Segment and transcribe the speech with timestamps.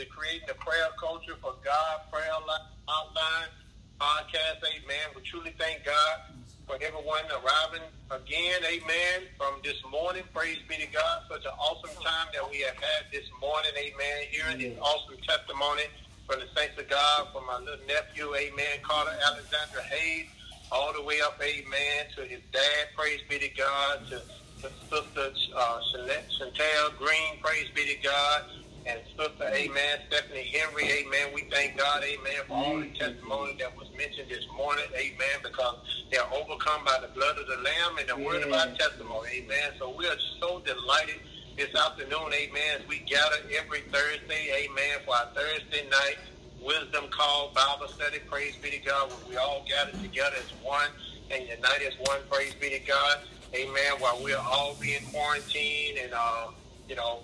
[0.00, 3.52] the Creating the Prayer Culture for God Prayer Outline
[4.00, 4.64] podcast.
[4.64, 5.12] Amen.
[5.12, 8.64] We truly thank God for everyone arriving again.
[8.64, 9.28] Amen.
[9.36, 11.28] From this morning, praise be to God.
[11.28, 13.76] Such an awesome time that we have had this morning.
[13.76, 14.24] Amen.
[14.32, 15.84] Hearing this awesome testimony
[16.24, 18.32] from the saints of God, from my little nephew.
[18.32, 18.80] Amen.
[18.80, 20.32] Carter Alexander Hayes.
[20.72, 24.22] All the way up, amen, to his dad, praise be to God, to,
[24.62, 28.42] to Sister uh, Chantel Green, praise be to God,
[28.86, 31.28] and Sister, amen, Stephanie Henry, amen.
[31.34, 35.76] We thank God, amen, for all the testimony that was mentioned this morning, amen, because
[36.10, 38.26] they're overcome by the blood of the Lamb and the yeah.
[38.26, 39.76] word of our testimony, amen.
[39.78, 41.20] So we are so delighted
[41.56, 46.16] this afternoon, amen, as we gather every Thursday, amen, for our Thursday night
[46.62, 50.88] wisdom call Bible study, praise be to God, where we all gather together as one
[51.30, 53.18] and unite as one, praise be to God,
[53.54, 56.48] amen, while we're all being quarantined and, uh,
[56.88, 57.20] you know,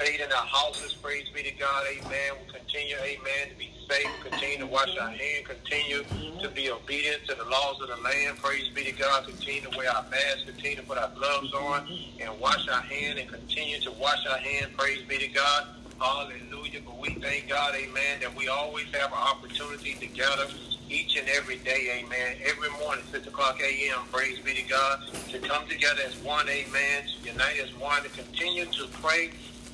[0.00, 0.94] stayed in our houses.
[0.94, 1.84] Praise be to God.
[1.90, 2.32] Amen.
[2.38, 4.08] We'll continue, amen, to be safe.
[4.22, 5.46] Continue to wash our hands.
[5.46, 6.04] Continue
[6.40, 8.38] to be obedient to the laws of the land.
[8.38, 9.26] Praise be to God.
[9.26, 10.44] Continue to wear our masks.
[10.46, 11.86] Continue to put our gloves on
[12.18, 14.72] and wash our hands and continue to wash our hands.
[14.76, 15.66] Praise be to God.
[16.00, 16.80] Hallelujah.
[16.84, 20.46] But we thank God, amen, that we always have an opportunity to gather
[20.88, 22.36] each and every day, amen.
[22.46, 27.04] Every morning, 6 o'clock a.m., praise be to God, to come together as one, amen,
[27.04, 29.30] to unite as one, to continue to pray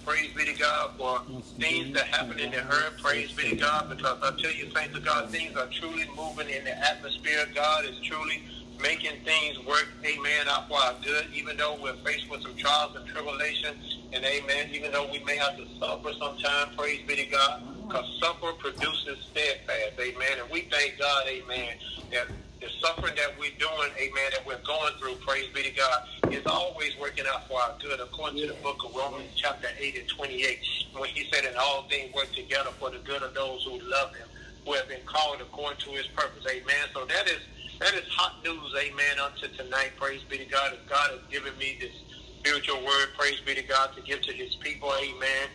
[0.07, 1.21] Praise be to God for
[1.59, 2.95] things that happen in the earth.
[3.03, 6.49] Praise be to God because I tell you, saints of God, things are truly moving
[6.49, 7.45] in the atmosphere.
[7.53, 8.41] God is truly
[8.81, 12.95] making things work, amen, out for our good, even though we're faced with some trials
[12.95, 17.27] and tribulations, and amen, even though we may have to suffer sometime, praise be to
[17.27, 21.75] God, because suffer produces steadfast, amen, and we thank God, amen,
[22.13, 22.27] that
[22.67, 26.45] the suffering that we're doing, amen, that we're going through, praise be to God, is
[26.47, 30.09] always working out for our good, according to the book of Romans, chapter 8 and
[30.09, 30.59] 28,
[30.99, 34.15] when he said, and all things work together for the good of those who love
[34.17, 34.27] him,
[34.65, 36.91] who have been called according to his purpose, amen.
[36.93, 37.39] So that is
[37.79, 41.57] that is hot news, amen, unto tonight, praise be to God, as God has given
[41.59, 41.93] me this
[42.41, 45.49] spiritual word, praise be to God, to give to his people, amen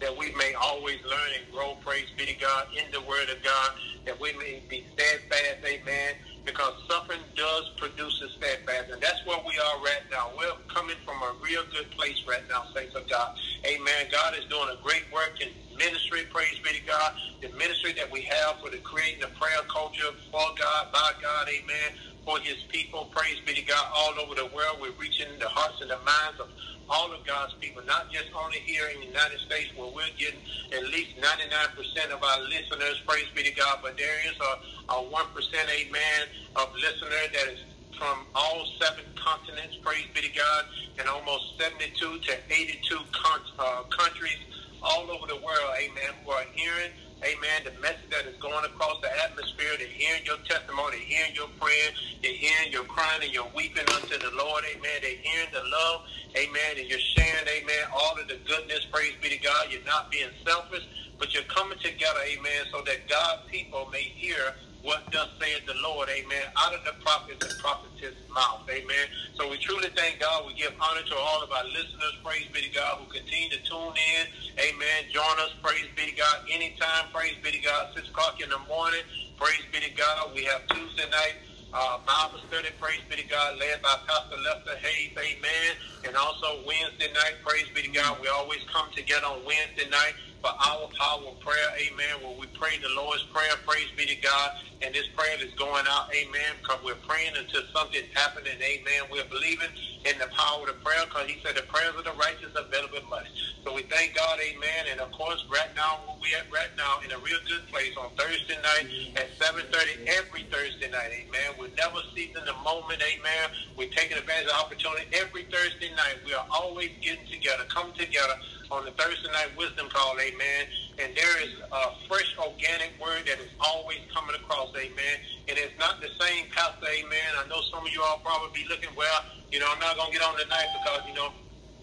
[0.00, 3.42] that we may always learn and grow, praise be to God, in the word of
[3.44, 3.70] God,
[4.06, 6.14] that we may be steadfast, amen,
[6.46, 10.32] because suffering does produce a steadfast, and that's where we are right now.
[10.36, 13.28] We're coming from a real good place right now, saints of God.
[13.68, 14.08] Amen.
[14.12, 17.10] God is doing a great work in ministry, praise be to God.
[17.42, 21.44] The ministry that we have for the creating the prayer culture for God, by God,
[21.48, 21.88] amen,
[22.24, 24.78] for his people, praise be to God, all over the world.
[24.80, 26.48] We're reaching the hearts and the minds of
[26.88, 30.40] all of God's people, not just only here in the United States where we're getting
[30.72, 34.98] at least 99% of our listeners, praise be to God, but there is a, a
[34.98, 36.20] 1%, amen,
[36.56, 37.60] of listeners that is
[37.96, 40.64] from all seven continents, praise be to God,
[40.98, 44.38] and almost 72 to 82 con- uh, countries
[44.82, 47.68] all over the world, amen, who are hearing Amen.
[47.68, 51.48] The message that is going across the atmosphere, they're hearing your testimony, they're hearing your
[51.60, 51.92] prayer,
[52.22, 54.64] they're hearing your crying and your weeping unto the Lord.
[54.64, 54.98] Amen.
[55.02, 56.08] They're hearing the love.
[56.36, 56.78] Amen.
[56.78, 58.86] And you're sharing, amen, all of the goodness.
[58.90, 59.68] Praise be to God.
[59.70, 60.84] You're not being selfish,
[61.18, 65.74] but you're coming together, amen, so that God's people may hear what does saith the
[65.82, 69.06] Lord, amen, out of the prophets and prophetess mouth, amen.
[69.36, 70.46] So we truly thank God.
[70.46, 73.60] We give honor to all of our listeners, praise be to God, who continue to
[73.62, 74.22] tune in,
[74.56, 75.12] amen.
[75.12, 78.60] Join us, praise be to God, anytime, praise be to God, 6 o'clock in the
[78.68, 79.02] morning,
[79.38, 80.32] praise be to God.
[80.34, 81.36] We have Tuesday night
[81.72, 85.70] uh, Bible study, praise be to God, led by Pastor Lester Hayes, amen.
[86.06, 88.18] And also Wednesday night, praise be to God.
[88.20, 92.48] We always come together on Wednesday night for our power of prayer, amen, where we
[92.56, 96.56] pray the Lord's Prayer, praise be to God, and this prayer is going out, amen,
[96.60, 99.12] because we're praying until something's happening, amen.
[99.12, 99.68] We're believing
[100.08, 102.64] in the power of the prayer, because he said the prayers of the righteous are
[102.72, 103.28] better than money.
[103.64, 107.04] So we thank God, amen, and of course, right now, where we at right now,
[107.04, 108.88] in a real good place on Thursday night
[109.20, 111.60] at 7.30, every Thursday night, amen.
[111.60, 113.52] We're never seizing the moment, amen.
[113.76, 115.04] We're taking advantage of the opportunity.
[115.12, 118.40] Every Thursday night, we are always getting together, come together,
[118.70, 120.70] on the Thursday night wisdom call, amen.
[120.98, 125.16] And there is a fresh organic word that is always coming across, amen.
[125.48, 127.30] And it's not the same pastor, amen.
[127.38, 130.12] I know some of you all probably be looking, well, you know, I'm not going
[130.12, 131.34] to get on tonight because, you know,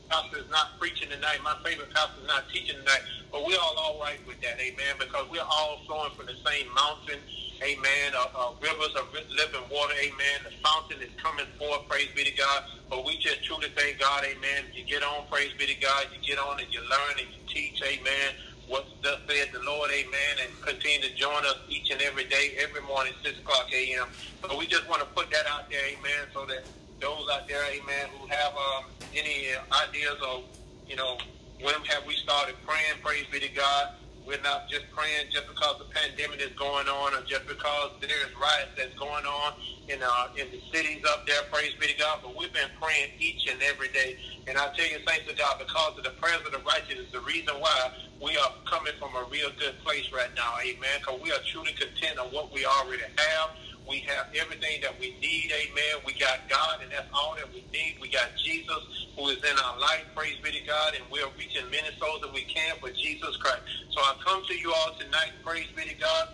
[0.09, 1.43] pastor is not preaching tonight.
[1.43, 3.03] My favorite pastor is not teaching tonight.
[3.31, 6.71] But we're all all right with that, amen, because we're all flowing from the same
[6.71, 7.19] mountain
[7.63, 10.37] amen, uh, uh, rivers of living water, amen.
[10.45, 12.63] The fountain is coming forth, praise be to God.
[12.89, 14.69] But we just truly thank God, amen.
[14.73, 16.07] You get on, praise be to God.
[16.13, 18.35] You get on and you learn and you teach, amen.
[18.67, 22.55] What thus said the Lord, amen, and continue to join us each and every day,
[22.59, 24.07] every morning, 6 o'clock a.m.
[24.43, 26.67] So we just want to put that out there, amen, so that
[27.01, 29.55] those out there, amen, who have um, any
[29.87, 30.43] ideas of,
[30.87, 31.17] you know,
[31.61, 33.87] when have we started praying, praise be to God,
[34.27, 38.11] we're not just praying just because the pandemic is going on or just because there
[38.27, 39.53] is riots that's going on
[39.87, 42.19] in uh, in the cities up there, praise be to God.
[42.21, 44.19] But we've been praying each and every day.
[44.45, 47.11] And I tell you, thanks to God, because of the prayers of the righteous is
[47.11, 47.91] the reason why
[48.21, 50.99] we are coming from a real good place right now, amen.
[50.99, 53.55] Because we are truly content on what we already have.
[53.87, 56.03] We have everything that we need, amen.
[56.05, 57.95] We got God, and that's all that we need.
[58.01, 58.83] We got Jesus,
[59.15, 62.33] who is in our life, praise be to God, and we're reaching many souls that
[62.33, 63.63] we can for Jesus Christ.
[63.95, 66.27] So I come to you all tonight, praise be to God.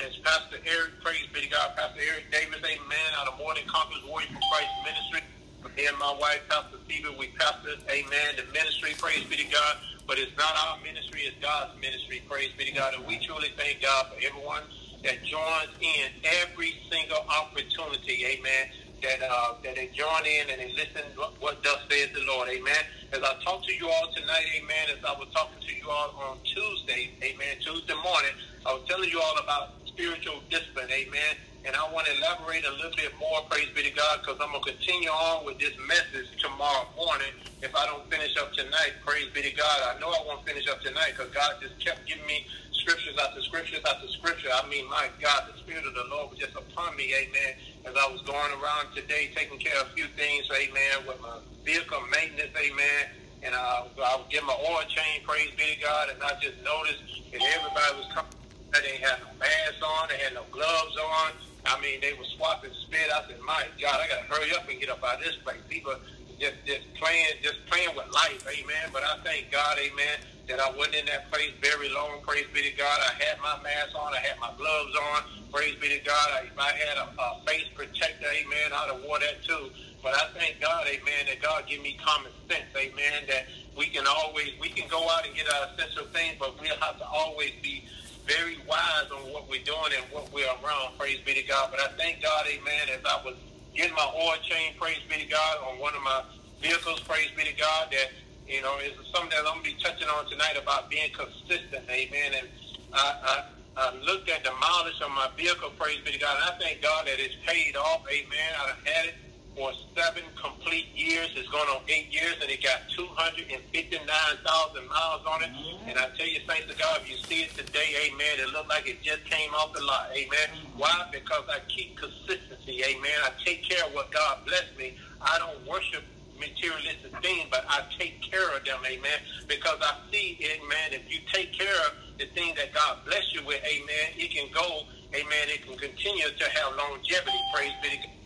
[0.00, 4.00] As Pastor Eric, praise be to God, Pastor Eric Davis, amen, out of Morning Conquerors
[4.08, 5.20] Warrior for Christ Ministry.
[5.60, 9.76] And my wife, Pastor Stephen, we pastor, amen, the ministry, praise be to God.
[10.08, 12.94] But it's not our ministry, it's God's ministry, praise be to God.
[12.94, 14.64] And we truly thank God for everyone
[15.04, 16.08] that joins in
[16.42, 18.68] every single opportunity, amen,
[19.02, 22.48] that uh, that they join in and they listen what, what does says the Lord,
[22.48, 22.84] amen.
[23.12, 26.30] As I talk to you all tonight, amen, as I was talking to you all
[26.30, 28.34] on Tuesday, amen, Tuesday morning,
[28.66, 31.36] I was telling you all about spiritual discipline, amen.
[31.60, 34.48] And I want to elaborate a little bit more, praise be to God, because I'm
[34.48, 37.36] going to continue on with this message tomorrow morning.
[37.60, 39.78] If I don't finish up tonight, praise be to God.
[39.92, 43.44] I know I won't finish up tonight because God just kept giving me scriptures after
[43.44, 44.48] scriptures after scripture.
[44.56, 47.52] I mean, my God, the Spirit of the Lord was just upon me, amen,
[47.84, 51.44] as I was going around today taking care of a few things, amen, with my
[51.60, 53.02] vehicle maintenance, amen.
[53.44, 56.56] And uh, I would get my oil change, praise be to God, and I just
[56.64, 57.04] noticed
[57.36, 58.32] that everybody was coming.
[58.72, 61.49] They didn't have no masks on, they had no gloves on.
[61.66, 63.10] I mean, they were swapping spit.
[63.12, 65.36] I said, my God, I got to hurry up and get up out of this
[65.36, 65.60] place.
[65.68, 65.94] People
[66.38, 68.90] just, just playing, just playing with life, amen.
[68.92, 72.20] But I thank God, amen, that I wasn't in that place very long.
[72.26, 72.98] Praise be to God.
[73.00, 74.14] I had my mask on.
[74.14, 75.22] I had my gloves on.
[75.52, 76.28] Praise be to God.
[76.30, 79.70] I, I had a, a face protector, amen, I'd have wore that too.
[80.02, 83.46] But I thank God, amen, that God give me common sense, amen, that
[83.76, 86.98] we can always, we can go out and get our essential things, but we'll have
[86.98, 87.84] to always be
[88.26, 90.98] very wise on what we're doing and what we're around.
[90.98, 91.70] Praise be to God.
[91.70, 93.36] But I thank God, amen, as I was
[93.74, 96.22] getting my oil change, praise be to God, on one of my
[96.60, 98.10] vehicles, praise be to God, that
[98.50, 101.86] you know, it's something that I'm going to be touching on tonight about being consistent.
[101.88, 102.32] Amen.
[102.34, 102.48] And
[102.92, 103.34] I, I,
[103.76, 106.82] I looked at the mileage of my vehicle, praise be to God, and I thank
[106.82, 108.02] God that it's paid off.
[108.10, 108.50] Amen.
[108.58, 109.14] I've had it
[109.60, 111.28] for seven complete years.
[111.36, 115.52] It's going on eight years, and it got 259,000 miles on it.
[115.52, 115.90] Mm-hmm.
[115.90, 118.70] And I tell you, thanks to God, if you see it today, amen, it looked
[118.70, 120.08] like it just came off the lot.
[120.16, 120.48] Amen.
[120.48, 120.78] Mm-hmm.
[120.80, 121.04] Why?
[121.12, 122.80] Because I keep consistency.
[122.88, 123.12] Amen.
[123.22, 124.96] I take care of what God blessed me.
[125.20, 126.04] I don't worship
[126.40, 131.20] materialistic things, but I take care of them, amen, because I see, amen, if you
[131.30, 135.52] take care of the things that God bless you with, amen, it can go, amen,
[135.52, 138.19] it can continue to have longevity, praise be to God.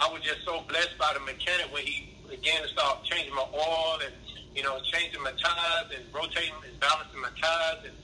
[0.00, 3.46] I was just so blessed by the mechanic when he began to start changing my
[3.52, 4.14] oil and,
[4.54, 7.94] you know, changing my tires and rotating and balancing my tires and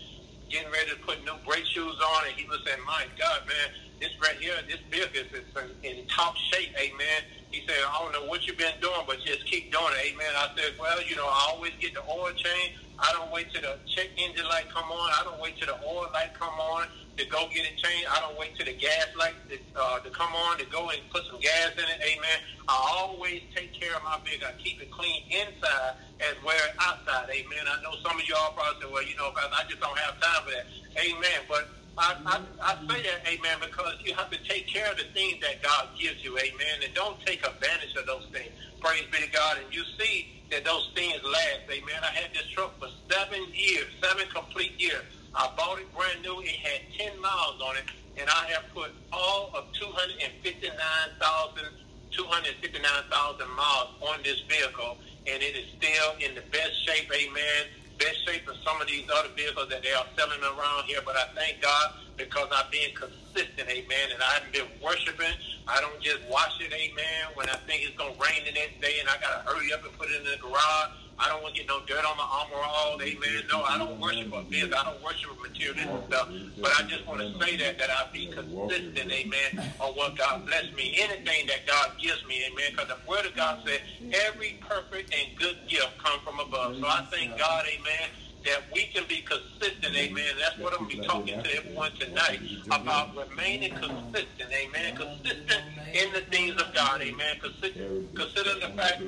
[0.50, 2.26] getting ready to put new brake shoes on.
[2.26, 3.68] And he was saying, my God, man,
[4.00, 5.44] this right here, this vehicle is
[5.82, 7.22] in, in top shape, amen
[7.54, 10.10] he said, I don't know what you've been doing, but just keep doing it.
[10.10, 10.26] Amen.
[10.34, 12.74] I said, well, you know, I always get the oil change.
[12.98, 15.10] I don't wait till the check engine light come on.
[15.14, 18.08] I don't wait till the oil light come on to go get it changed.
[18.10, 20.98] I don't wait till the gas light to, uh, to come on to go and
[21.10, 22.00] put some gas in it.
[22.02, 22.38] Amen.
[22.68, 24.48] I always take care of my vehicle.
[24.48, 27.30] I keep it clean inside as well as outside.
[27.30, 27.64] Amen.
[27.70, 30.42] I know some of y'all probably say, well, you know, I just don't have time
[30.42, 30.66] for that.
[30.98, 31.40] Amen.
[31.48, 35.06] But I, I, I say that, amen, because you have to take care of the
[35.14, 38.50] things that God gives you, amen, and don't take advantage of those things.
[38.80, 39.58] Praise be to God.
[39.62, 42.02] And you see that those things last, amen.
[42.02, 45.04] I had this truck for seven years, seven complete years.
[45.34, 46.40] I bought it brand new.
[46.40, 47.84] It had 10 miles on it,
[48.16, 51.64] and I have put all of 259,000
[52.10, 57.66] 259,000 miles on this vehicle, and it is still in the best shape, amen
[57.98, 61.00] best shape of some of these other vehicles that they are selling around here.
[61.04, 64.06] But I thank God because I've been consistent, amen.
[64.12, 65.34] And I haven't been worshiping.
[65.66, 68.80] I don't just watch it, amen, when I think it's going to rain the next
[68.80, 70.90] day and I got to hurry up and put it in the garage.
[71.18, 73.42] I don't want to get no dirt on my armor all, amen.
[73.50, 74.72] No, I don't worship a biz.
[74.72, 76.28] I don't worship a stuff.
[76.60, 80.46] But I just want to say that, that I be consistent, amen, on what God
[80.46, 80.96] bless me.
[80.98, 82.72] Anything that God gives me, amen.
[82.72, 83.80] Because the word of God said,
[84.26, 86.76] every perfect and good gift come from above.
[86.76, 88.10] So I thank God, amen
[88.44, 90.34] that we can be consistent, amen.
[90.38, 94.96] That's what I'm going to be talking to everyone tonight about remaining consistent, amen.
[94.96, 95.62] Consistent
[95.94, 97.36] in the things of God, amen.
[97.40, 99.00] Consider the fact,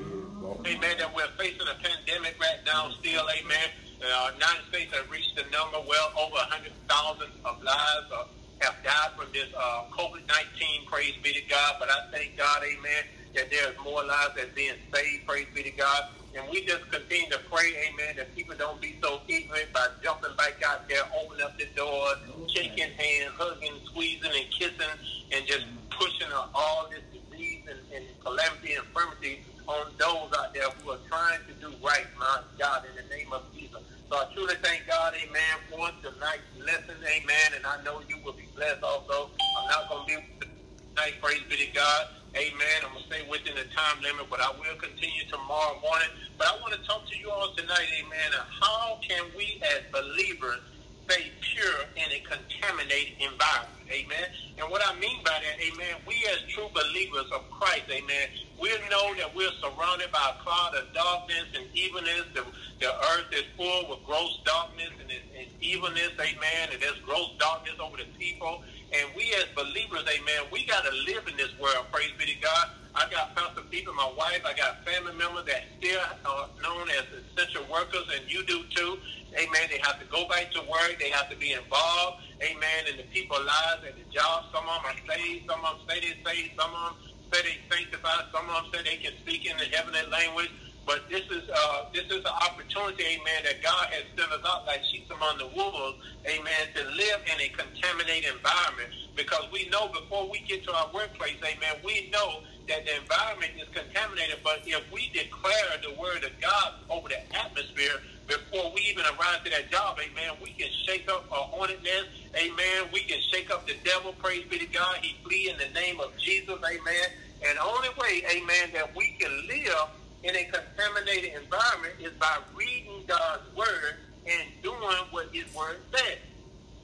[0.66, 3.68] amen, that we're facing a pandemic right now still, amen.
[4.04, 8.24] Our United States have reached the number well over 100,000 of lives uh,
[8.60, 11.76] have died from this uh, COVID-19, praise be to God.
[11.80, 15.70] But I thank God, amen, that there's more lives that's being saved, praise be to
[15.70, 16.08] God.
[16.36, 20.36] And we just continue to pray, amen, that people don't be so ignorant by jumping
[20.36, 22.08] back out there, opening up the door,
[22.48, 24.94] shaking hands, hugging, squeezing, and kissing,
[25.32, 30.70] and just pushing all this disease and, and calamity and infirmity on those out there
[30.82, 33.82] who are trying to do right, my God, in the name of Jesus.
[34.10, 37.48] So I truly thank God, amen, for tonight's lesson, amen.
[37.56, 39.30] And I know you will be blessed also.
[39.58, 40.46] I'm not going to be
[40.94, 42.06] tonight, praise be to God.
[42.36, 42.84] Amen.
[42.84, 46.12] I'm going to stay within the time limit, but I will continue tomorrow morning.
[46.36, 48.30] But I want to talk to you all tonight, amen,
[48.60, 50.60] how can we as believers
[51.08, 53.88] stay pure in a contaminated environment?
[53.88, 54.26] Amen.
[54.60, 58.28] And what I mean by that, amen, we as true believers of Christ, amen,
[58.60, 62.24] we know that we're surrounded by a cloud of darkness and evilness.
[62.34, 62.44] The,
[62.80, 66.68] the earth is full with gross darkness and, and evilness, amen.
[66.72, 68.62] And there's gross darkness over the people.
[68.92, 72.40] And we as believers, amen, we got to live in this world, praise be to
[72.40, 72.70] God.
[72.94, 77.04] I got Pastor people, my wife, I got family members that still are known as
[77.12, 78.96] essential workers, and you do too.
[79.36, 79.68] Amen.
[79.68, 80.96] They have to go back to work.
[80.98, 82.24] They have to be involved.
[82.40, 82.88] Amen.
[82.88, 84.48] In the people's lives and the jobs.
[84.54, 85.44] Some of them are saved.
[85.46, 86.52] Some of them say they're saved.
[86.58, 88.30] Some of them say they sanctified.
[88.32, 90.50] Some of them say they can speak in the heavenly language.
[90.86, 94.70] But this is uh, this is an opportunity, amen, that God has sent us out
[94.70, 95.98] like sheep among the wolves,
[96.30, 98.94] amen, to live in a contaminated environment.
[99.18, 103.58] Because we know before we get to our workplace, amen, we know that the environment
[103.58, 104.38] is contaminated.
[104.46, 109.44] But if we declare the word of God over the atmosphere, before we even arrive
[109.44, 112.88] to that job, amen, we can shake up hornet nest, amen.
[112.92, 114.96] We can shake up the devil, praise be to God.
[115.00, 117.08] He flee in the name of Jesus, amen.
[117.46, 119.88] And the only way, amen, that we can live
[120.22, 124.80] in a contaminated environment is by reading God's word and doing
[125.10, 126.18] what his word says.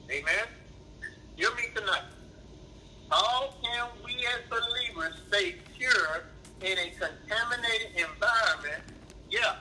[0.09, 0.45] Amen.
[1.35, 2.03] Hear me tonight.
[3.09, 6.23] How can we as believers stay pure
[6.61, 8.83] in a contaminated environment?
[9.29, 9.55] Yeah,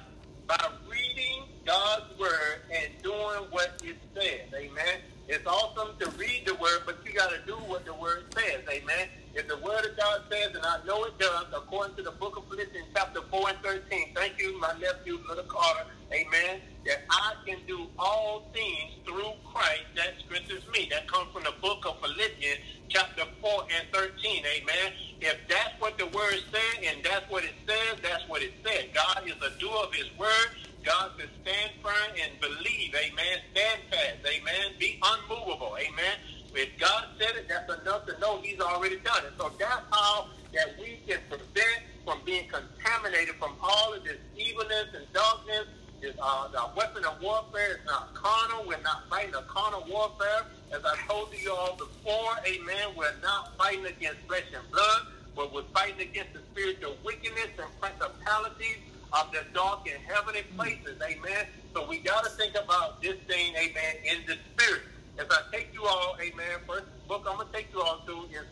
[0.47, 4.53] by reading God's word and doing what it says.
[4.55, 5.01] Amen.
[5.29, 8.63] It's awesome to read the word, but you got to do what the word says.
[8.69, 9.09] Amen.
[9.35, 12.37] If the word of God says, and I know it does, according to the book
[12.37, 17.35] of Philippians, chapter 4 and 13, thank you, my nephew, Little Carter, amen, that I
[17.47, 20.89] can do all things through Christ that strengthens me.
[20.91, 24.93] That comes from the book of Philippians, chapter 4 and 13, amen.
[25.21, 28.85] If that's what the word says, and that's what it says, that's what it says.
[28.93, 30.49] God is a doer of his word.
[30.85, 33.39] God says, stand firm and believe, amen.
[33.53, 34.75] Stand fast, amen.
[34.79, 36.17] Be unmovable, amen.
[36.55, 39.33] If God said it, that's enough to know he's already done it.
[39.39, 44.89] So that's how that we can prevent from being contaminated from all of this evilness
[44.95, 45.67] and darkness.
[46.01, 48.67] This, uh, the weapon of warfare is not carnal.
[48.67, 50.47] We're not fighting a carnal warfare.
[50.75, 55.55] As I told you all before, amen, we're not fighting against flesh and blood, but
[55.55, 58.79] we're fighting against the spiritual wickedness and principalities
[59.15, 61.47] of the dark and heavenly places, amen.
[61.75, 64.83] So we got to think about this thing, amen, in the spirit.
[65.19, 68.27] As I take you all, amen, first book I'm going to take you all to
[68.33, 68.47] is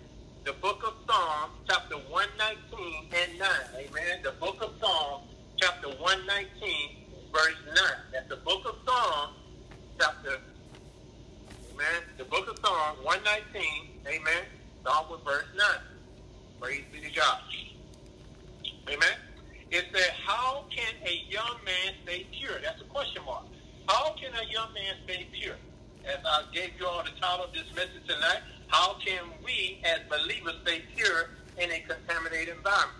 [0.45, 3.49] the book of Psalms, chapter 119 and 9.
[3.77, 4.21] Amen.
[4.25, 5.25] The book of Psalms,
[5.61, 6.49] chapter 119,
[7.33, 7.77] verse 9.
[8.13, 9.35] That's the book of Psalms,
[10.01, 10.37] chapter,
[11.73, 12.01] amen.
[12.19, 13.65] The book of Psalms, 119,
[14.09, 14.45] amen.
[14.81, 15.67] Start with verse 9.
[16.61, 17.39] Praise be to God.
[18.91, 19.17] Amen.
[19.71, 22.61] It said, How can a young man stay pure?
[22.63, 23.45] That's a question mark.
[23.89, 25.57] How can a young man stay pure?
[26.07, 30.01] as I gave you all the title of this message tonight, how can we as
[30.09, 32.99] believers stay pure in a contaminated environment?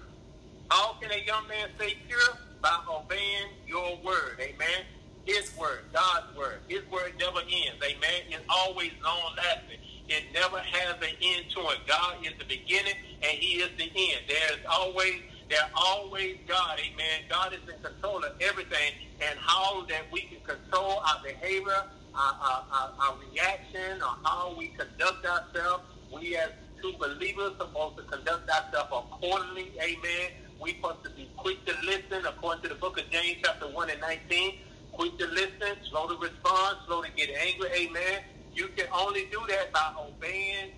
[0.71, 2.39] How can a young man stay pure?
[2.63, 4.37] By obeying your word.
[4.39, 4.85] Amen.
[5.25, 6.61] His word, God's word.
[6.69, 7.81] His word never ends.
[7.83, 8.21] Amen.
[8.29, 9.79] It's always long lasting.
[10.09, 11.79] It never has an end to it.
[11.87, 14.21] God is the beginning and he is the end.
[14.29, 17.29] There's always there's always God, amen.
[17.29, 22.65] God is in control of everything and how that we can control our behavior our,
[22.73, 25.85] our, our reaction or how we conduct ourselves.
[26.13, 29.73] We as true believers supposed to conduct ourselves accordingly.
[29.83, 30.31] Amen.
[30.61, 33.91] We supposed to be quick to listen according to the book of James chapter 1
[33.91, 34.53] and 19.
[34.93, 37.69] Quick to listen, slow to respond, slow to get angry.
[37.75, 38.21] Amen.
[38.53, 40.73] You can only do that by obeying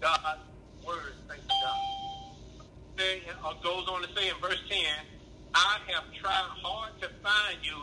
[0.00, 0.42] God's
[0.86, 1.14] word.
[1.28, 1.97] Thank you, God.
[2.98, 4.78] It uh, goes on to say in verse 10,
[5.54, 7.76] I have tried hard to find you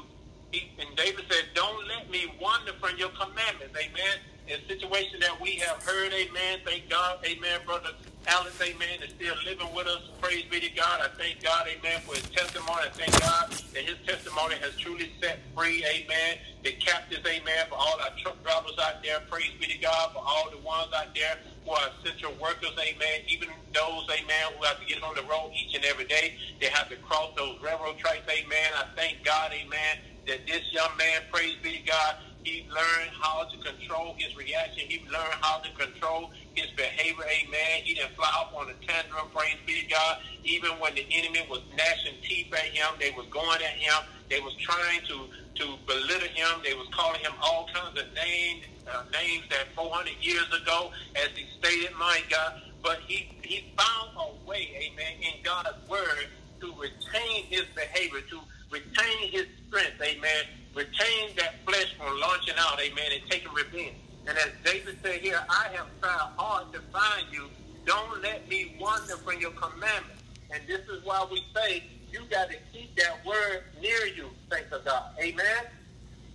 [0.79, 3.75] and David said, Don't let me wander from your commandments.
[3.75, 4.34] Amen.
[4.47, 6.59] In situation that we have heard, amen.
[6.63, 7.89] Thank God, amen, brother
[8.27, 10.09] Alex, amen, is still living with us.
[10.21, 11.01] Praise be to God.
[11.01, 12.85] I thank God, amen, for his testimony.
[12.85, 17.75] I thank God that his testimony has truly set free, amen, the captives, amen, for
[17.75, 19.19] all our truck drivers out there.
[19.29, 23.25] Praise be to God for all the ones out there who are essential workers, amen,
[23.27, 26.37] even those, amen, who have to get on the road each and every day.
[26.59, 28.69] They have to cross those railroad tracks, amen.
[28.73, 33.43] I thank God, amen, that this young man, praise be to God, he learned how
[33.45, 34.85] to control his reaction.
[34.87, 37.25] He learned how to control his behavior.
[37.25, 37.81] Amen.
[37.83, 39.25] He didn't fly off on a tantrum.
[39.33, 40.17] Praise be to God.
[40.43, 43.97] Even when the enemy was gnashing teeth at him, they was going at him.
[44.29, 46.61] They was trying to to belittle him.
[46.63, 51.29] They was calling him all kinds of names, uh, names that 400 years ago, as
[51.35, 52.53] he stated, my God.
[52.83, 56.29] But he he found a way, amen, in God's word
[56.61, 58.39] to retain his behavior, to
[58.75, 60.43] retain his strength, amen.
[60.75, 63.95] Retain that flesh from launching out, amen, and taking revenge.
[64.27, 67.47] And as David said here, I have tried hard to find you.
[67.85, 70.23] Don't let me wander from your commandments.
[70.51, 74.71] And this is why we say you got to keep that word near you, thanks
[74.71, 75.03] of God.
[75.21, 75.63] Amen.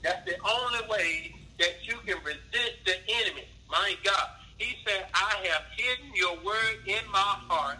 [0.02, 3.44] That's the only way that you can resist the enemy.
[3.70, 4.28] My God.
[4.56, 7.78] He said, I have hidden your word in my heart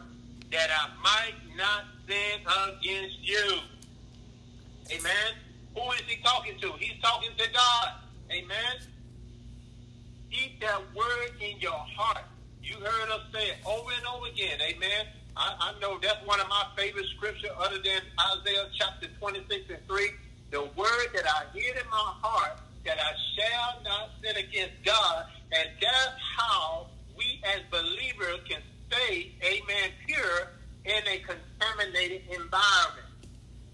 [0.50, 3.59] that I might not sin against you.
[5.00, 5.33] Amen.
[5.75, 6.73] Who is he talking to?
[6.78, 7.88] He's talking to God.
[8.30, 8.76] Amen.
[10.30, 12.25] Keep that word in your heart.
[12.62, 14.61] You heard us say it over and over again.
[14.61, 15.07] Amen.
[15.37, 18.02] I, I know that's one of my favorite scripture other than
[18.37, 20.11] Isaiah chapter 26 and 3.
[20.50, 25.25] The word that I hid in my heart that I shall not sin against God.
[25.52, 30.52] And that's how we as believers can stay, amen, pure
[30.85, 33.10] in a contaminated environment.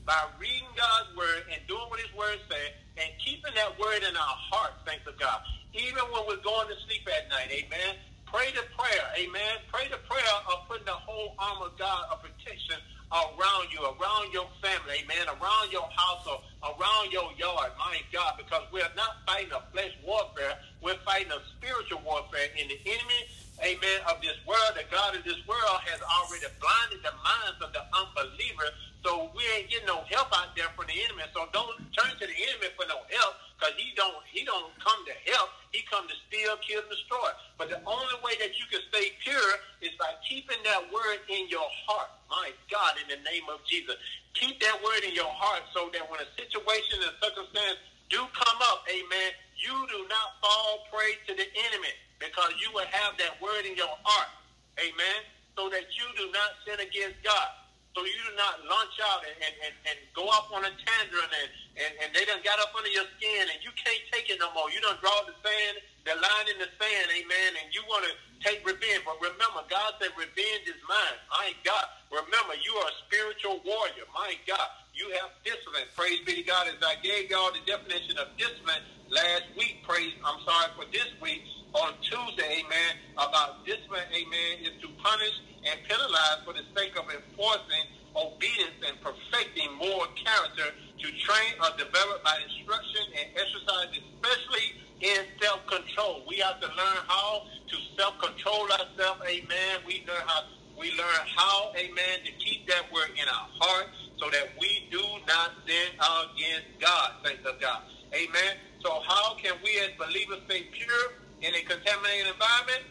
[0.06, 4.14] By reading God's word and doing what his word says and keeping that word in
[4.14, 5.42] our hearts, thanks to God.
[5.74, 7.98] Even when we're going to sleep at night, amen.
[8.30, 9.62] Pray the prayer, amen.
[9.66, 12.78] Pray the prayer of putting the whole arm of God of protection
[13.14, 18.66] around you, around your family, amen, around your household, around your yard, my God, because
[18.74, 23.20] we're not fighting a flesh warfare, we're fighting a spiritual warfare in the enemy,
[23.62, 24.76] amen, of this world.
[24.76, 28.68] The God of this world has already blinded the minds of the unbeliever,
[29.00, 31.24] so we ain't getting no help out there from the enemy.
[31.32, 35.00] So don't turn to the enemy for no help, because he don't he don't come
[35.08, 35.48] to help.
[35.72, 37.30] He come to steal, kill, and destroy.
[37.56, 41.48] But the only way that you can stay pure is by keeping that word in
[41.48, 42.12] your heart.
[42.28, 43.96] My God, in the name of Jesus.
[44.34, 47.80] Keep that word in your heart so that when a situation and circumstance
[48.12, 52.88] do come up, amen, you do not fall prey to the enemy because you will
[52.90, 54.30] have that word in your heart.
[54.78, 55.20] Amen.
[55.56, 57.48] So that you do not sin against God
[57.96, 61.48] so you do not launch out and, and, and, go off on a tangent and,
[61.80, 64.52] and, and they done got up under your skin and you can't take it no
[64.52, 64.68] more.
[64.68, 68.12] You done draw the sand, the line in the sand, amen, and you want to
[68.44, 69.00] take revenge.
[69.08, 71.16] But remember, God said revenge is mine.
[71.32, 71.88] My God.
[72.12, 74.04] Remember, you are a spiritual warrior.
[74.12, 74.68] My God.
[74.92, 75.88] You have discipline.
[75.96, 76.68] Praise be to God.
[76.68, 81.08] As I gave y'all the definition of discipline last week, praise, I'm sorry for this
[81.20, 81.44] week,
[81.82, 85.36] on Tuesday, amen, about discipline, amen, is to punish
[85.68, 87.84] and penalize for the sake of enforcing
[88.16, 95.20] obedience and perfecting moral character to train or develop by instruction and exercise, especially in
[95.36, 96.24] self-control.
[96.24, 99.84] We have to learn how to self-control ourselves, amen.
[99.84, 100.48] We learn how
[100.80, 103.88] we learn how, amen, to keep that word in our heart
[104.20, 107.80] so that we do not sin against God, thanks of God.
[108.12, 108.60] Amen.
[108.84, 112.82] So how can we as believers stay pure in a contaminated environment?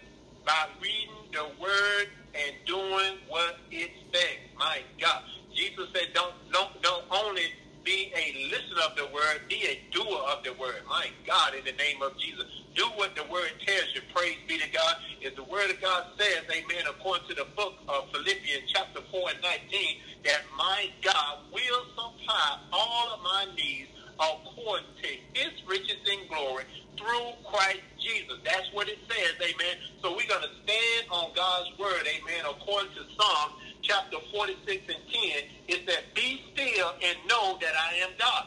[0.46, 4.40] By reading the word and doing what it says.
[4.58, 5.22] My God.
[5.56, 7.44] Jesus said, don't, don't, don't only
[7.84, 10.82] be a listener of the word, be a doer of the word.
[10.90, 12.46] My God, in the name of Jesus.
[12.76, 14.02] Do what the word tells you.
[14.14, 14.96] Praise be to God.
[15.22, 19.22] If the word of God says, amen, according to the book of Philippians chapter 4
[19.32, 19.42] and
[19.72, 23.90] 19, that my God will supply all of my needs
[24.20, 26.64] according to his riches in glory
[26.98, 28.38] through Christ Jesus.
[28.44, 29.76] That's what it says, amen.
[30.02, 35.04] So we're going to stand on God's word, amen, according to Psalm chapter 46 and
[35.14, 35.44] 10.
[35.68, 38.46] It says, be still and know that I am God.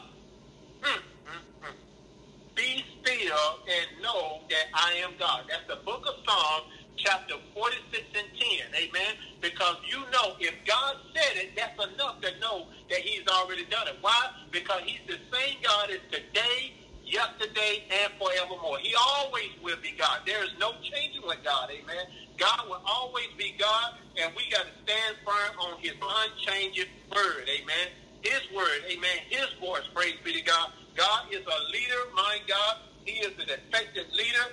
[0.81, 1.75] Hmm, hmm, hmm.
[2.55, 5.45] Be still and know that I am God.
[5.49, 6.65] That's the book of Psalms,
[6.97, 8.27] chapter 46 and
[8.73, 8.83] 10.
[8.83, 9.15] Amen.
[9.41, 13.87] Because you know, if God said it, that's enough to know that he's already done
[13.87, 13.95] it.
[14.01, 14.31] Why?
[14.51, 16.73] Because he's the same God as today,
[17.09, 18.77] yesterday, and forevermore.
[18.79, 20.21] He always will be God.
[20.25, 21.69] There is no changing with God.
[21.69, 22.05] Amen.
[22.37, 27.49] God will always be God, and we got to stand firm on his unchanging word.
[27.49, 27.87] Amen.
[28.21, 28.81] His word.
[28.89, 29.17] Amen.
[29.29, 29.83] His voice.
[29.93, 30.71] Praise be to God.
[30.95, 32.77] God is a leader, my God.
[33.05, 34.45] He is an effective leader.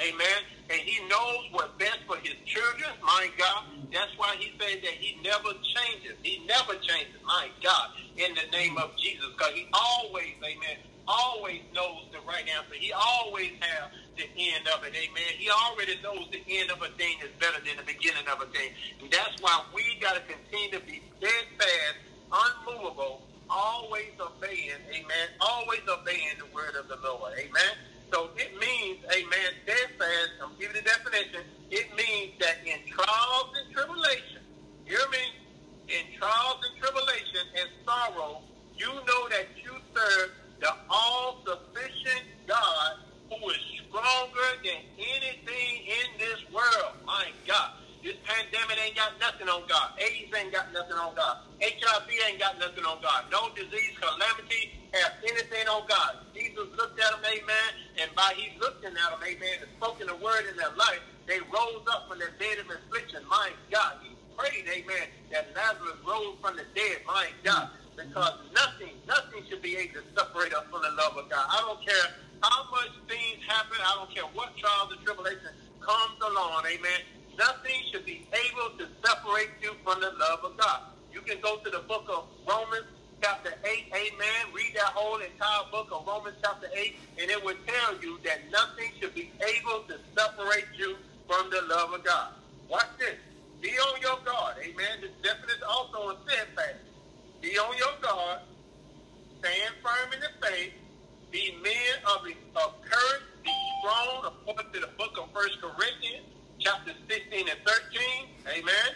[0.00, 0.40] Amen.
[0.70, 3.64] And he knows what's best for his children, my God.
[3.92, 6.16] That's why he says that he never changes.
[6.22, 9.26] He never changes, my God, in the name of Jesus.
[9.36, 12.74] Because he always, amen, always knows the right answer.
[12.74, 14.94] He always has the end of it.
[14.94, 15.32] Amen.
[15.36, 18.46] He already knows the end of a thing is better than the beginning of a
[18.46, 18.70] thing.
[19.02, 21.98] And that's why we got to continue to be steadfast,
[22.32, 27.32] unmovable, always obeying, amen, always obeying the word of the Lord.
[27.38, 27.74] Amen.
[28.12, 33.74] So it means, amen, steadfast, I'm giving the definition, it means that in trials and
[33.74, 34.42] tribulation,
[34.84, 35.24] hear me,
[35.88, 38.40] in trials and tribulation and sorrow,
[38.76, 40.30] you know that you serve
[40.64, 46.96] the all-sufficient God who is stronger than anything in this world.
[47.04, 47.76] My God.
[48.00, 49.92] This pandemic ain't got nothing on God.
[50.00, 51.44] AIDS ain't got nothing on God.
[51.60, 53.28] HIV ain't got nothing on God.
[53.32, 56.24] No disease, calamity have anything on God.
[56.32, 57.68] Jesus looked at them, amen,
[58.00, 61.40] and by he looking at them, amen, and spoken a word in their life, they
[61.48, 63.20] rose up from their dead of affliction.
[63.28, 67.00] My God, he prayed, amen, that Lazarus rose from the dead.
[67.08, 71.30] My God, because nothing, nothing should be able to separate us from the love of
[71.30, 71.46] God.
[71.48, 72.06] I don't care
[72.42, 73.78] how much things happen.
[73.80, 76.64] I don't care what trials and tribulations comes along.
[76.66, 77.00] Amen.
[77.38, 80.80] Nothing should be able to separate you from the love of God.
[81.12, 82.86] You can go to the book of Romans
[83.22, 84.52] chapter 8, amen.
[84.52, 88.50] Read that whole entire book of Romans chapter 8, and it will tell you that
[88.50, 92.34] nothing should be able to separate you from the love of God.
[92.68, 93.16] Watch this.
[93.60, 95.00] Be on your guard, amen.
[95.00, 96.93] This definition also a steadfast.
[97.44, 98.40] Be on your guard.
[99.40, 100.72] Stand firm in the faith.
[101.30, 102.24] Be men of,
[102.56, 103.22] of courage.
[103.44, 106.24] Be strong, according to the book of First Corinthians,
[106.58, 108.00] chapter 16 and 13.
[108.48, 108.88] Amen.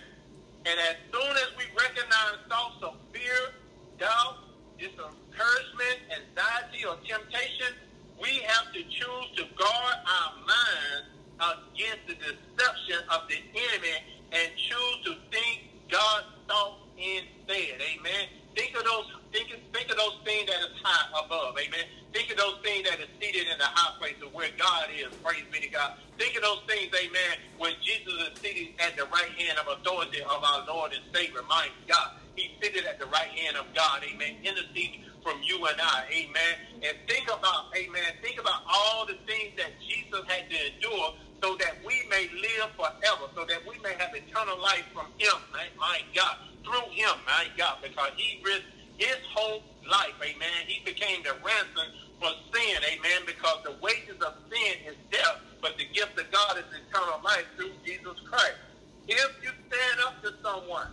[0.64, 3.52] And as soon as we recognize thoughts of fear,
[3.98, 4.38] doubt,
[4.78, 7.76] discouragement, anxiety, or temptation,
[8.16, 11.04] we have to choose to guard our minds
[11.36, 14.00] against the deception of the enemy
[14.32, 17.76] and choose to think God's thoughts instead.
[17.76, 18.37] Amen.
[18.58, 21.54] Think of those think, think of those things that is high above.
[21.54, 21.86] Amen.
[22.10, 25.14] Think of those things that is seated in the high place of where God is.
[25.22, 25.94] Praise be to God.
[26.18, 30.26] Think of those things, amen, when Jesus is seated at the right hand of authority
[30.26, 31.46] of our Lord and Savior.
[31.46, 32.18] My God.
[32.34, 34.02] He's seated at the right hand of God.
[34.02, 34.42] Amen.
[34.42, 36.10] In the Interceding from you and I.
[36.10, 36.82] Amen.
[36.82, 41.56] And think about, amen, think about all the things that Jesus had to endure so
[41.56, 45.34] that we may live forever, so that we may have eternal life from him.
[45.52, 46.36] My, my God
[46.68, 50.66] through him, my God, because he risked his whole life, amen.
[50.66, 51.88] He became the ransom
[52.20, 56.58] for sin, amen, because the wages of sin is death, but the gift of God
[56.58, 58.58] is eternal life through Jesus Christ.
[59.06, 60.92] If you stand up to someone,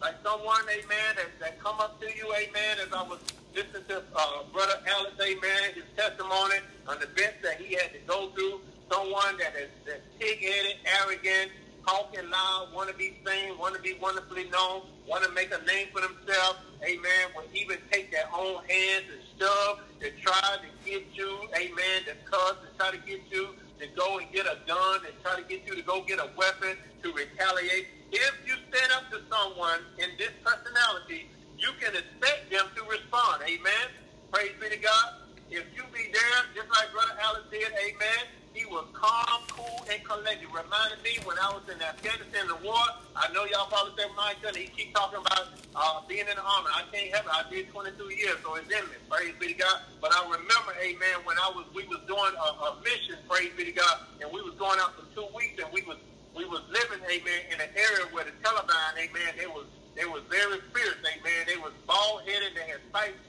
[0.00, 3.20] like someone, amen, that, that come up to you, amen, as I was
[3.54, 8.00] listening to uh, Brother Alex, amen, his testimony on the events that he had to
[8.06, 9.70] go through, someone that is
[10.18, 11.50] pig-headed, arrogant,
[11.86, 15.64] talking loud, want to be seen, want to be wonderfully known, want to make a
[15.64, 20.90] name for themselves, amen, will even take their own hands and stuff to try to
[20.90, 24.58] get you, amen, to cuss, to try to get you to go and get a
[24.66, 27.86] gun, and try to get you to go get a weapon to retaliate.
[28.10, 33.42] If you stand up to someone in this personality, you can expect them to respond,
[33.44, 33.86] amen.
[34.32, 35.22] Praise be to God.
[35.50, 40.00] If you be there, just like Brother Alex did, amen, he was calm, cool, and
[40.02, 40.48] collected.
[40.48, 42.80] Reminded me when I was in Afghanistan, the war.
[43.12, 46.40] I know y'all probably say, my goodness, he keep talking about uh, being in the
[46.40, 46.72] army.
[46.72, 47.36] I can't help it.
[47.36, 48.96] I did 22 years, so it's in me.
[49.12, 49.84] Praise be to God.
[50.00, 53.68] But I remember, amen, when I was, we was doing a, a mission, praise be
[53.68, 56.00] to God, and we was going out for two weeks, and we was,
[56.32, 60.24] we was living, amen, in an area where the Taliban, amen, they was, they was
[60.32, 61.44] very fierce, amen.
[61.44, 63.20] They was bald-headed, they had spikes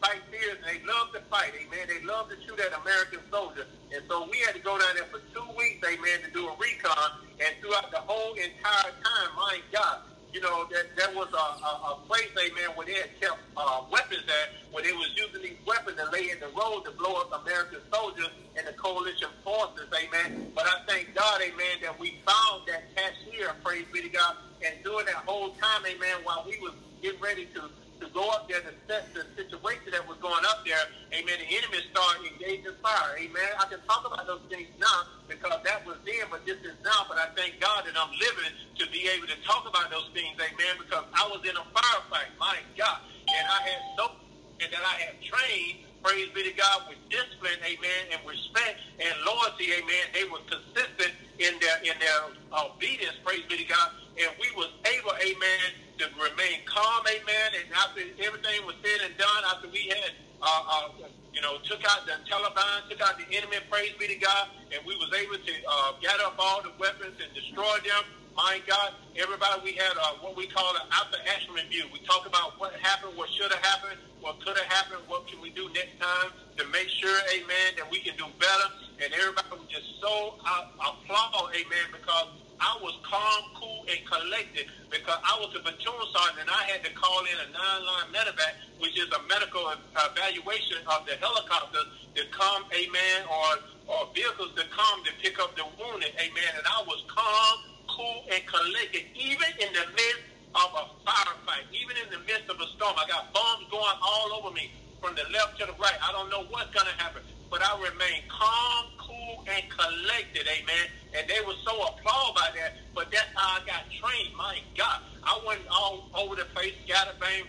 [0.00, 1.86] fight fears and they love to fight, amen.
[1.88, 3.66] They love to shoot at American soldiers.
[3.94, 6.54] And so we had to go down there for two weeks, amen, to do a
[6.56, 7.20] recon.
[7.40, 10.00] And throughout the whole entire time, my God,
[10.32, 13.82] you know, that there was a, a, a place, amen, where they had kept uh,
[13.90, 17.20] weapons at, where they was using these weapons to lay in the road to blow
[17.20, 20.52] up American soldiers and the coalition forces, amen.
[20.54, 24.74] But I thank God, amen, that we found that cashier, praise be to God, and
[24.84, 27.68] during that whole time, amen, while we was getting ready to
[28.00, 30.80] to go up there to assess the situation that was going up there,
[31.12, 33.50] amen, the enemy started engaging fire, amen.
[33.60, 37.04] I can talk about those things now because that was then, but this is now.
[37.08, 40.32] But I thank God that I'm living to be able to talk about those things,
[40.40, 44.16] amen, because I was in a firefight, my God, and I had so,
[44.64, 49.12] and that I have trained praise be to God, with discipline, amen, and respect and
[49.24, 50.04] loyalty, amen.
[50.12, 52.20] They were consistent in their in their
[52.52, 55.64] obedience, praise be to God, and we was able, amen,
[56.00, 57.48] to remain calm, amen.
[57.60, 61.84] And after everything was said and done, after we had, uh, uh, you know, took
[61.88, 65.36] out the Taliban, took out the enemy, praise be to God, and we was able
[65.36, 68.19] to uh, gather up all the weapons and destroy them.
[68.36, 71.84] My God, everybody, we had uh, what we call an after action review.
[71.92, 75.40] We talk about what happened, what should have happened, what could have happened, what can
[75.40, 78.68] we do next time to make sure, amen, that we can do better.
[79.02, 82.28] And everybody was just so uh, applaud, amen, because
[82.60, 86.84] I was calm, cool, and collected because I was a platoon sergeant and I had
[86.84, 92.22] to call in a nine-line medevac, which is a medical evaluation of the helicopters to
[92.30, 93.50] come, amen, or,
[93.88, 96.52] or vehicles to come to pick up the wounded, amen.
[96.56, 97.54] And I was calm,
[97.96, 100.24] cool, and collected, even in the midst
[100.54, 102.94] of a firefight, even in the midst of a storm.
[102.98, 104.70] I got bombs going all over me
[105.02, 105.98] from the left to the right.
[106.02, 110.86] I don't know what's going to happen, but I remain calm, cool, and collected, amen
[111.14, 112.78] and they were so appalled by that.
[112.94, 114.34] But that's how I got trained.
[114.36, 117.44] My God, I went all over the place, scattered bang,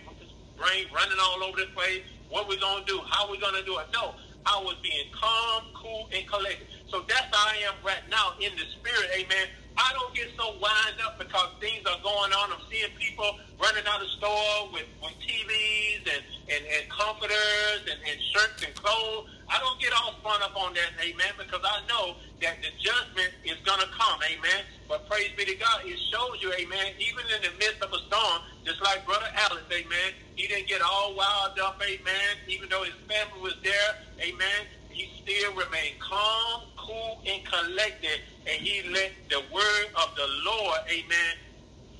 [0.56, 2.02] brain running all over the place.
[2.28, 3.00] What we gonna do?
[3.08, 3.86] How we gonna do it?
[3.92, 4.14] No,
[4.46, 6.66] I was being calm, cool, and collected.
[6.88, 9.46] So that's how I am right now in the spirit, amen.
[9.76, 12.52] I don't get so wind up because things are going on.
[12.52, 18.00] I'm seeing people running out of store with, with TVs and, and, and comforters and,
[18.04, 19.30] and shirts and clothes.
[19.52, 23.36] I don't get all spun up on that, amen, because I know that the judgment
[23.44, 24.64] is going to come, amen.
[24.88, 28.00] But praise be to God, it shows you, amen, even in the midst of a
[28.08, 32.82] storm, just like Brother Alex, amen, he didn't get all wild up, amen, even though
[32.82, 33.92] his family was there,
[34.24, 34.60] amen,
[34.92, 40.80] he still remained calm, cool, and collected, and he let the word of the Lord,
[40.88, 41.32] amen,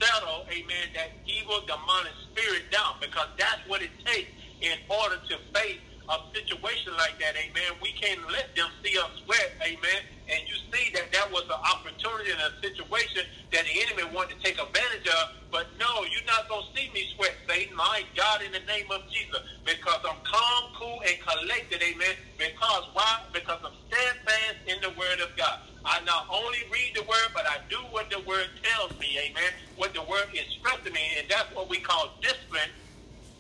[0.01, 5.37] settle, amen, that evil demonic spirit down, because that's what it takes in order to
[5.55, 5.79] face
[6.11, 7.79] a situation like that, amen.
[7.81, 10.01] We can't let them see us sweat, amen.
[10.29, 14.37] And you see that that was an opportunity in a situation that the enemy wanted
[14.37, 15.25] to take advantage of.
[15.51, 17.62] But no, you're not going to see me sweat, Satan.
[17.77, 19.41] My God, in the name of Jesus.
[19.65, 22.15] Because I'm calm, cool, and collected, amen.
[22.39, 23.19] Because why?
[23.33, 25.59] Because I'm steadfast in the word of God.
[25.85, 29.53] I not only read the word, but I do what the word tells me, amen.
[29.77, 31.03] What the word instructs me.
[31.19, 32.71] And that's what we call discipline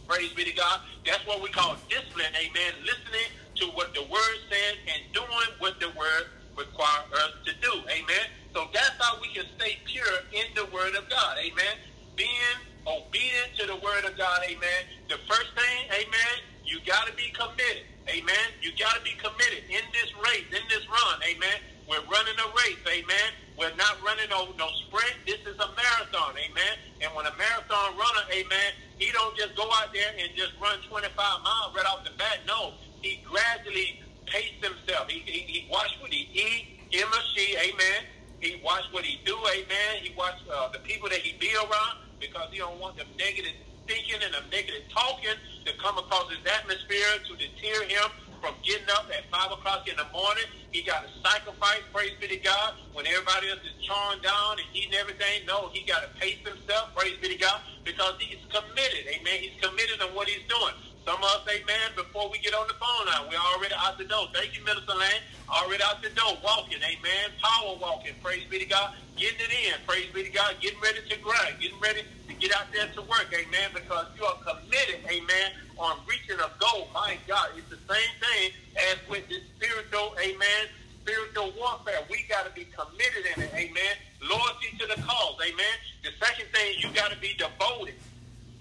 [0.09, 0.81] Praise be to God.
[1.07, 2.33] That's what we call discipline.
[2.37, 2.73] Amen.
[2.85, 6.25] Listening to what the word says and doing what the word
[6.59, 7.73] requires us to do.
[7.89, 8.27] Amen.
[8.55, 11.39] So that's how we can stay pure in the word of God.
[11.41, 11.75] Amen.
[12.17, 14.41] Being obedient to the word of God.
[14.45, 14.83] Amen.
[15.09, 17.87] The first thing, amen, you got to be committed.
[18.09, 18.47] Amen.
[18.61, 21.17] You got to be committed in this race, in this run.
[21.23, 21.59] Amen.
[21.89, 22.83] We're running a race.
[22.89, 23.29] Amen.
[23.59, 25.15] We're not running no, no sprint.
[25.27, 26.35] This is a marathon.
[26.35, 26.75] Amen.
[27.03, 30.79] And when a marathon runner, amen, he don't just go out there and just run
[30.89, 32.43] 25 miles right off the bat.
[32.47, 35.11] No, he gradually paced himself.
[35.11, 38.07] He, he, he watched what he eat, him or she, amen.
[38.41, 40.03] He watched what he do, amen.
[40.03, 43.53] He watched uh, the people that he be around because he don't want them negative
[43.91, 45.35] thinking and them negative talking
[45.67, 48.07] to come across his atmosphere to deter him
[48.39, 50.47] from getting up at 5 o'clock in the morning.
[50.71, 54.69] He got to sacrifice, praise be to God, when everybody else is chawing down and
[54.75, 55.47] eating everything.
[55.47, 59.05] No, he got to pace himself, praise be to God because he's committed.
[59.19, 59.43] Amen.
[59.43, 60.75] He's committed on what he's doing.
[61.05, 64.07] Some of us, amen, before we get on the phone now, we're already out the
[64.07, 64.31] door.
[64.31, 65.19] Thank you, Minister Lane.
[65.51, 67.35] Already out the door, walking, amen.
[67.43, 68.95] Power walking, praise be to God.
[69.19, 70.55] Getting it in, praise be to God.
[70.63, 74.23] Getting ready to grind, getting ready to get out there to work, amen, because you
[74.23, 76.87] are committed, amen, on reaching a goal.
[76.95, 78.55] My God, it's the same thing
[78.95, 80.71] as with the spiritual, amen,
[81.03, 82.07] spiritual warfare.
[82.15, 83.99] We got to be committed in it, amen.
[84.23, 85.75] Loyalty to the cause, amen.
[86.07, 87.99] The second thing, you got to be devoted.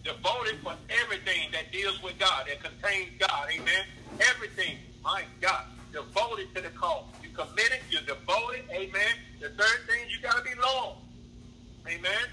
[0.03, 3.85] Devoted for everything that deals with God, that contains God, amen.
[4.33, 7.05] Everything, my God, devoted to the cause.
[7.21, 9.13] You committed, you're devoted, amen.
[9.39, 10.97] The third thing, you got to be loyal,
[11.87, 12.25] amen.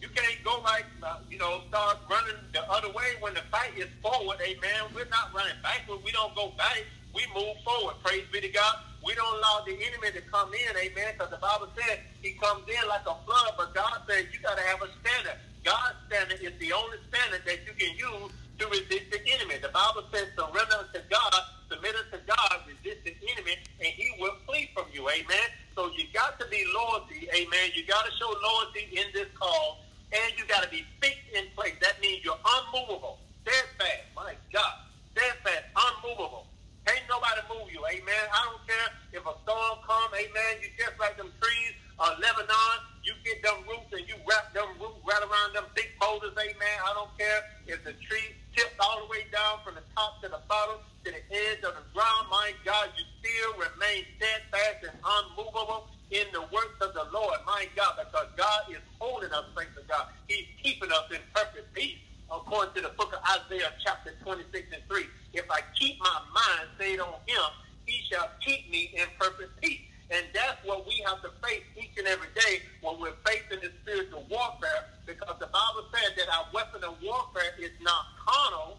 [0.00, 3.72] You can't go like, uh, you know, start running the other way when the fight
[3.76, 4.94] is forward, amen.
[4.94, 5.98] We're not running backward.
[6.04, 6.84] We don't go back.
[7.12, 7.96] We move forward.
[8.04, 8.76] Praise be to God.
[9.04, 12.62] We don't allow the enemy to come in, amen, because the Bible said he comes
[12.68, 15.38] in like a flood, but God says you got to have a standard.
[15.64, 19.58] God's standard is the only standard that you can use to resist the enemy.
[19.62, 21.40] The Bible says surrender to God,
[21.70, 25.48] submit to God, resist the enemy, and he will flee from you, amen.
[25.74, 27.74] So you got to be loyalty, amen.
[27.74, 31.46] You got to show loyalty in this call, and you got to be fixed in
[31.54, 31.76] place.
[31.82, 34.76] That means you're unmovable, steadfast, my God,
[35.14, 36.46] steadfast, unmovable.
[36.86, 37.84] Can't nobody move you.
[37.84, 38.24] Amen.
[38.32, 40.10] I don't care if a storm come.
[40.16, 40.52] Amen.
[40.64, 42.76] You just like them trees of Lebanon.
[43.02, 46.34] You get them roots and you wrap them roots right around them big boulders.
[46.36, 46.76] Amen.
[46.84, 50.28] I don't care if the tree tipped all the way down from the top to
[50.28, 52.28] the bottom to the edge of the ground.
[52.30, 57.38] My God, you still remain steadfast and unmovable in the works of the Lord.
[57.46, 60.12] My God, because God is holding us, thanks to God.
[60.26, 61.98] He's keeping us in perfect peace
[62.30, 65.04] according to the book of Isaiah chapter 26 and 3.
[65.32, 67.48] If I keep my mind stayed on him,
[67.86, 69.80] he shall keep me in perfect peace.
[70.10, 73.70] And that's what we have to face each and every day when we're facing the
[73.82, 78.78] spiritual warfare, because the Bible says that our weapon of warfare is not carnal,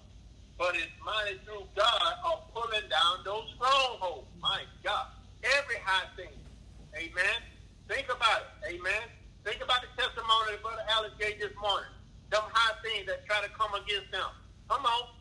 [0.57, 4.25] but it's mighty through God of pulling down those strongholds.
[4.41, 5.07] My God.
[5.43, 6.33] Every high thing.
[6.97, 7.39] Amen.
[7.87, 8.75] Think about it.
[8.75, 9.05] Amen.
[9.45, 11.93] Think about the testimony that Brother Alex gave this morning.
[12.31, 14.29] Them high things that try to come against them.
[14.67, 15.13] Come on.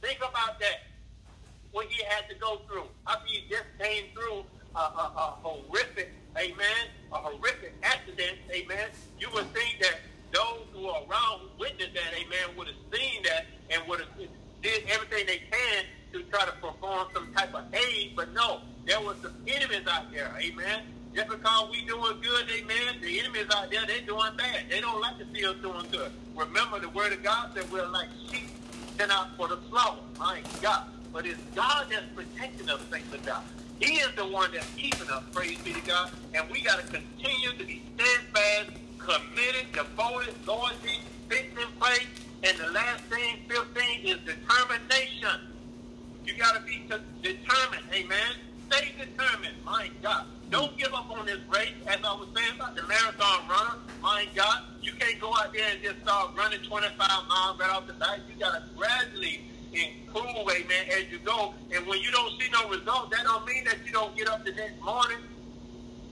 [0.00, 0.88] Think about that.
[1.70, 2.88] What he had to go through.
[3.06, 9.28] After he just came through a, a, a horrific, amen, a horrific accident, amen, you
[9.34, 10.00] would think that
[10.32, 14.08] those who are around who witnessed that, amen, would have seen that and would have
[14.62, 19.00] did everything they can to try to perform some type of aid, but no, there
[19.00, 20.82] was some enemies out there, amen.
[21.14, 24.64] Just because we doing good, amen, the enemies out there, they doing bad.
[24.70, 26.10] They don't like to see us doing good.
[26.34, 28.48] Remember, the word of God said we're like sheep
[28.96, 30.00] sent out for the slaughter.
[30.18, 30.86] My God.
[31.12, 33.42] But it's God that's protecting us, thanks to God.
[33.80, 36.10] He is the one that's keeping us, praise be to God.
[36.34, 42.06] And we got to continue to be steadfast, committed, devoted, loyalty, fixed in place.
[42.44, 45.48] And the last thing, fifth thing, is determination.
[46.24, 46.82] You got to be
[47.22, 48.36] determined, amen.
[48.70, 50.26] Stay determined, my God.
[50.50, 51.72] Don't give up on this race.
[51.86, 55.66] As I was saying about the marathon runner, my God, you can't go out there
[55.72, 58.20] and just start running 25 miles right off the bat.
[58.28, 59.40] You got to gradually
[59.72, 61.54] improve, amen, as you go.
[61.74, 64.44] And when you don't see no result, that don't mean that you don't get up
[64.44, 65.18] the next morning.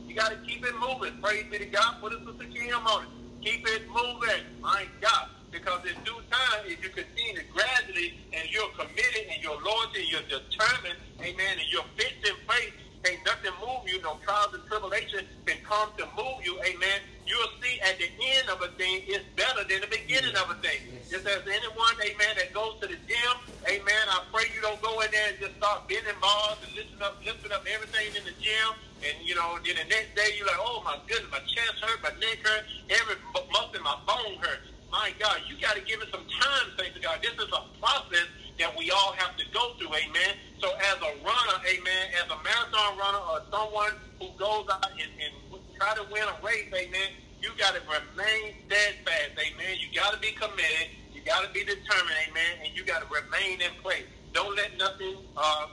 [0.08, 1.14] You got to keep it moving.
[1.22, 1.96] Praise be to God.
[2.00, 3.10] Put a sister Kim on it.
[3.42, 4.42] Keep it moving.
[4.62, 5.28] My God.
[5.52, 10.02] Because in due time, if you continue to gradually and you're committed and you're loyalty
[10.02, 12.74] and you're determined, amen, and you're fixed in faith,
[13.06, 16.98] ain't nothing move you, no trials and tribulation can come to move you, amen.
[17.26, 20.56] You'll see at the end of a thing, it's better than the beginning of a
[20.62, 20.89] thing.
[21.10, 23.34] Just as anyone, amen, that goes to the gym,
[23.66, 27.02] amen, I pray you don't go in there and just start bending bars and lifting
[27.02, 28.78] up, lifting up everything in the gym.
[29.02, 31.98] And, you know, then the next day you're like, oh, my goodness, my chest hurt,
[31.98, 32.62] my neck hurt,
[32.94, 33.18] every
[33.50, 34.62] muscle in my bone hurt.
[34.94, 37.18] My God, you got to give it some time, thanks to God.
[37.18, 38.30] This is a process
[38.62, 40.38] that we all have to go through, amen.
[40.62, 45.10] So as a runner, amen, as a marathon runner or someone who goes out and,
[45.18, 45.34] and
[45.74, 49.76] try to win a race, amen, you got to remain steadfast, amen.
[49.80, 50.88] You got to be committed.
[51.12, 54.04] You got to be determined, amen, and you got to remain in place.
[54.32, 55.66] Don't let nothing uh,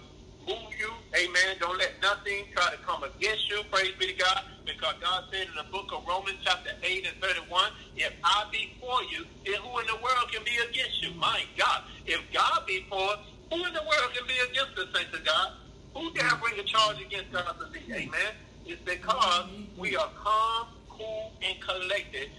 [0.48, 1.56] move you, amen.
[1.60, 5.48] Don't let nothing try to come against you, praise be to God, because God said
[5.48, 9.56] in the book of Romans chapter 8 and 31, if I be for you, then
[9.62, 11.12] who in the world can be against you?
[11.16, 13.20] My God, if God be for us,
[13.52, 15.52] who in the world can be against the saints of God?
[15.96, 17.56] Who dare bring a charge against us?
[17.92, 18.34] Amen.
[18.66, 22.30] It's because we are calm, cool, and collected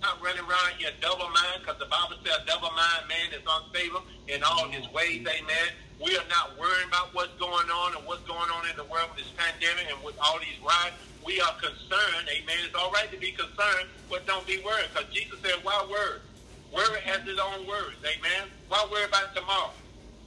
[0.00, 4.02] not running around here double mind because the Bible says double mind man is unstable
[4.28, 5.26] in all his ways.
[5.26, 5.68] Amen.
[5.98, 9.10] We are not worrying about what's going on and what's going on in the world
[9.10, 10.94] with this pandemic and with all these riots.
[11.26, 12.30] We are concerned.
[12.30, 12.62] Amen.
[12.62, 16.22] It's all right to be concerned, but don't be worried because Jesus said, why worry?
[16.70, 17.98] Worry has his own words.
[18.06, 18.46] Amen.
[18.68, 19.74] Why worry about tomorrow?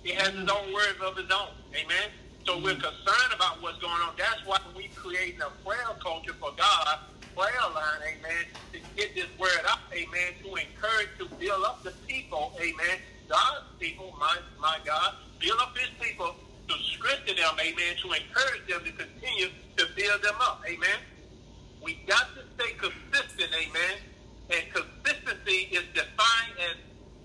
[0.04, 1.56] He has his own words of his own.
[1.72, 2.12] Amen.
[2.44, 4.14] So we're concerned about what's going on.
[4.18, 7.00] That's why we create a prayer culture for God
[7.36, 11.94] prayer line, amen, to get this word out, amen, to encourage, to build up the
[12.08, 16.36] people, amen, God's people, my, my God, build up his people
[16.70, 21.00] to strengthen them, amen, to encourage them to continue to build them up, amen.
[21.84, 23.98] We got to stay consistent, amen,
[24.52, 26.78] and consistency is defined as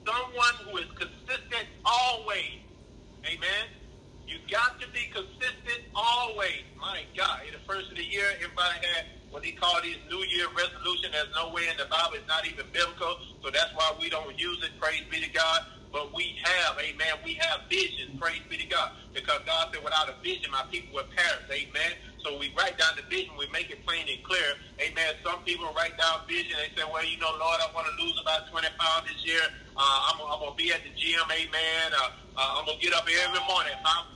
[0.07, 2.61] someone who is consistent always,
[3.27, 3.67] amen.
[4.29, 6.65] You got to be consistent always.
[6.81, 9.05] My God, in the first of the year, everybody had
[9.37, 11.13] what he called his New Year resolution.
[11.13, 12.17] There's no way in the Bible.
[12.17, 13.21] It's not even biblical.
[13.45, 14.73] So that's why we don't use it.
[14.81, 15.61] Praise be to God.
[15.93, 18.17] But we have, amen, we have vision.
[18.17, 18.97] Praise be to God.
[19.13, 21.45] Because God said, without a vision, my people will perish.
[21.53, 21.93] Amen.
[22.25, 23.37] So we write down the vision.
[23.37, 24.57] We make it plain and clear.
[24.81, 25.21] Amen.
[25.21, 26.57] Some people write down vision.
[26.57, 29.45] They say, well, you know, Lord, I want to lose about 20 pounds this year.
[29.77, 31.29] Uh, I'm, I'm going to be at the gym.
[31.29, 31.87] Amen.
[31.93, 33.77] Uh, uh, I'm going to get up every morning.
[33.85, 34.16] I'm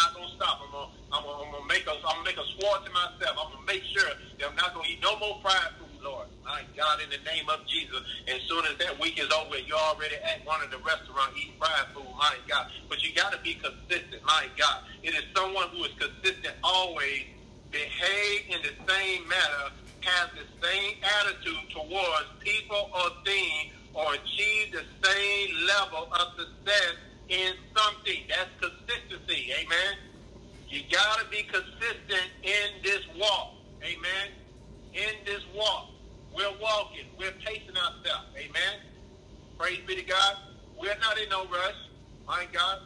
[0.00, 0.56] not to stop.
[0.64, 3.36] I'm to I'm gonna, I'm gonna make a I'm gonna make a swore to myself.
[3.36, 6.28] I'm gonna make sure that I'm not gonna eat no more fried food, Lord.
[6.48, 8.00] My God, in the name of Jesus.
[8.32, 11.56] As soon as that week is over, you're already at one of the restaurants eating
[11.60, 12.08] fried food.
[12.16, 14.24] My God, but you got to be consistent.
[14.24, 17.28] My God, it is someone who is consistent always,
[17.70, 19.64] behave in the same manner,
[20.08, 26.96] has the same attitude towards people or things, or achieve the same level of success
[27.30, 28.26] in something.
[28.28, 29.52] That's consistency.
[29.54, 29.96] Amen.
[30.68, 33.54] You got to be consistent in this walk.
[33.82, 34.28] Amen.
[34.92, 35.88] In this walk.
[36.34, 37.06] We're walking.
[37.18, 38.26] We're pacing ourselves.
[38.36, 38.80] Amen.
[39.58, 40.36] Praise be to God.
[40.78, 41.74] We're not in no rush.
[42.26, 42.80] My God.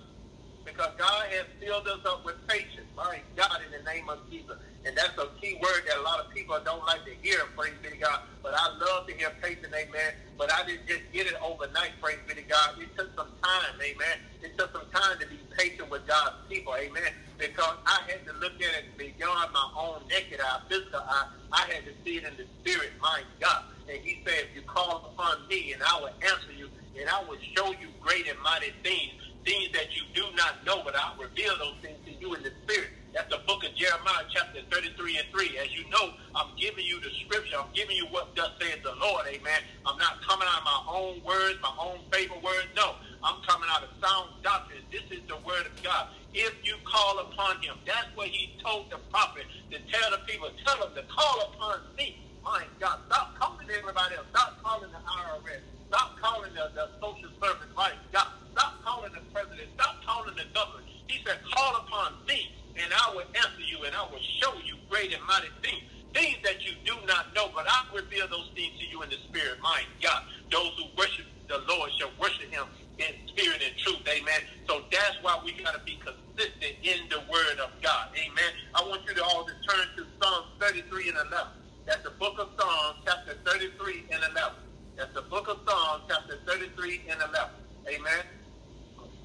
[0.64, 2.88] Because God has filled us up with patience.
[2.96, 4.56] My God, in the name of Jesus.
[4.84, 7.72] And that's a key word that a lot of people don't like to hear, praise
[7.82, 8.20] be to God.
[8.42, 10.12] But I love to hear patience, amen.
[10.36, 12.76] But I didn't just get it overnight, praise be to God.
[12.78, 14.16] It took some time, amen.
[14.42, 18.32] It took some time to be patient with God's people, amen because I had to
[18.38, 21.28] look at it beyond my own naked eye, physical eye.
[21.52, 23.62] I had to see it in the spirit, my God.
[23.88, 27.22] And he said, if you call upon me and I will answer you and I
[27.28, 31.16] will show you great and mighty things, things that you do not know, but I'll
[31.20, 32.90] reveal those things to you in the spirit.
[33.14, 35.58] That's the book of Jeremiah, chapter 33 and 3.
[35.62, 37.56] As you know, I'm giving you the scripture.
[37.60, 39.24] I'm giving you what thus says the Lord.
[39.30, 39.60] Amen.
[39.86, 42.68] I'm not coming out of my own words, my own favorite words.
[42.74, 44.82] No, I'm coming out of sound doctrine.
[44.90, 47.78] This is the word of God if you call upon him.
[47.86, 51.78] That's what he told the prophet to tell the people, tell them to call upon
[51.96, 52.18] me.
[52.44, 54.28] My God, stop calling everybody else.
[54.30, 55.64] Stop calling the IRS.
[55.88, 57.72] Stop calling the, the social service.
[57.72, 59.72] My God, stop calling the president.
[59.74, 60.84] Stop calling the government.
[61.08, 64.76] He said, call upon me, and I will answer you, and I will show you
[64.92, 65.82] great and mighty things.
[66.12, 69.18] Things that you do not know, but I reveal those things to you in the
[69.28, 69.58] spirit.
[69.64, 70.22] My God,
[70.52, 72.64] those who worship the Lord shall worship him
[72.98, 74.04] in spirit and truth.
[74.06, 74.40] Amen.
[74.68, 78.12] So that's why we got to be consistent in the word of God.
[78.14, 78.52] Amen.
[78.76, 81.63] I want you to all to turn to Psalm 33 and 11.
[81.86, 84.52] That's the book of Psalms, chapter 33 and 11.
[84.96, 87.50] That's the book of Psalms, chapter 33 and 11.
[87.88, 88.24] Amen.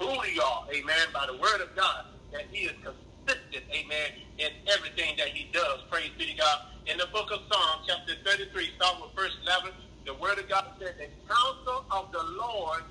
[0.00, 4.08] You are, amen, by the word of God, that he is consistent, amen,
[4.38, 5.80] in everything that he does.
[5.90, 6.58] Praise be to God.
[6.86, 9.72] In the book of Psalms, chapter 33, start with verse 11,
[10.06, 12.82] the word of God says, the counsel of the Lord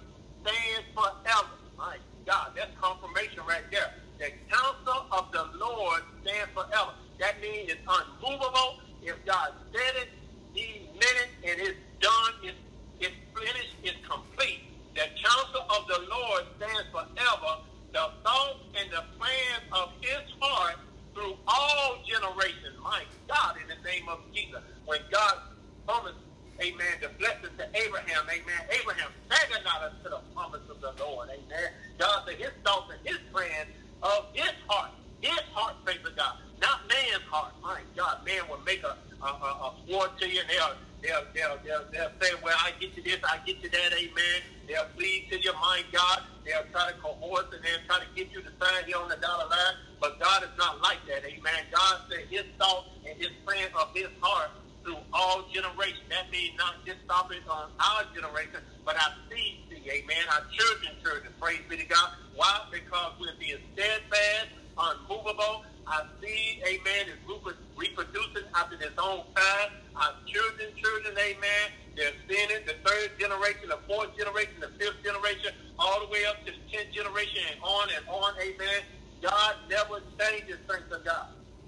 [0.41, 1.53] stands forever.
[1.77, 3.93] My God, that's confirmation right there.
[4.19, 6.93] The counsel of the Lord stands forever.
[7.19, 8.81] That means it's unmovable.
[9.01, 10.09] If God said it,
[10.53, 12.57] he meant it, and it's done, it's,
[12.99, 14.61] it's finished, it's complete.
[14.95, 17.53] The counsel of the Lord stands forever.
[17.93, 20.77] The thoughts and the plans of his heart
[21.15, 22.75] through all generations.
[22.83, 24.61] My God, in the name of Jesus.
[24.85, 25.35] When God
[25.87, 26.19] promised
[26.61, 28.61] amen, the blessings to Abraham, amen.
[28.81, 31.69] Abraham staggered not unto the promise of the Lord, amen.
[31.99, 33.69] God said his thoughts and his plans
[34.03, 34.51] of his
[35.21, 37.53] his heart, favor God, not man's heart.
[38.29, 42.13] Man will make a, a, a, sword to you and they'll, they'll, they'll, they'll, they'll
[42.21, 44.37] say, well, I get you this, I get you that, amen.
[44.69, 46.21] They'll plead to your mind, God.
[46.45, 49.17] They'll try to coerce and they'll try to get you to sign here on the
[49.17, 49.75] dollar line.
[49.97, 51.61] But God is not like that, amen.
[51.73, 54.53] God said his thoughts and his plans of his heart
[54.85, 56.05] through all generations.
[56.13, 59.59] That means not just stopping on our generation, but our seed
[59.89, 61.33] amen, our children, children.
[61.41, 62.09] Praise be to God.
[62.35, 62.61] Why?
[62.71, 65.65] Because we're being steadfast, unmovable.
[65.89, 67.19] Our seed, amen, is
[67.77, 69.69] reproducing after its own time.
[69.97, 71.65] Our children, children, amen,
[71.97, 76.25] they're seeing it, the third generation, the fourth generation, the fifth generation, all the way
[76.29, 78.81] up to the tenth generation and on and on, amen.
[79.21, 81.27] God never changes, thanks to God.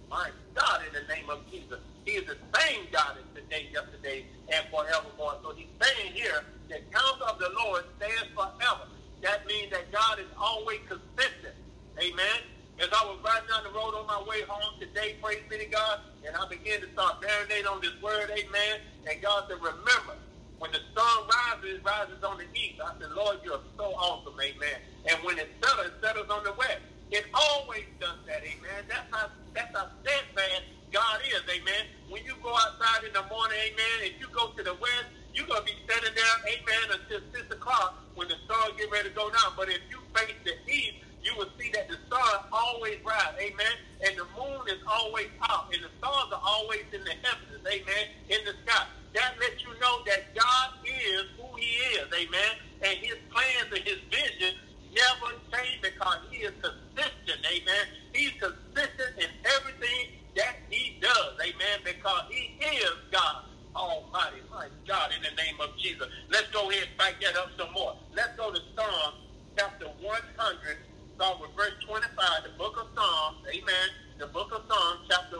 [0.09, 1.79] My God, in the name of Jesus.
[2.05, 5.37] He is the same God as today, yesterday, and forevermore.
[5.43, 8.87] So he's saying here, the counsel of the Lord stands forever.
[9.23, 11.55] That means that God is always consistent.
[11.99, 12.39] Amen.
[12.79, 15.69] As I was riding down the road on my way home today, praise be to
[15.69, 18.73] God, and I began to start marinating on this word, amen.
[19.09, 20.15] And God said, remember,
[20.57, 22.81] when the sun rises, it rises on the east.
[22.81, 24.77] I said, Lord, you're so awesome, amen.
[25.09, 26.81] And when it settles, it settles on the west.
[27.11, 28.87] It always does that, amen.
[28.87, 30.63] That's how that's how steadfast
[30.95, 31.83] God is, amen.
[32.07, 35.47] When you go outside in the morning, amen, if you go to the west, you're
[35.47, 39.29] to be standing there, amen, until 6 o'clock when the sun get ready to go
[39.29, 39.55] down.
[39.55, 43.75] But if you face the east, you will see that the sun always rise, amen,
[44.05, 48.05] and the moon is always out, and the stars are always in the heavens, amen,
[48.29, 48.85] in the sky.
[49.13, 51.69] That lets you know that God is who he
[51.99, 52.51] is, amen,
[52.81, 54.55] and his plans and his vision
[54.91, 57.85] never change because he is consistent, amen.
[58.13, 61.33] He's consistent in everything that he does.
[61.41, 61.79] Amen.
[61.83, 63.45] Because he is God
[63.75, 64.41] Almighty.
[64.51, 66.07] My God, in the name of Jesus.
[66.29, 67.95] Let's go ahead and back that up some more.
[68.15, 69.13] Let's go to Psalm
[69.57, 70.77] chapter 100.
[71.15, 72.43] Start with verse 25.
[72.43, 73.37] The book of Psalms.
[73.49, 73.89] Amen.
[74.17, 75.37] The book of Psalms chapter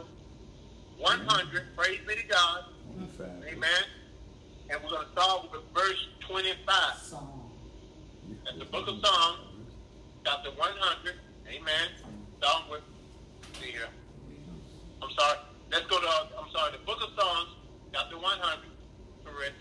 [0.97, 1.75] 100.
[1.75, 2.65] Praise be to God.
[3.47, 3.83] Amen.
[4.69, 6.95] And we're going to start with verse 25.
[6.97, 7.41] Psalm.
[8.45, 9.39] That's the book of Psalms,
[10.25, 11.15] chapter 100.
[11.47, 11.87] Amen.
[12.37, 12.81] Start with,
[13.59, 13.87] see here.
[13.87, 15.37] Uh, I'm sorry.
[15.71, 16.07] Let's go to,
[16.39, 17.49] I'm sorry, the book of Psalms,
[17.93, 18.69] chapter 100.
[19.25, 19.55] Correct.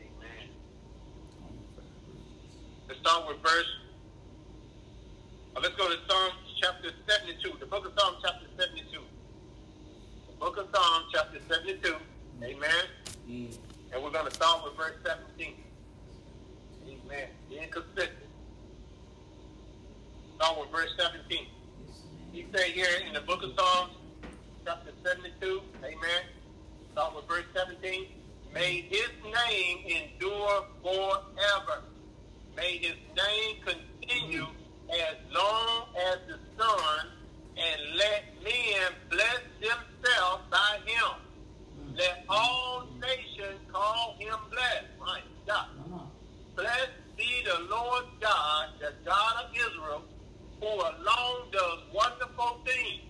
[0.00, 0.48] Amen.
[2.88, 3.68] Let's start with verse,
[5.54, 7.58] uh, let's go to Psalms chapter 72.
[7.60, 8.98] The book of Psalms chapter 72.
[10.30, 11.96] The book of Psalms chapter 72.
[12.42, 12.70] Amen.
[13.28, 13.54] Mm.
[13.92, 15.54] And we're going to start with verse 17.
[16.86, 17.28] Amen.
[17.50, 18.10] Being consistent.
[20.36, 21.46] Start with verse 17.
[22.32, 23.92] He said here in the book of Psalms,
[24.64, 26.22] chapter 72, amen.
[26.92, 28.06] Start with verse 17.
[28.54, 31.82] May his name endure forever.
[32.58, 34.46] May his name continue
[34.90, 37.06] as long as the sun,
[37.56, 41.94] and let men bless themselves by him.
[41.96, 44.86] Let all nations call him blessed.
[44.98, 45.68] My God.
[46.56, 50.02] Blessed be the Lord God, the God of Israel,
[50.60, 53.02] who alone does wonderful things.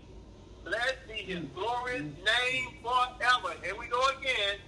[0.63, 3.55] Blessed be his glorious name forever.
[3.63, 4.59] Here we go again.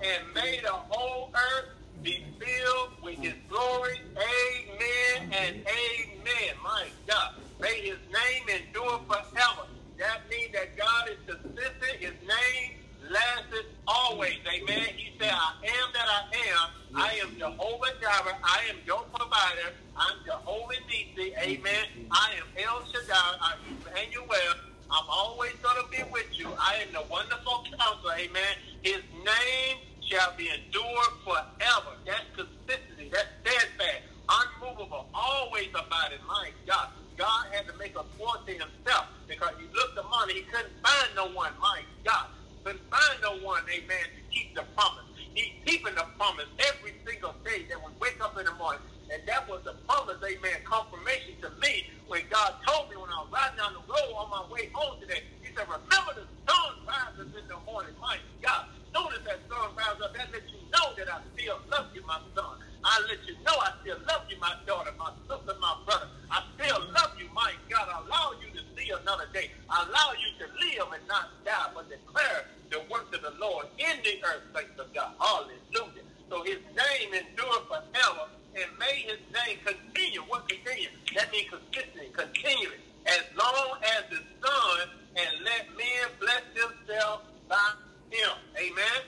[0.00, 3.96] And may the whole earth be filled with his glory.
[4.16, 6.52] Amen and amen.
[6.64, 7.30] My God.
[7.60, 9.64] May his name endure forever.
[9.98, 11.96] That means that God is consistent.
[12.00, 12.70] His name
[13.10, 14.38] lasts always.
[14.46, 14.88] Amen.
[14.96, 16.66] He said, I am that I am.
[16.94, 18.38] I am Jehovah Jireh.
[18.44, 19.74] I am your provider.
[19.96, 21.32] I'm Jehovah Nisi.
[21.42, 21.84] Amen.
[22.12, 23.32] I am El Shaddai.
[23.42, 24.54] I'm Emmanuel.
[24.90, 26.48] I'm always going to be with you.
[26.58, 28.14] I am the wonderful counselor.
[28.18, 28.54] Amen.
[28.82, 29.76] His name
[30.08, 31.92] shall be endured forever.
[32.06, 33.12] That's consistency.
[33.12, 34.02] That's steadfast.
[34.28, 35.08] Unmovable.
[35.14, 36.24] Always abiding.
[36.26, 36.88] My God.
[37.18, 41.10] God had to make a point to himself because he looked among He couldn't find
[41.16, 41.52] no one.
[41.60, 42.26] My God.
[42.64, 43.62] Couldn't find no one.
[43.68, 44.06] Amen.
[44.16, 45.06] To keep the promise.
[45.34, 48.82] He's keeping the promise every single day that we wake up in the morning.
[49.08, 53.24] And that was the promise, amen, confirmation to me when God told me when I
[53.24, 55.24] was riding down the road on my way home today.
[55.40, 57.96] He said, remember the sun rises in the morning.
[57.96, 60.12] My God, notice that sun rises up.
[60.12, 62.60] That lets you know that I still love you, my son.
[62.84, 66.08] I let you know I still love you, my daughter, my sister, my brother.
[66.28, 67.88] I still love you, my God.
[67.88, 69.48] I allow you to see another day.
[69.72, 73.72] I allow you to live and not die, but declare the works of the Lord
[73.80, 75.16] in the earth, thanks of God.
[75.16, 76.04] Hallelujah.
[76.28, 80.20] So his name endure forever and may his name continue.
[80.22, 80.88] What continue?
[81.14, 82.80] That means consistently, continually.
[83.06, 87.72] As long as the sun and let men bless themselves by
[88.10, 88.30] him.
[88.56, 89.02] Amen.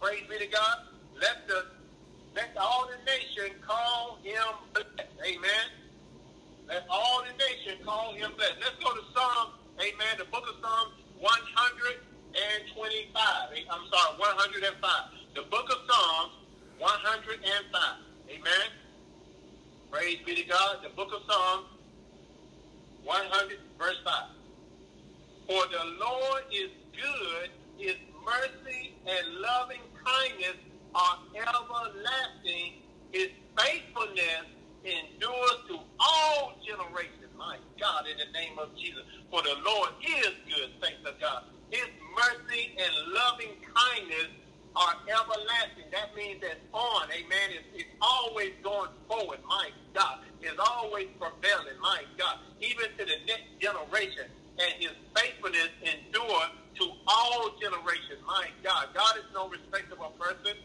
[0.00, 0.78] Praise be to God.
[1.20, 1.66] Let the
[2.34, 4.42] let all the nation call him
[4.72, 5.10] blessed.
[5.20, 5.66] Amen.
[6.66, 8.56] Let all the nation call him blessed.
[8.60, 13.14] Let's go to Psalm, amen, the book of Psalms 125.
[13.70, 14.72] I'm sorry, 105.
[15.34, 16.32] The book of Psalms
[16.78, 18.01] 105.
[18.42, 18.70] Amen.
[19.92, 20.78] Praise be to God.
[20.82, 21.66] The book of Psalms,
[23.04, 24.14] 100, verse 5.
[25.46, 27.94] For the Lord is good, his
[28.26, 30.56] mercy and loving kindness
[30.92, 32.82] are everlasting,
[33.12, 34.46] his faithfulness
[34.84, 37.30] endures to all generations.
[37.38, 39.02] My God, in the name of Jesus.
[39.30, 41.44] For the Lord is good, thanks to God.
[41.70, 41.86] His
[42.16, 44.34] mercy and loving kindness
[44.76, 45.88] are everlasting.
[45.92, 49.38] That means that on, amen, it's, it's always going forward.
[49.48, 51.78] My God, is always prevailing.
[51.80, 54.26] My God, even to the next generation.
[54.58, 56.44] And his faithfulness endure
[56.78, 58.20] to all generations.
[58.26, 60.58] My God, God is no respecter of person.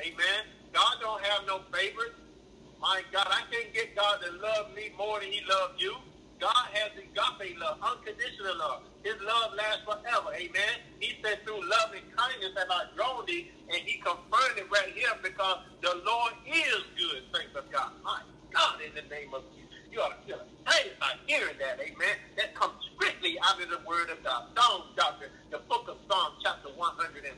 [0.00, 0.40] Amen.
[0.72, 2.16] God don't have no favorites.
[2.80, 5.94] My God, I can't get God to love me more than he loves you.
[6.40, 8.82] God has agape love, unconditional love.
[9.02, 10.30] His love lasts forever.
[10.34, 10.74] Amen.
[11.00, 14.94] He said, through love and kindness have I drawn thee, and he confirmed it right
[14.94, 17.90] here because the Lord is good, thanks of God.
[18.04, 18.22] My
[18.52, 19.72] God, in the name of Jesus.
[19.90, 22.16] You ought to feel excited by hearing that, amen.
[22.36, 24.48] That comes strictly out of the word of God.
[24.56, 27.28] Psalms, doctor, the book of Psalms, chapter 105.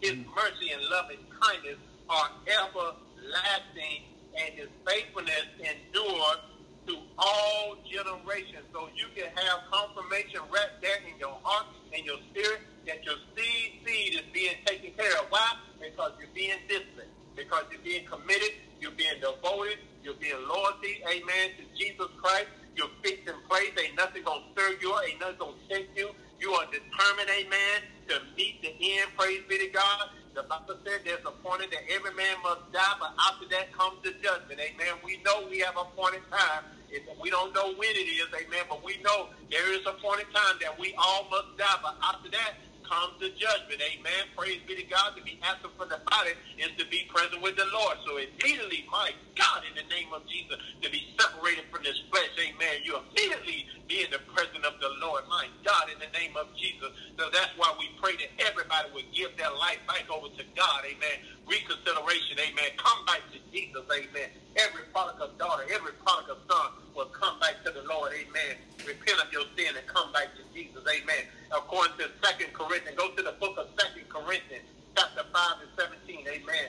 [0.00, 0.24] His mm.
[0.34, 1.76] mercy and loving kindness
[2.08, 6.40] are everlasting, and his faithfulness endures
[6.86, 8.66] to all generations.
[8.72, 13.16] So you can have confirmation right there in your heart and your spirit that your
[13.36, 15.26] seed seed is being taken care of.
[15.30, 15.54] Why?
[15.80, 17.10] Because you're being disciplined.
[17.36, 18.52] Because you're being committed.
[18.80, 19.78] You're being devoted.
[20.02, 22.48] You're being loyalty, amen, to Jesus Christ.
[22.74, 23.70] You're fixed in place.
[23.78, 24.92] Ain't nothing to stir you.
[25.06, 26.10] Ain't nothing to shake you.
[26.40, 29.10] You are determined, amen, to meet the end.
[29.16, 30.10] Praise be to God.
[30.34, 34.16] The Bible said there's appointed that every man must die, but after that comes the
[34.24, 34.60] judgment.
[34.60, 34.96] Amen.
[35.04, 36.64] We know we have appointed time.
[36.88, 40.56] If We don't know when it is, amen, but we know there is appointed time
[40.60, 43.80] that we all must die, but after that, comes the judgment.
[43.80, 44.22] Amen.
[44.36, 45.14] Praise be to God.
[45.16, 47.96] To be absent from the body is to be present with the Lord.
[48.06, 52.32] So immediately, my God, in the name of Jesus, to be separated from this flesh,
[52.38, 55.24] amen, you immediately be in the presence of the Lord.
[55.30, 56.90] My God, in the name of Jesus.
[57.18, 60.80] So that's why we pray that everybody would give their life back over to God.
[60.86, 61.16] Amen.
[61.48, 62.38] Reconsideration.
[62.40, 62.70] Amen.
[62.78, 63.84] Come back to Jesus.
[63.90, 64.28] Amen.
[64.58, 68.12] Every prodigal daughter, every prodigal son will come back to the Lord.
[68.12, 68.56] Amen.
[68.86, 70.82] Repent of your sin and come back to Jesus.
[70.86, 72.96] Amen according to Second Corinthians.
[72.96, 74.64] Go to the book of Second Corinthians,
[74.96, 75.70] chapter 5 and
[76.08, 76.26] 17.
[76.28, 76.68] Amen.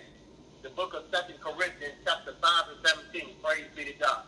[0.62, 2.80] The book of Second Corinthians, chapter 5 and
[3.12, 3.36] 17.
[3.42, 4.24] Praise be to God.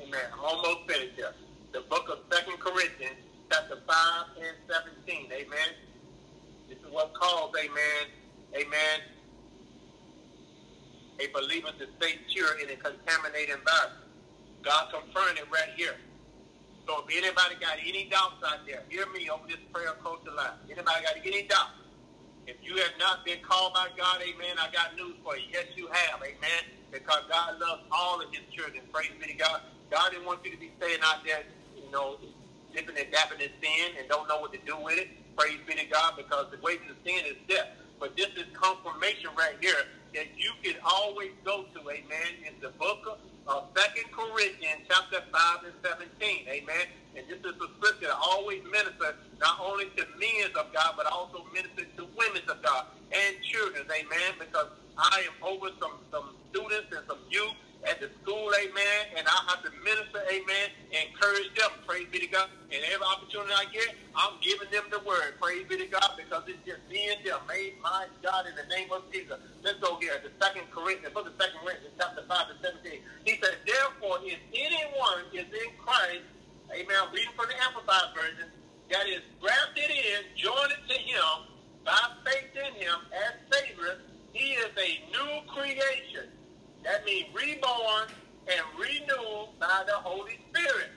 [0.00, 0.20] Amen.
[0.32, 1.32] I'm almost finished here.
[1.72, 3.20] The book of Second Corinthians,
[3.52, 4.56] chapter 5 and
[5.06, 5.28] 17.
[5.32, 5.70] Amen.
[6.68, 8.12] This is what calls, amen,
[8.52, 9.00] amen,
[11.18, 14.07] a believer to stay pure in a contaminated environment.
[14.62, 15.96] God confirmed it right here.
[16.86, 20.56] So if anybody got any doubts out there, hear me over this prayer culture line.
[20.66, 21.76] Anybody got any doubts?
[22.46, 25.44] If you have not been called by God, amen, I got news for you.
[25.52, 28.82] Yes, you have, amen, because God loves all of his children.
[28.92, 29.60] Praise be to God.
[29.90, 31.44] God didn't want you to be staying out there,
[31.76, 32.16] you know,
[32.72, 35.08] dipping and dapping in sin and don't know what to do with it.
[35.36, 37.68] Praise be to God, because the wages of sin is death.
[38.00, 39.84] But this is confirmation right here
[40.14, 43.18] that you can always go to, amen, in the book of
[43.48, 46.46] uh, Second Corinthians chapter 5 and 17.
[46.48, 46.86] Amen.
[47.16, 51.06] And this is a scripture that always ministers not only to men of God, but
[51.06, 53.84] also ministers to women of God and children.
[53.90, 54.30] Amen.
[54.38, 54.68] Because
[54.98, 57.56] I am over some, some students and some youth
[61.18, 61.70] encourage them.
[61.86, 62.48] Praise be to God.
[62.72, 65.38] And every opportunity I get, I'm giving them the word.
[65.40, 67.40] Praise be to God because it's just me and them.
[67.48, 69.38] May my God in the name of Jesus.
[69.62, 70.20] Let's go here.
[70.22, 73.00] The second Corinthians, for the second Corinthians, chapter 5 to 17.
[73.24, 76.26] He said, Therefore, if anyone is in Christ,
[76.72, 78.48] amen, I'm reading from the Amplified Version,
[78.90, 81.32] that is grafted in, joined to him,
[81.84, 84.00] by faith in him as Savior,
[84.32, 86.28] he is a new creation.
[86.88, 88.08] That means reborn
[88.48, 90.88] and renewed by the Holy Spirit.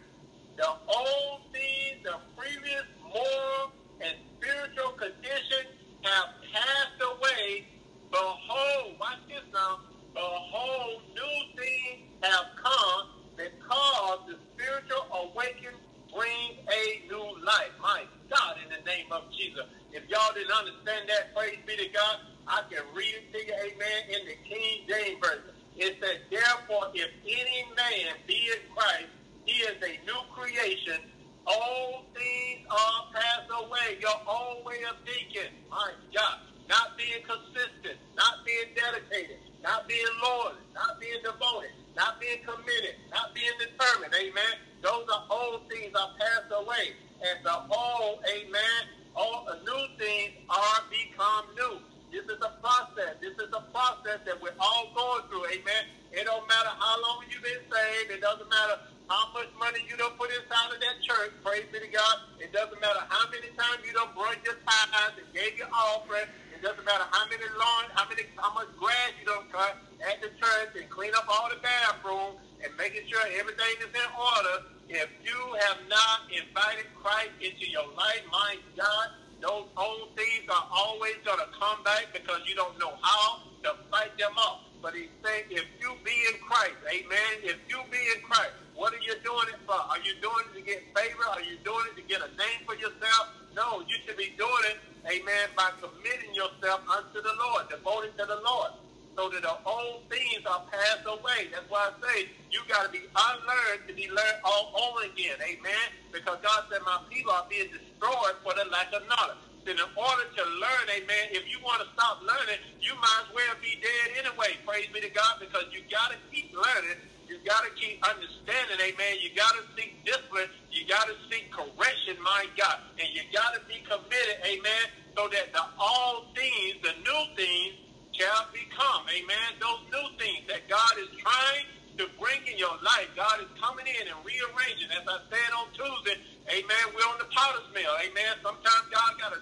[0.56, 5.68] The old things, the previous moral and spiritual condition
[6.04, 7.68] have passed away.
[8.10, 9.82] Behold, watch this now.
[10.14, 15.76] Behold, new things have come because the spiritual awakening
[16.16, 17.76] brings a new life.
[17.82, 19.68] My God, in the name of Jesus.
[19.92, 22.16] If y'all didn't understand that, praise be to God,
[22.48, 25.61] I can read it to you, amen, in the King James Version.
[25.82, 29.10] It says, Therefore, if any man be in Christ,
[29.50, 31.02] he is a new creation.
[31.48, 33.98] All things are passed away.
[33.98, 36.38] Your old way of thinking, my God,
[36.70, 43.02] not being consistent, not being dedicated, not being loyal, not being devoted, not being committed,
[43.10, 44.62] not being determined, amen.
[44.86, 46.94] Those are old things are passed away.
[47.26, 48.82] And the old, amen,
[49.16, 51.82] all new things are become new.
[52.12, 53.16] This is a process.
[53.24, 55.48] This is a process that we're all going through.
[55.48, 55.84] Amen.
[56.12, 58.12] It don't matter how long you've been saved.
[58.12, 61.32] It doesn't matter how much money you don't put inside of that church.
[61.40, 62.28] Praise be to God.
[62.44, 66.28] It doesn't matter how many times you don't brush your tithes and gave your offering.
[66.52, 70.20] It doesn't matter how many lawn, how many, how much grass you don't cut at
[70.20, 74.68] the church and clean up all the bathrooms and making sure everything is in order.
[74.92, 79.08] If you have not invited Christ into your life, my God,
[79.42, 83.76] those old things are always going to come back because you don't know how to
[83.90, 84.62] fight them up.
[84.82, 88.94] But he's saying, if you be in Christ, amen, if you be in Christ, what
[88.94, 89.78] are you doing it for?
[89.78, 91.26] Are you doing it to get favor?
[91.30, 93.34] Are you doing it to get a name for yourself?
[93.54, 98.26] No, you should be doing it, amen, by committing yourself unto the Lord, devoting to
[98.26, 98.72] the Lord
[99.16, 101.52] so that the old things are passed away.
[101.52, 105.36] That's why I say you got to be unlearned to be learned all over again.
[105.44, 105.88] Amen?
[106.12, 109.38] Because God said, my people are being destroyed for the lack of knowledge.
[109.62, 113.30] Then in order to learn, amen, if you want to stop learning, you might as
[113.30, 114.58] well be dead anyway.
[114.66, 116.98] Praise be to God, because you got to keep learning.
[117.30, 119.22] You got to keep understanding, amen.
[119.22, 120.50] You got to seek discipline.
[120.74, 122.82] You got to seek correction, my God.
[122.98, 124.84] And you got to be committed, amen,
[125.14, 127.78] so that the all things, the new things,
[128.18, 131.66] shall become, amen, those new things that God is trying
[131.98, 133.10] to bring in your life.
[133.16, 134.90] God is coming in and rearranging.
[134.94, 136.18] As I said on Tuesday,
[136.50, 138.40] amen, we're on the potter's mill, amen.
[138.44, 139.40] Sometimes God got to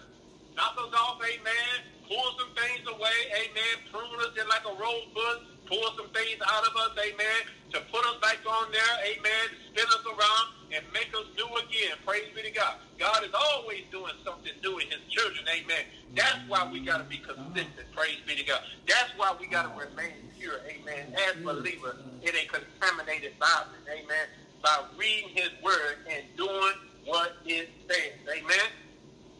[0.56, 1.74] knock us off, amen,
[2.08, 6.66] pull some things away, amen, prune us like a rose bush, pull some things out
[6.66, 7.40] of us, amen,
[7.72, 11.98] to put us back on there, amen, spin us around and make us new again.
[12.06, 12.76] Praise be to God.
[12.98, 15.86] God is always doing something new in his children, amen.
[16.16, 17.86] That's why we got to be consistent.
[17.96, 18.62] Praise be to God.
[18.88, 20.62] That's why we got to remain pure.
[20.68, 21.14] Amen.
[21.30, 23.78] As believers in a contaminated Bible.
[23.92, 24.26] Amen.
[24.64, 26.74] By reading his word and doing
[27.06, 28.18] what it says.
[28.28, 28.68] Amen.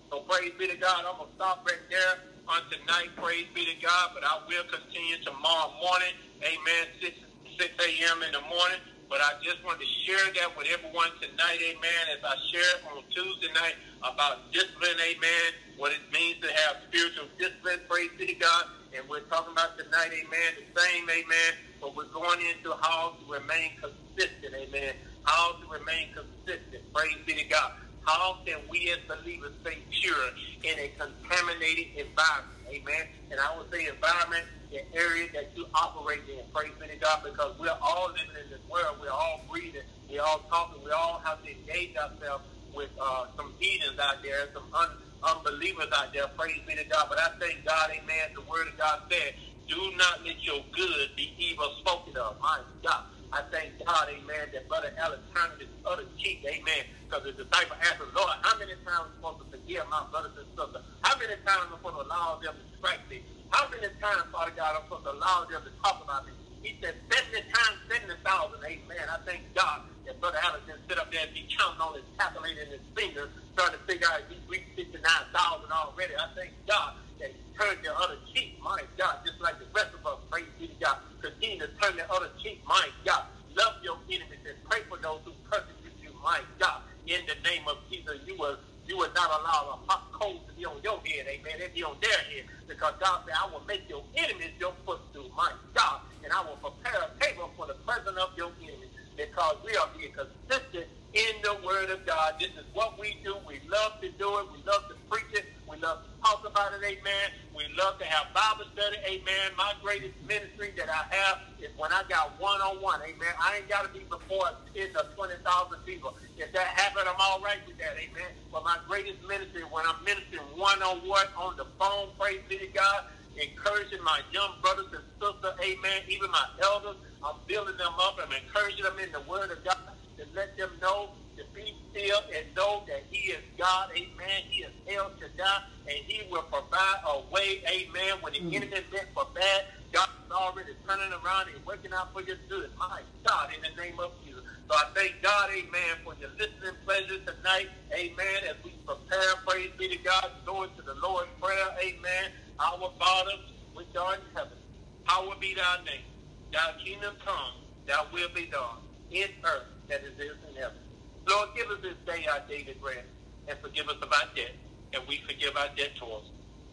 [0.10, 1.06] So praise be to God.
[1.08, 3.10] I'm going to stop right there on tonight.
[3.16, 4.12] Praise be to God.
[4.14, 6.14] But I will continue tomorrow morning.
[6.44, 6.88] Amen.
[7.02, 7.18] 6,
[7.60, 8.24] 6 a.m.
[8.24, 8.80] in the morning.
[9.12, 13.04] But I just wanted to share that with everyone tonight, amen, as I shared on
[13.12, 18.38] Tuesday night about discipline, amen, what it means to have spiritual discipline, praise be to
[18.40, 18.64] God.
[18.96, 21.52] And we're talking about tonight, amen, the same, amen,
[21.82, 24.94] but we're going into how to remain consistent, amen,
[25.26, 27.74] how to remain consistent, praise be to God.
[28.10, 30.26] How can we as believers stay pure
[30.66, 33.06] in a contaminated environment, amen?
[33.30, 36.42] And I would say environment the area that you operate in.
[36.50, 38.98] Praise be to God, because we're all living in this world.
[38.98, 39.86] We're all breathing.
[40.10, 40.82] We're all talking.
[40.82, 45.94] We all have to engage ourselves with uh, some heathens out there, some un- unbelievers
[45.94, 46.26] out there.
[46.34, 47.06] Praise be to God.
[47.14, 49.38] But I thank God, amen, the word of God said,
[49.70, 52.42] do not let your good be evil spoken of.
[52.42, 53.06] My God.
[53.30, 57.78] I thank God, amen, that Brother Alex turned his other cheek, amen, because the disciple
[57.86, 60.82] asked the Lord, how many times am I supposed to forgive my brothers and sisters?
[61.06, 63.22] How many times am I supposed to allow them to strike me?
[63.54, 66.34] How many times, Father God, am I'm supposed to allow them to talk about me?
[66.66, 68.18] He said, 70 times, 70,000.
[68.66, 69.06] Amen.
[69.08, 72.06] I thank God that Brother Alex didn't sit up there and be counting on his
[72.18, 76.14] calculating his fingers, trying to figure out if he's reached 69,000 already.
[76.18, 76.98] I thank God
[77.28, 78.56] he turned the other cheek.
[78.64, 80.98] My God, just like the rest of us, praise be to God.
[81.20, 82.64] Continue to turn the other cheek.
[82.64, 86.16] My God, love your enemies and pray for those who persecute you.
[86.24, 88.58] My God, in the name of Jesus, you will
[88.88, 91.62] you will not allow a hot coal to be on your head, amen.
[91.62, 92.46] It be on their head.
[92.68, 96.00] Because God said, I will make your enemies your footstool, my God.
[96.24, 98.90] And I will prepare a table for the presence of your enemies.
[99.20, 102.40] Because we are being consistent in the Word of God.
[102.40, 103.36] This is what we do.
[103.44, 104.46] We love to do it.
[104.56, 105.52] We love to preach it.
[105.68, 106.80] We love to talk about it.
[106.80, 107.28] Amen.
[107.52, 108.96] We love to have Bible study.
[109.04, 109.52] Amen.
[109.60, 113.04] My greatest ministry that I have is when I got one-on-one.
[113.04, 113.34] Amen.
[113.44, 115.44] I ain't got to be before 10 or 20,000
[115.84, 116.16] people.
[116.40, 118.00] If that happens, I'm all right with that.
[118.00, 118.32] Amen.
[118.54, 123.12] But my greatest ministry when I'm ministering one-on-one on the phone, praise be to God,
[123.36, 125.58] encouraging my young brothers and sisters.
[125.60, 126.00] Amen.
[126.08, 126.96] Even my elders.
[127.24, 128.18] I'm building them up.
[128.22, 129.78] I'm encouraging them in the Word of God
[130.18, 133.90] to let them know to be still and know that He is God.
[133.96, 134.40] Amen.
[134.50, 137.64] He is El Shaddai, and He will provide a way.
[137.68, 138.20] Amen.
[138.22, 138.56] When the mm.
[138.56, 142.70] enemy meant for bad, God is already turning around and working out for your good.
[142.78, 144.44] My God, in the name of Jesus.
[144.70, 147.70] So I thank God, amen, for your listening pleasure tonight.
[147.96, 148.40] Amen.
[148.48, 151.74] As we prepare, praise be to God, going to the Lord's Prayer.
[151.82, 152.32] Amen.
[152.60, 153.32] Our Father,
[153.74, 154.58] which art in heaven,
[155.06, 156.09] hallowed be thy name.
[156.52, 157.54] Thy kingdom come,
[157.86, 158.82] thy will be done
[159.12, 160.82] in earth that is in heaven.
[161.30, 163.06] Lord, give us this day our daily bread,
[163.48, 164.56] and forgive us of our debt,
[164.94, 166.26] and we forgive our debtors.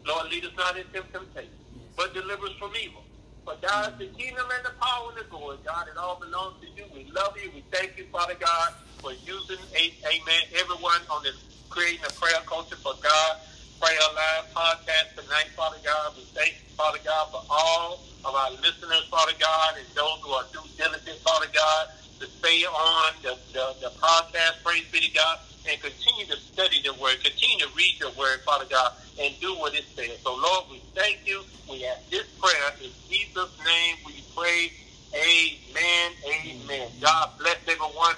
[0.05, 1.53] Lord, lead us not into temptation,
[1.95, 3.03] but deliver us from evil.
[3.45, 6.55] For thou is the kingdom and the power and the glory, God, it all belongs
[6.61, 6.87] to you.
[6.93, 7.51] We love you.
[7.53, 8.69] We thank you, Father God,
[8.99, 11.37] for using, amen, everyone on this
[11.69, 13.31] creating a prayer culture for God,
[13.79, 16.13] prayer live podcast tonight, Father God.
[16.17, 20.31] We thank you, Father God, for all of our listeners, Father God, and those who
[20.31, 21.87] are due diligent, Father God
[22.19, 26.81] to stay on the, the, the podcast, praise be to God, and continue to study
[26.83, 30.17] the word, continue to read your word, Father God, and do what it says.
[30.23, 31.43] So, Lord, we thank you.
[31.69, 34.71] We ask this prayer in Jesus' name we pray.
[35.13, 36.11] Amen.
[36.25, 36.91] Amen.
[37.01, 38.15] God bless everyone.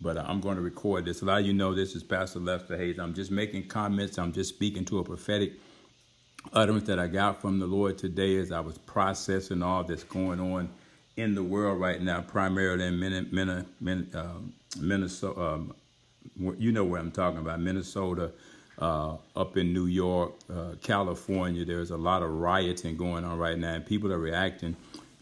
[0.00, 1.22] But I'm going to record this.
[1.22, 2.98] A lot of you know this is Pastor Lester Hayes.
[2.98, 4.18] I'm just making comments.
[4.18, 5.54] I'm just speaking to a prophetic
[6.52, 10.40] utterance that I got from the Lord today as I was processing all that's going
[10.40, 10.68] on
[11.16, 13.02] in the world right now, primarily in
[14.14, 14.34] uh,
[14.80, 15.40] Minnesota.
[15.40, 15.74] Um,
[16.58, 18.30] you know where I'm talking about, Minnesota,
[18.78, 21.64] uh, up in New York, uh, California.
[21.64, 24.76] There's a lot of rioting going on right now, and people are reacting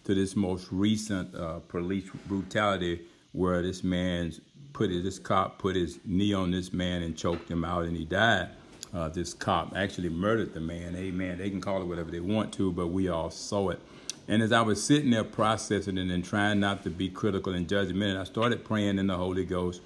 [0.05, 3.01] to this most recent uh, police brutality
[3.33, 4.41] where this man's
[4.73, 7.97] put his, this cop put his knee on this man and choked him out, and
[7.97, 8.51] he died.
[8.95, 10.97] Uh, this cop actually murdered the man.
[10.97, 11.39] Amen.
[11.39, 13.81] They can call it whatever they want to, but we all saw it.
[14.29, 17.69] And as I was sitting there processing it and trying not to be critical and
[17.69, 19.81] judgmental, I started praying in the Holy Ghost.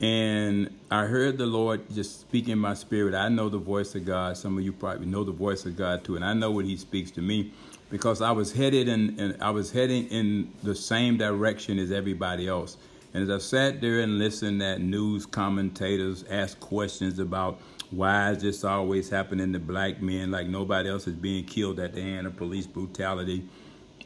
[0.00, 3.14] And I heard the Lord just speak in my spirit.
[3.14, 4.36] I know the voice of God.
[4.36, 6.16] Some of you probably know the voice of God too.
[6.16, 7.52] And I know what he speaks to me
[7.90, 12.48] because I was headed in, and I was heading in the same direction as everybody
[12.48, 12.76] else.
[13.12, 17.60] And as I sat there and listened at news commentators ask questions about
[17.96, 20.30] why is this always happening to black men?
[20.30, 23.44] Like nobody else is being killed at the hand of police brutality.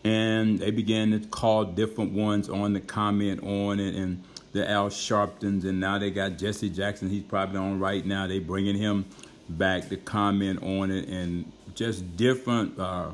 [0.05, 4.23] And they began to call different ones on the comment on it and
[4.53, 7.11] the Al Sharptons and now they got Jesse Jackson.
[7.11, 8.27] He's probably on right now.
[8.27, 9.05] They bringing him
[9.51, 13.11] back to comment on it and just different uh,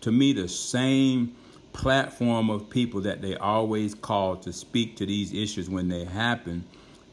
[0.00, 1.34] to me the same
[1.72, 6.64] platform of people that they always call to speak to these issues when they happen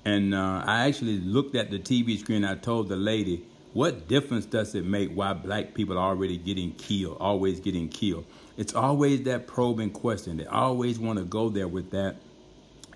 [0.09, 4.45] and uh, I actually looked at the TV screen I told the lady what difference
[4.45, 8.25] does it make why black people are already getting killed always getting killed
[8.59, 10.35] it's always that probing question.
[10.35, 12.17] They always want to go there with that.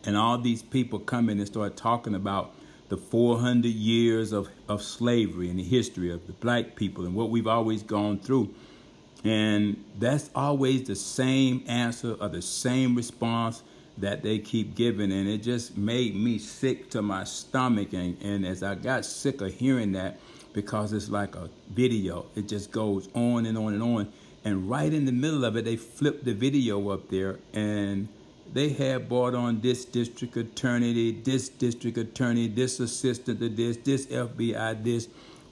[0.03, 2.53] And all these people come in and start talking about
[2.89, 7.29] the 400 years of, of slavery and the history of the black people and what
[7.29, 8.53] we've always gone through.
[9.23, 13.63] And that's always the same answer or the same response
[13.97, 15.11] that they keep giving.
[15.11, 17.93] And it just made me sick to my stomach.
[17.93, 20.19] And, and as I got sick of hearing that,
[20.53, 24.13] because it's like a video, it just goes on and on and on
[24.45, 28.07] and right in the middle of it, they flipped the video up there and
[28.51, 34.05] they had brought on this district attorney, this district attorney, this assistant to this, this
[34.07, 35.07] FBI, this,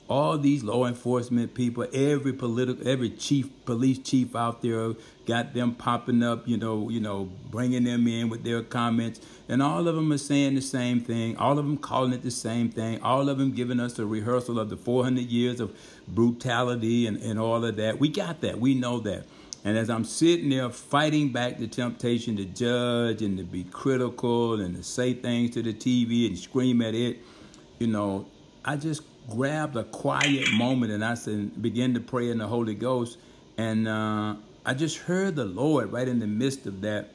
[0.09, 4.93] all these law enforcement people, every political, every chief, police chief out there,
[5.31, 9.63] got them popping up, you know, you know, bringing them in with their comments, and
[9.63, 11.37] all of them are saying the same thing.
[11.37, 13.01] All of them calling it the same thing.
[13.01, 15.73] All of them giving us a rehearsal of the 400 years of
[16.09, 17.97] brutality and, and all of that.
[17.97, 18.59] We got that.
[18.59, 19.23] We know that.
[19.63, 24.59] And as I'm sitting there fighting back the temptation to judge and to be critical
[24.59, 27.19] and to say things to the TV and scream at it,
[27.79, 28.25] you know,
[28.65, 32.75] I just grabbed a quiet moment and I said, begin to pray in the Holy
[32.75, 33.17] Ghost.
[33.57, 37.09] And uh, I just heard the Lord right in the midst of that.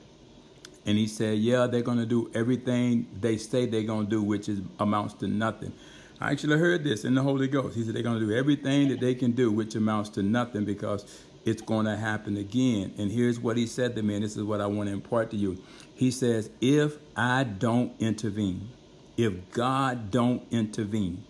[0.85, 4.23] And he said, yeah, they're going to do everything they say they're going to do,
[4.23, 5.73] which is amounts to nothing.
[6.21, 7.77] I actually heard this in the Holy Ghost.
[7.77, 10.65] He said they're going to do everything that they can do, which amounts to nothing
[10.65, 11.05] because
[11.45, 12.95] it's going to happen again.
[12.99, 15.31] And here's what he said to me, and this is what I want to impart
[15.33, 15.63] to you.
[15.95, 18.69] He says, if I don't intervene,
[19.17, 21.25] if God don't intervene,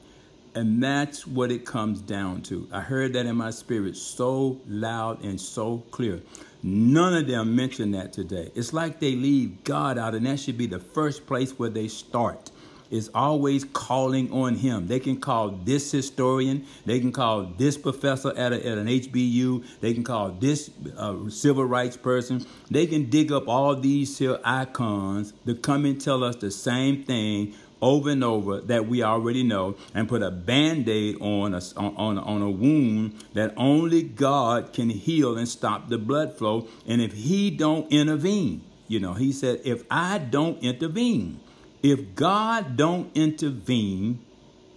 [0.56, 2.66] and that's what it comes down to.
[2.72, 6.22] I heard that in my spirit so loud and so clear.
[6.62, 8.50] None of them mention that today.
[8.54, 11.88] It's like they leave God out, and that should be the first place where they
[11.88, 12.50] start.
[12.88, 14.86] Is always calling on him.
[14.86, 19.64] They can call this historian, they can call this professor at, a, at an HBU,
[19.80, 22.46] they can call this uh, civil rights person.
[22.70, 27.02] They can dig up all these here icons to come and tell us the same
[27.02, 32.18] thing over and over that we already know and put a band-aid on a, on,
[32.18, 36.68] on a wound that only God can heal and stop the blood flow.
[36.86, 41.40] And if he don't intervene, you know, he said, if I don't intervene,
[41.82, 44.20] if God don't intervene,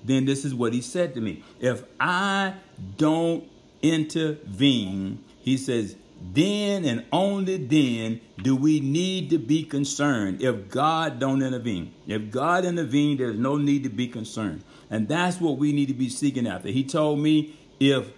[0.04, 1.44] then this is what he said to me.
[1.60, 2.56] If I
[2.98, 3.44] don't
[3.82, 11.20] intervene, he says, then and only then do we need to be concerned if God
[11.20, 11.94] don't intervene.
[12.08, 14.64] If God intervene, there's no need to be concerned.
[14.90, 16.70] And that's what we need to be seeking after.
[16.70, 18.12] He told me if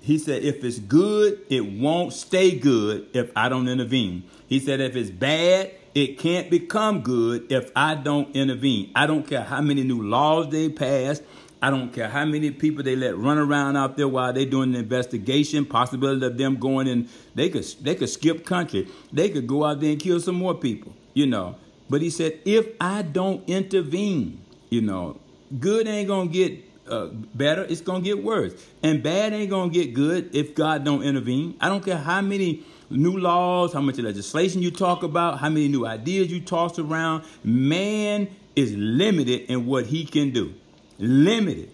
[0.00, 4.22] he said if it's good, it won't stay good if I don't intervene.
[4.46, 8.92] He said if it's bad, it can't become good if I don't intervene.
[8.94, 11.20] I don't care how many new laws they pass.
[11.62, 14.72] I don't care how many people they let run around out there while they're doing
[14.72, 15.64] the investigation.
[15.64, 18.88] Possibility of them going in, they could they could skip country.
[19.12, 21.56] They could go out there and kill some more people, you know.
[21.88, 25.18] But he said, if I don't intervene, you know,
[25.58, 27.64] good ain't gonna get uh, better.
[27.64, 28.52] It's gonna get worse,
[28.82, 31.56] and bad ain't gonna get good if God don't intervene.
[31.60, 35.68] I don't care how many new laws, how much legislation you talk about, how many
[35.68, 37.24] new ideas you toss around.
[37.42, 40.54] Man is limited in what he can do
[40.98, 41.70] limited.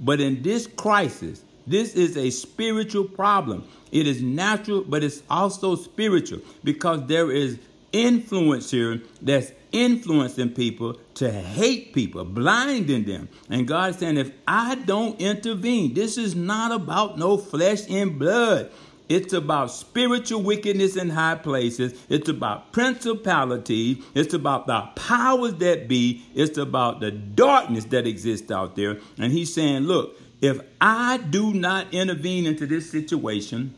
[0.00, 3.66] But in this crisis, this is a spiritual problem.
[3.90, 7.58] It is natural, but it's also spiritual because there is
[7.92, 13.28] influence here that's influencing people to hate people, blinding them.
[13.48, 18.18] And God is saying, if I don't intervene, this is not about no flesh and
[18.18, 18.70] blood.
[19.08, 21.92] It's about spiritual wickedness in high places.
[22.08, 24.02] It's about principalities.
[24.14, 26.24] It's about the powers that be.
[26.34, 28.98] It's about the darkness that exists out there.
[29.18, 33.74] And he's saying, look, if I do not intervene into this situation,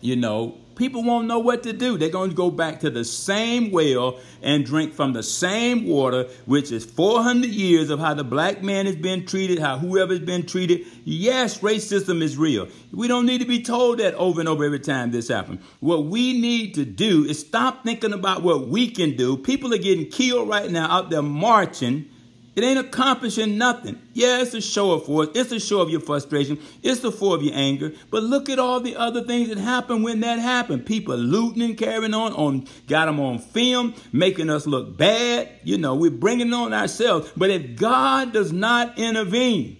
[0.00, 1.96] you know, people won't know what to do.
[1.96, 6.28] They're going to go back to the same well and drink from the same water,
[6.46, 10.46] which is 400 years of how the black man has been treated, how whoever's been
[10.46, 10.86] treated.
[11.04, 12.68] Yes, racism is real.
[12.92, 15.60] We don't need to be told that over and over every time this happens.
[15.80, 19.36] What we need to do is stop thinking about what we can do.
[19.36, 22.08] People are getting killed right now out there marching
[22.56, 24.00] it ain't accomplishing nothing.
[24.12, 25.28] Yeah, it's a show of force.
[25.34, 26.60] It's a show of your frustration.
[26.82, 27.92] It's a show of your anger.
[28.10, 30.86] But look at all the other things that happen when that happened.
[30.86, 35.50] People looting and carrying on, on got them on film, making us look bad.
[35.64, 37.32] You know, we're bringing on ourselves.
[37.36, 39.76] But if God does not intervene,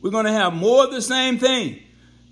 [0.00, 1.82] we're going to have more of the same thing.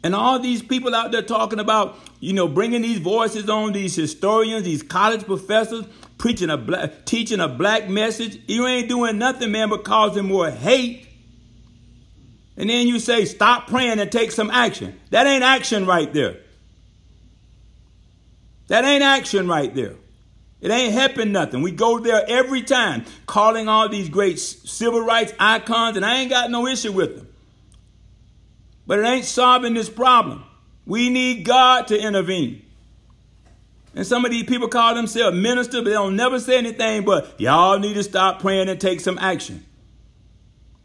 [0.02, 3.94] And all these people out there talking about, you know, bringing these voices on, these
[3.94, 5.84] historians, these college professors,
[6.18, 8.40] preaching a black, teaching a black message.
[8.46, 11.06] You ain't doing nothing, man, but causing more hate.
[12.56, 14.98] And then you say, stop praying and take some action.
[15.10, 16.38] That ain't action right there.
[18.66, 19.94] That ain't action right there.
[20.60, 21.62] It ain't helping nothing.
[21.62, 26.30] We go there every time, calling all these great civil rights icons, and I ain't
[26.30, 27.28] got no issue with them.
[28.86, 30.44] But it ain't solving this problem.
[30.84, 32.64] We need God to intervene.
[33.98, 37.34] And some of these people call themselves ministers, but they don't never say anything but
[37.40, 39.66] y'all need to stop praying and take some action.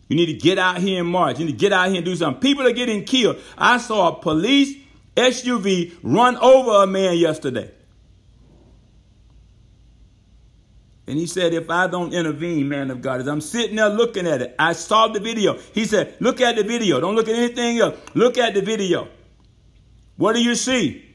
[0.08, 1.38] You need to get out here and march.
[1.38, 2.42] You need to get out here and do something.
[2.42, 3.38] People are getting killed.
[3.56, 4.76] I saw a police
[5.16, 7.70] SUV run over a man yesterday.
[11.06, 14.26] And he said, if I don't intervene, man of God, as I'm sitting there looking
[14.26, 15.60] at it, I saw the video.
[15.76, 17.00] He said, look at the video.
[17.00, 17.96] Don't look at anything else.
[18.16, 19.08] Look at the video.
[20.18, 21.13] What do you see?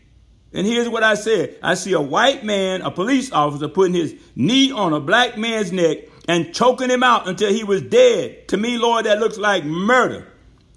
[0.52, 1.56] And here's what I said.
[1.62, 5.72] I see a white man, a police officer, putting his knee on a black man's
[5.72, 8.48] neck and choking him out until he was dead.
[8.48, 10.26] To me, Lord, that looks like murder.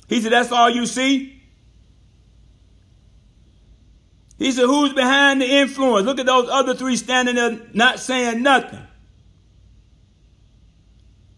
[0.07, 1.41] He said, that's all you see?
[4.37, 6.05] He said, who's behind the influence?
[6.05, 8.85] Look at those other three standing there not saying nothing.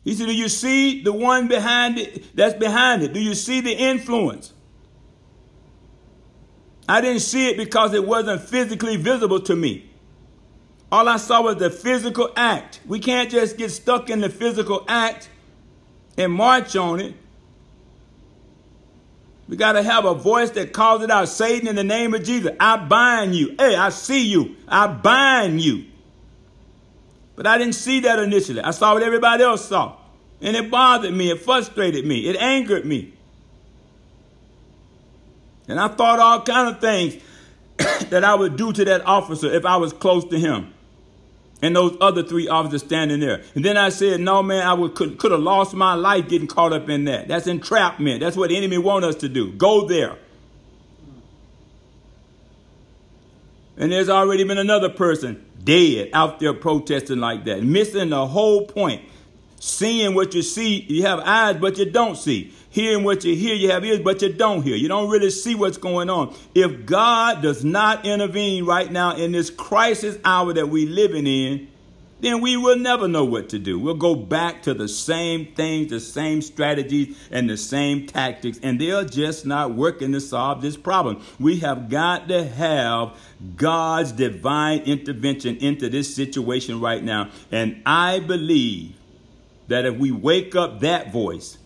[0.04, 3.14] He said, do you see the one behind it that's behind it?
[3.14, 4.53] Do you see the influence?
[6.88, 9.90] I didn't see it because it wasn't physically visible to me.
[10.92, 12.80] All I saw was the physical act.
[12.86, 15.30] We can't just get stuck in the physical act
[16.18, 17.16] and march on it.
[19.48, 21.28] We got to have a voice that calls it out.
[21.30, 23.56] Satan, in the name of Jesus, I bind you.
[23.58, 24.56] Hey, I see you.
[24.68, 25.86] I bind you.
[27.36, 28.62] But I didn't see that initially.
[28.62, 29.98] I saw what everybody else saw.
[30.42, 31.32] And it bothered me.
[31.32, 32.28] It frustrated me.
[32.28, 33.13] It angered me.
[35.68, 37.22] And I thought all kind of things
[38.10, 40.74] that I would do to that officer if I was close to him.
[41.62, 43.42] And those other three officers standing there.
[43.56, 46.48] And then I said, no, man, I would, could, could have lost my life getting
[46.48, 47.30] caught up in that.
[47.30, 48.20] That's entrapment.
[48.20, 49.54] That's what the enemy want us to do.
[49.54, 50.18] Go there.
[53.78, 58.66] And there's already been another person dead out there protesting like that, missing the whole
[58.66, 59.02] point.
[59.66, 62.52] Seeing what you see, you have eyes, but you don't see.
[62.70, 64.76] Hearing what you hear, you have ears, but you don't hear.
[64.76, 66.36] You don't really see what's going on.
[66.54, 71.70] If God does not intervene right now in this crisis hour that we're living in,
[72.20, 73.80] then we will never know what to do.
[73.80, 78.82] We'll go back to the same things, the same strategies, and the same tactics, and
[78.82, 81.24] they're just not working to solve this problem.
[81.40, 83.18] We have got to have
[83.56, 87.30] God's divine intervention into this situation right now.
[87.50, 88.96] And I believe
[89.68, 91.58] that if we wake up that voice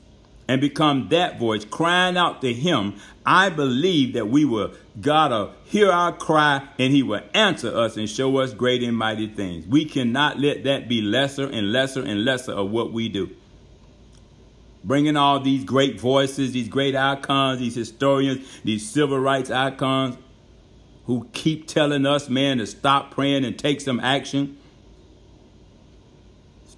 [0.48, 2.96] and become that voice crying out to him,
[3.26, 4.72] I believe that we will
[5.02, 9.28] gotta hear our cry and he will answer us and show us great and mighty
[9.28, 9.68] things.
[9.68, 13.30] We cannot let that be lesser and lesser and lesser of what we do.
[14.84, 20.18] Bringing all these great voices, these great icons, these historians, these civil rights icons
[21.06, 24.58] who keep telling us, man, to stop praying and take some action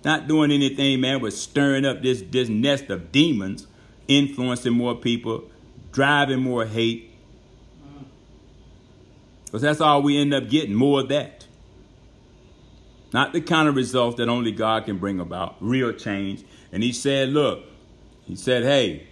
[0.03, 3.67] not doing anything, man, but stirring up this, this nest of demons,
[4.07, 5.43] influencing more people,
[5.91, 7.11] driving more hate.
[9.45, 11.47] Because that's all we end up getting, more of that.
[13.11, 16.43] Not the kind of results that only God can bring about, real change.
[16.71, 17.65] And he said, look,
[18.25, 19.07] he said, hey,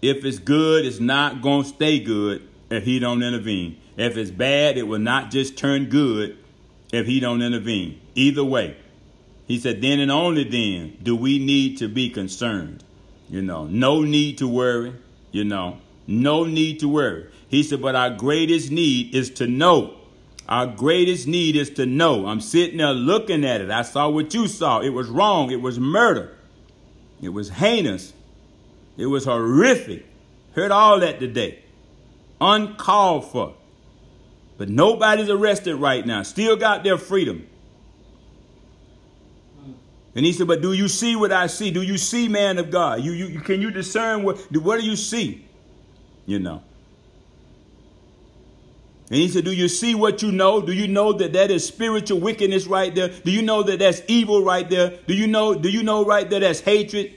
[0.00, 3.80] if it's good, it's not going to stay good if he don't intervene.
[3.96, 6.38] If it's bad, it will not just turn good
[6.92, 8.00] if he don't intervene.
[8.14, 8.76] Either way.
[9.48, 12.84] He said, then and only then do we need to be concerned.
[13.30, 14.94] You know, no need to worry.
[15.32, 17.26] You know, no need to worry.
[17.48, 19.94] He said, but our greatest need is to know.
[20.48, 22.26] Our greatest need is to know.
[22.26, 23.70] I'm sitting there looking at it.
[23.70, 24.80] I saw what you saw.
[24.80, 25.50] It was wrong.
[25.50, 26.34] It was murder.
[27.20, 28.12] It was heinous.
[28.98, 30.06] It was horrific.
[30.54, 31.62] Heard all that today.
[32.40, 33.54] Uncalled for.
[34.58, 36.22] But nobody's arrested right now.
[36.22, 37.46] Still got their freedom.
[40.18, 41.70] And he said, but do you see what I see?
[41.70, 43.04] Do you see, man of God?
[43.04, 45.46] You, you, can you discern what, what do you see?
[46.26, 46.60] You know.
[49.10, 50.60] And he said, do you see what you know?
[50.60, 53.10] Do you know that that is spiritual wickedness right there?
[53.10, 54.98] Do you know that that's evil right there?
[55.06, 57.14] Do you know, do you know right there that's hatred?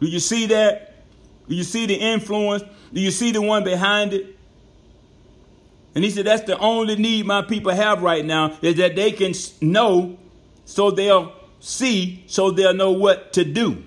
[0.00, 1.04] Do you see that?
[1.48, 2.64] Do you see the influence?
[2.92, 4.36] Do you see the one behind it?
[5.94, 9.12] And he said, that's the only need my people have right now is that they
[9.12, 10.18] can know
[10.64, 13.84] so they'll see, so they'll know what to do.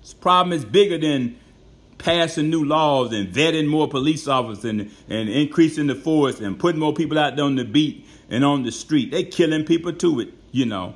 [0.00, 1.38] This problem is bigger than
[1.98, 6.80] passing new laws and vetting more police officers and, and increasing the force and putting
[6.80, 9.10] more people out there on the beat and on the street.
[9.10, 10.94] They killing people to it, you know,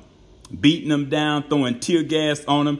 [0.59, 2.79] beating them down, throwing tear gas on them,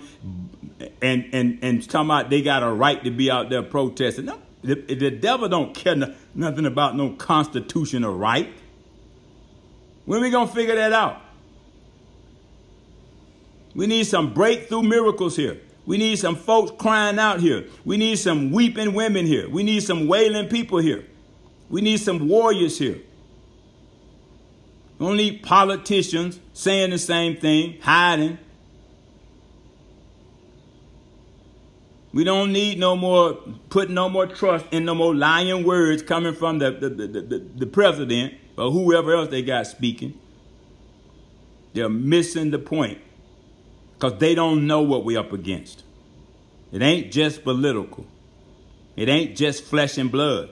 [1.01, 4.25] and and and talking about they got a right to be out there protesting.
[4.25, 8.49] No, the, the devil don't care no, nothing about no constitutional right.
[10.07, 11.21] When we going to figure that out?
[13.75, 15.57] We need some breakthrough miracles here.
[15.85, 17.65] We need some folks crying out here.
[17.83, 19.49] We need some weeping women here.
[19.49, 21.03] We need some wailing people here.
[21.69, 22.99] We need some warriors here.
[24.97, 28.39] We don't need politicians saying the same thing, hiding.
[32.17, 33.35] We don't need no more,
[33.69, 37.47] put no more trust in no more lying words coming from the, the, the, the,
[37.57, 40.19] the president or whoever else they got speaking.
[41.73, 42.97] They're missing the point
[43.93, 45.83] because they don't know what we're up against.
[46.71, 48.07] It ain't just political.
[48.95, 50.49] It ain't just flesh and blood.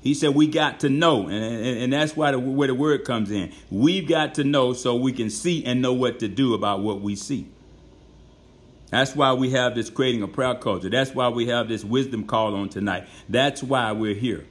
[0.00, 3.04] He said we got to know, and, and, and that's why the, where the word
[3.04, 3.52] comes in.
[3.70, 7.02] We've got to know so we can see and know what to do about what
[7.02, 7.46] we see.
[8.90, 10.90] That's why we have this creating a prayer culture.
[10.90, 13.08] That's why we have this wisdom call on tonight.
[13.28, 14.46] That's why we're here.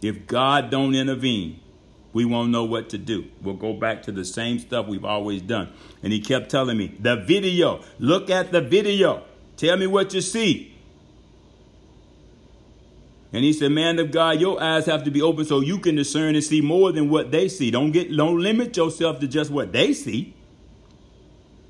[0.00, 1.60] If God don't intervene,
[2.12, 3.24] we won't know what to do.
[3.42, 5.72] We'll go back to the same stuff we've always done.
[6.02, 9.24] And he kept telling me, the video, look at the video.
[9.56, 10.72] Tell me what you see.
[13.32, 15.96] And he said, man of God, your eyes have to be open so you can
[15.96, 17.72] discern and see more than what they see.
[17.72, 20.34] Don't get, don't limit yourself to just what they see.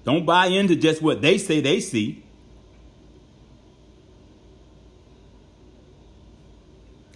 [0.05, 2.23] Don't buy into just what they say they see.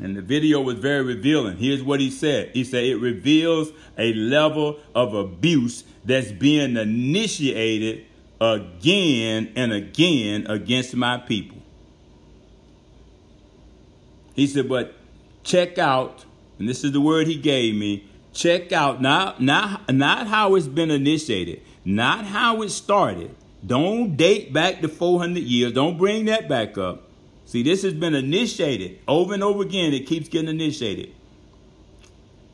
[0.01, 1.57] And the video was very revealing.
[1.57, 2.51] Here's what he said.
[2.55, 8.07] He said it reveals a level of abuse that's being initiated
[8.41, 11.59] again and again against my people.
[14.35, 14.95] He said, but
[15.43, 16.25] check out,
[16.61, 20.69] and this is the word he gave me, check out not not not how it's
[20.69, 23.35] been initiated, not how it started.
[23.67, 25.73] Don't date back to 400 years.
[25.73, 27.09] Don't bring that back up.
[27.47, 29.95] See, this has been initiated over and over again.
[29.95, 31.15] It keeps getting initiated.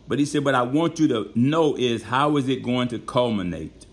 [0.07, 3.01] But he said, but I want you to know is how is it going to
[3.01, 3.87] culminate?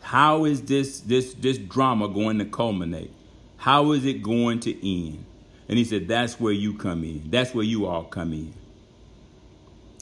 [0.00, 3.10] How is this this this drama going to culminate?
[3.56, 5.24] How is it going to end?
[5.68, 7.28] And he said, that's where you come in.
[7.30, 8.54] That's where you all come in.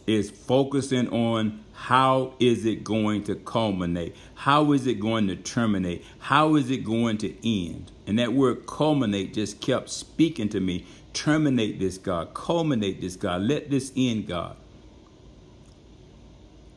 [0.07, 4.17] Is focusing on how is it going to culminate?
[4.35, 6.05] How is it going to terminate?
[6.19, 7.93] How is it going to end?
[8.07, 10.87] And that word culminate just kept speaking to me.
[11.13, 12.35] Terminate this, God.
[12.35, 13.43] Culminate this, God.
[13.43, 14.57] Let this end, God.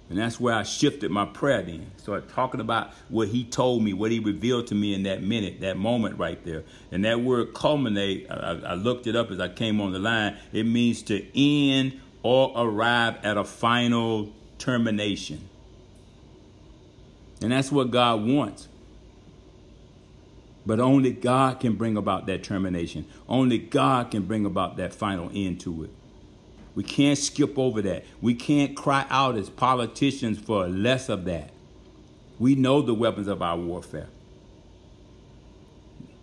[0.10, 1.90] And that's where I shifted my prayer then.
[1.98, 5.62] Started talking about what he told me, what he revealed to me in that minute,
[5.62, 6.64] that moment right there.
[6.92, 10.38] And that word culminate, I, I looked it up as I came on the line.
[10.52, 15.48] It means to end or arrive at a final termination.
[17.42, 18.68] And that's what God wants.
[20.66, 23.06] But only God can bring about that termination.
[23.28, 25.90] Only God can bring about that final end to it.
[26.76, 28.06] We can't skip over that.
[28.22, 31.52] We can't cry out as politicians for less of that.
[32.38, 34.08] We know the weapons of our warfare.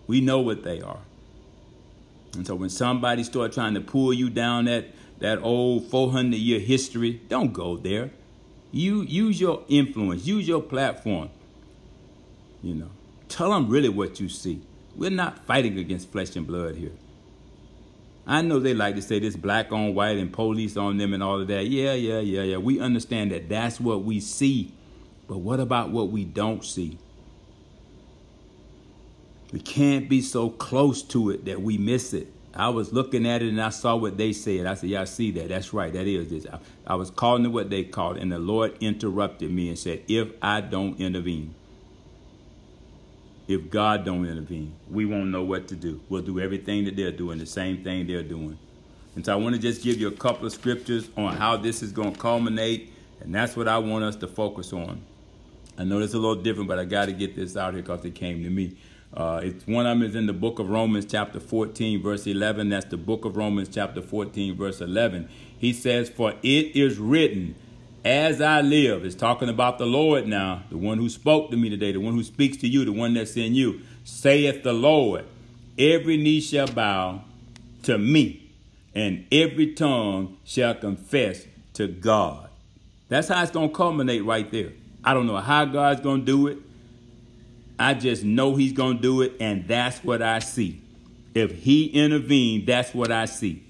[0.07, 1.01] We know what they are.
[2.34, 4.87] And so when somebody start trying to pull you down that,
[5.18, 8.11] that old 400 year history, don't go there.
[8.72, 11.30] You use your influence, use your platform.
[12.62, 12.90] You know,
[13.28, 14.62] Tell them really what you see.
[14.94, 16.92] We're not fighting against flesh and blood here.
[18.26, 21.22] I know they like to say this black on white and police on them and
[21.22, 21.66] all of that.
[21.66, 22.56] Yeah, yeah, yeah, yeah.
[22.56, 24.72] We understand that that's what we see.
[25.28, 26.98] But what about what we don't see?
[29.52, 32.32] We can't be so close to it that we miss it.
[32.57, 34.66] I was looking at it and I saw what they said.
[34.66, 35.48] I said, Yeah, I see that.
[35.48, 35.92] That's right.
[35.92, 36.46] That is this.
[36.52, 38.16] I, I was calling it what they called.
[38.16, 41.54] And the Lord interrupted me and said, If I don't intervene
[43.48, 46.00] if God don't intervene, we won't know what to do.
[46.09, 48.59] We'll do everything that they're doing, the same thing they're doing.
[49.14, 51.82] And so I want to just give you a couple of scriptures on how this
[51.82, 55.00] is going to culminate, and that's what I want us to focus on.
[55.78, 58.04] I know it's a little different, but I got to get this out here because
[58.04, 58.76] it came to me.
[59.16, 62.68] Uh, it's one of them is in the book of Romans, chapter 14, verse 11.
[62.68, 65.30] That's the book of Romans, chapter 14, verse 11.
[65.58, 67.54] He says, For it is written,
[68.04, 71.70] as I live, is talking about the Lord now, the one who spoke to me
[71.70, 75.24] today, the one who speaks to you, the one that's in you, saith the Lord,
[75.78, 77.22] every knee shall bow
[77.84, 78.51] to me,
[78.94, 82.51] and every tongue shall confess to God.
[83.09, 84.72] That's how it's going to culminate right there.
[85.02, 86.59] I don't know how God's going to do it.
[87.78, 90.81] I just know He's going to do it, and that's what I see.
[91.35, 93.62] If He intervened, that's what I see.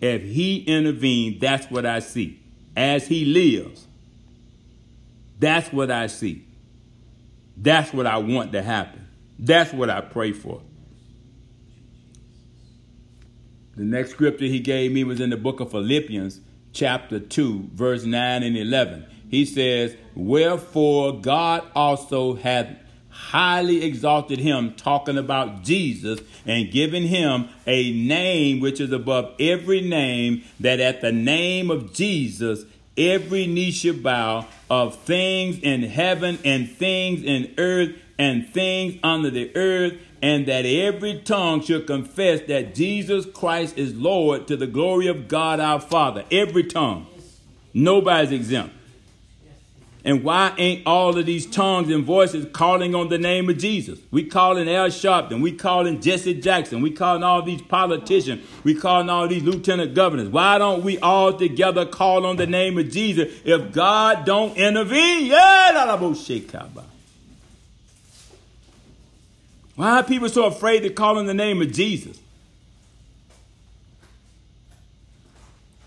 [0.00, 2.38] If He intervened, that's what I see
[2.76, 3.86] as he lives.
[5.38, 6.44] That's what I see.
[7.56, 9.08] That's what I want to happen.
[9.38, 10.62] That's what I pray for.
[13.76, 16.40] The next scripture he gave me was in the book of Philippians,
[16.72, 19.06] chapter 2, verse 9 and 11.
[19.30, 22.68] He says, Wherefore God also hath
[23.12, 29.80] highly exalted him, talking about Jesus, and giving him a name which is above every
[29.80, 32.64] name, that at the name of Jesus
[32.96, 39.30] every knee should bow of things in heaven and things in earth and things under
[39.30, 44.66] the earth, and that every tongue should confess that Jesus Christ is Lord to the
[44.66, 46.24] glory of God our Father.
[46.30, 47.06] Every tongue.
[47.74, 48.76] Nobody's exempt.
[50.04, 54.00] And why ain't all of these tongues and voices calling on the name of Jesus?
[54.10, 59.08] We calling Al Sharpton, we calling Jesse Jackson, we calling all these politicians, we calling
[59.08, 60.28] all these lieutenant governors.
[60.28, 65.26] Why don't we all together call on the name of Jesus if God don't intervene?
[65.26, 65.70] Yeah,
[69.76, 72.18] Why are people so afraid to call on the name of Jesus?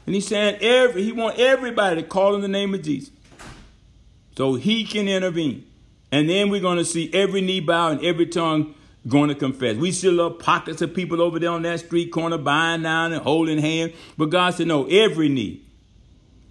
[0.05, 3.09] And he's saying every he want everybody to call on the name of Jesus
[4.37, 5.65] so he can intervene.
[6.11, 8.75] And then we're going to see every knee bow and every tongue
[9.07, 9.75] going to confess.
[9.75, 13.21] We see little pockets of people over there on that street corner buying down and
[13.21, 13.93] holding hands.
[14.17, 15.63] But God said, no, every knee,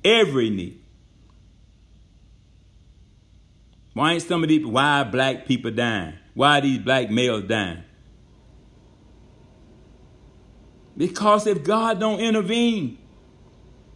[0.05, 0.79] every knee.
[3.93, 6.15] Why ain't some of these why black people dying?
[6.35, 7.85] Why these black males dying?
[10.97, 12.99] Because if God don't intervene,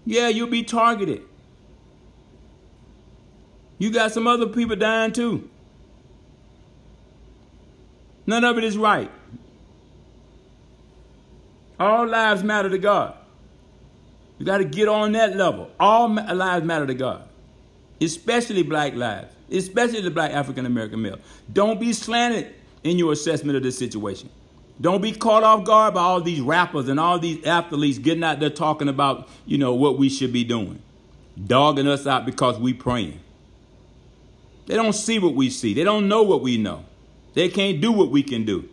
[0.05, 1.23] yeah, you'll be targeted.
[3.79, 5.49] You got some other people dying too.
[8.27, 9.11] None of it is right.
[11.81, 13.15] All lives matter to God.
[14.39, 15.71] You got to get on that level.
[15.81, 17.29] All lives matter to God,
[18.01, 21.19] especially black lives, especially the black African American male.
[21.53, 24.29] Don't be slanted in your assessment of this situation.
[24.81, 28.39] Don't be caught off guard by all these rappers and all these athletes getting out
[28.39, 30.81] there talking about, you know, what we should be doing.
[31.47, 33.19] Dogging us out because we praying.
[34.69, 35.73] They don't see what we see.
[35.73, 36.85] They don't know what we know.
[37.32, 38.69] They can't do what we can do.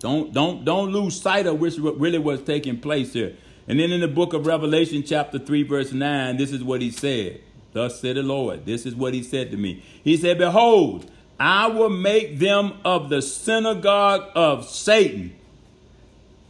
[0.00, 3.36] Don't don't don't lose sight of which really was taking place here.
[3.68, 6.90] And then in the book of Revelation, chapter 3, verse 9, this is what he
[6.90, 7.40] said.
[7.72, 8.66] Thus said the Lord.
[8.66, 9.82] This is what he said to me.
[10.02, 15.34] He said, Behold, I will make them of the synagogue of Satan.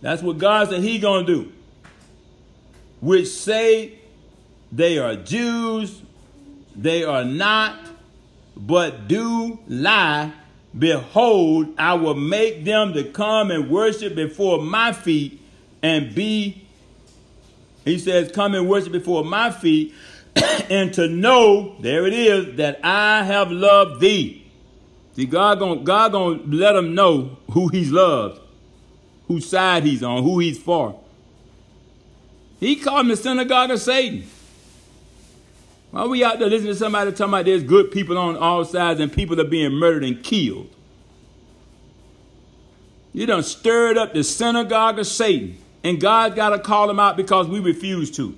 [0.01, 1.52] That's what God said he gonna do.
[3.01, 3.98] Which say
[4.75, 6.03] they are Jews,
[6.75, 7.79] they are not,
[8.57, 10.33] but do lie.
[10.77, 15.41] Behold, I will make them to come and worship before my feet
[15.81, 16.67] and be,
[17.85, 19.95] he says, come and worship before my feet
[20.69, 24.45] and to know, there it is, that I have loved thee.
[25.15, 28.41] See, God gonna, God gonna let them know who he's loved,
[29.29, 31.01] whose side he's on, who he's for.
[32.59, 34.27] He called him the synagogue of Satan.
[35.95, 38.99] Why we out there listening to somebody talking about there's good people on all sides
[38.99, 40.69] and people are being murdered and killed?
[43.12, 45.57] You done stirred up the synagogue of Satan.
[45.85, 48.37] And God got to call them out because we refuse to.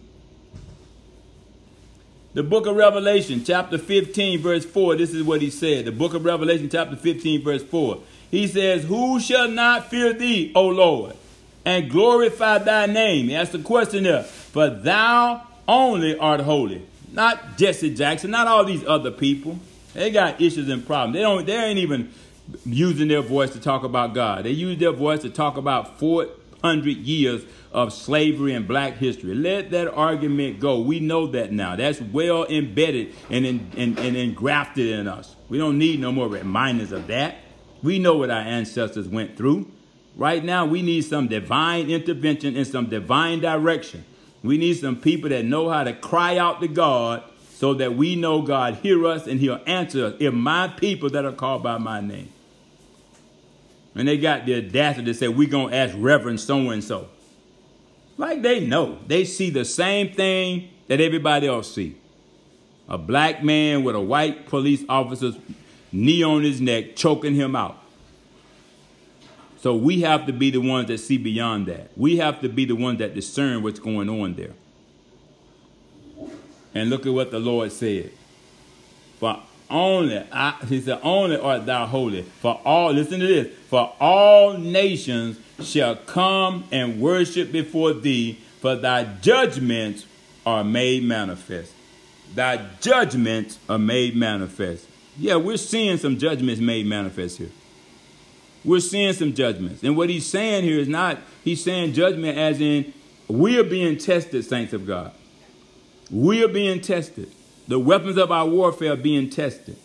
[2.34, 5.86] The book of Revelation, chapter 15, verse 4, this is what he said.
[5.86, 8.00] The book of Revelation, chapter 15, verse 4.
[8.30, 11.16] He says, Who shall not fear thee, O Lord,
[11.64, 13.28] and glorify thy name?
[13.28, 14.24] That's the question there.
[14.24, 16.86] For thou only art holy.
[17.16, 19.58] Not Jesse Jackson, not all these other people.
[19.94, 21.14] They got issues and problems.
[21.14, 22.12] They don't they ain't even
[22.66, 24.44] using their voice to talk about God.
[24.44, 29.34] They use their voice to talk about 400 years of slavery and black history.
[29.34, 30.78] Let that argument go.
[30.80, 31.74] We know that now.
[31.74, 35.34] That's well embedded and, in, and, and engrafted in us.
[35.48, 37.36] We don't need no more reminders of that.
[37.82, 39.70] We know what our ancestors went through.
[40.16, 44.04] Right now, we need some divine intervention and some divine direction.
[44.46, 47.22] We need some people that know how to cry out to God
[47.54, 50.14] so that we know God hear us and he'll answer us.
[50.20, 52.30] If my people that are called by my name.
[53.94, 57.08] And they got the audacity to say, we're going to ask Reverend so-and-so.
[58.18, 58.98] Like they know.
[59.06, 61.96] They see the same thing that everybody else see.
[62.88, 65.36] A black man with a white police officer's
[65.92, 67.78] knee on his neck choking him out.
[69.66, 71.90] So we have to be the ones that see beyond that.
[71.96, 74.52] We have to be the ones that discern what's going on there.
[76.72, 78.12] And look at what the Lord said.
[79.18, 82.22] For only, I, he said, only art thou holy.
[82.22, 88.76] For all, listen to this, for all nations shall come and worship before thee, for
[88.76, 90.06] thy judgments
[90.46, 91.72] are made manifest.
[92.36, 94.86] Thy judgments are made manifest.
[95.18, 97.50] Yeah, we're seeing some judgments made manifest here.
[98.66, 99.84] We're seeing some judgments.
[99.84, 102.92] And what he's saying here is not, he's saying judgment as in,
[103.28, 105.12] we are being tested, saints of God.
[106.10, 107.30] We are being tested.
[107.68, 109.76] The weapons of our warfare are being tested.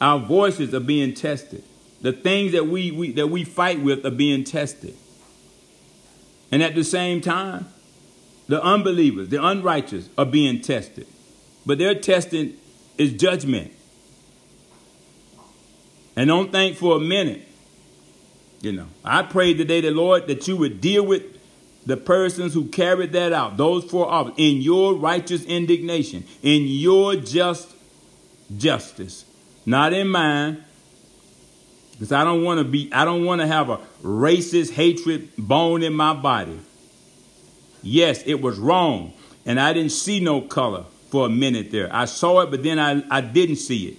[0.00, 1.64] Our voices are being tested.
[2.02, 4.94] The things that we, we that we fight with are being tested.
[6.50, 7.68] And at the same time,
[8.48, 11.06] the unbelievers, the unrighteous are being tested.
[11.66, 12.56] But their testing
[12.96, 13.72] is judgment.
[16.16, 17.46] And don't think for a minute,
[18.60, 21.22] you know, I prayed today, the Lord, that you would deal with
[21.86, 27.16] the persons who carried that out, those four officers, in your righteous indignation, in your
[27.16, 27.68] just
[28.56, 29.24] justice,
[29.64, 30.64] not in mine.
[31.92, 35.82] Because I don't want to be, I don't want to have a racist hatred bone
[35.82, 36.58] in my body.
[37.82, 39.12] Yes, it was wrong.
[39.46, 41.88] And I didn't see no color for a minute there.
[41.92, 43.98] I saw it, but then I, I didn't see it.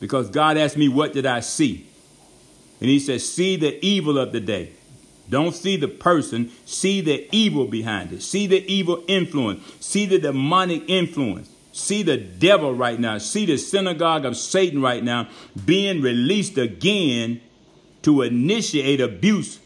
[0.00, 1.85] Because God asked me, what did I see?
[2.80, 4.72] And he says, see the evil of the day.
[5.28, 8.22] Don't see the person, see the evil behind it.
[8.22, 9.62] See the evil influence.
[9.80, 11.50] See the demonic influence.
[11.72, 13.18] See the devil right now.
[13.18, 15.28] See the synagogue of Satan right now
[15.64, 17.40] being released again
[18.02, 19.58] to initiate abuse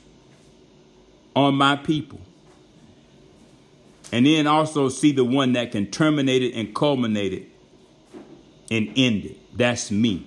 [1.36, 2.20] on my people.
[4.12, 7.48] And then also see the one that can terminate it and culminate it
[8.70, 9.56] and end it.
[9.56, 10.26] That's me.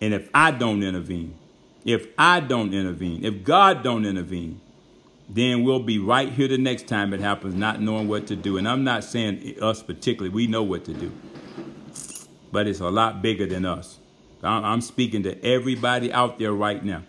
[0.00, 1.34] And if I don't intervene,
[1.84, 4.60] if I don't intervene, if God don't intervene,
[5.28, 8.58] then we'll be right here the next time it happens, not knowing what to do.
[8.58, 11.12] And I'm not saying us particularly, we know what to do.
[12.50, 13.98] But it's a lot bigger than us.
[14.42, 17.02] I'm speaking to everybody out there right now.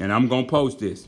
[0.00, 1.06] And I'm going to post this.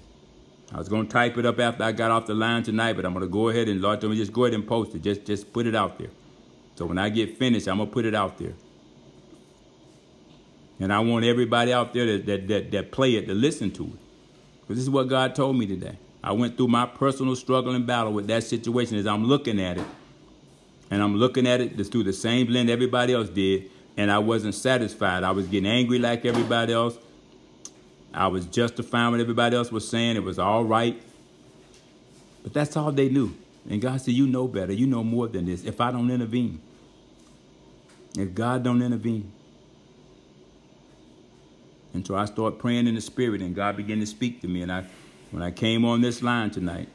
[0.72, 3.04] I was going to type it up after I got off the line tonight, but
[3.04, 5.02] I'm going to go ahead and, Lord, just go ahead and post it.
[5.02, 6.10] Just, just put it out there.
[6.76, 8.52] So when I get finished, I'm going to put it out there.
[10.80, 13.84] And I want everybody out there that, that, that, that play it to listen to
[13.84, 13.98] it.
[14.60, 15.98] Because this is what God told me today.
[16.22, 19.78] I went through my personal struggle and battle with that situation as I'm looking at
[19.78, 19.84] it.
[20.90, 23.70] And I'm looking at it just through the same lens everybody else did.
[23.96, 25.24] And I wasn't satisfied.
[25.24, 26.96] I was getting angry like everybody else.
[28.14, 30.16] I was justifying what everybody else was saying.
[30.16, 31.00] It was all right.
[32.42, 33.34] But that's all they knew.
[33.68, 34.72] And God said, you know better.
[34.72, 35.64] You know more than this.
[35.64, 36.60] If I don't intervene.
[38.16, 39.30] If God don't intervene.
[41.94, 44.62] And so I started praying in the spirit and God began to speak to me.
[44.62, 44.84] And I,
[45.30, 46.88] when I came on this line tonight,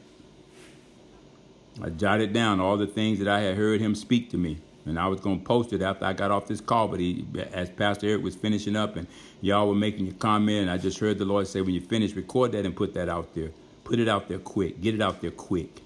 [1.82, 4.58] I jotted down all the things that I had heard him speak to me.
[4.86, 6.88] And I was going to post it after I got off this call.
[6.88, 9.06] But he, as Pastor Eric was finishing up and
[9.40, 12.14] y'all were making your comment, and I just heard the Lord say, when you finish,
[12.14, 13.50] record that and put that out there.
[13.82, 14.80] Put it out there quick.
[14.80, 15.80] Get it out there quick.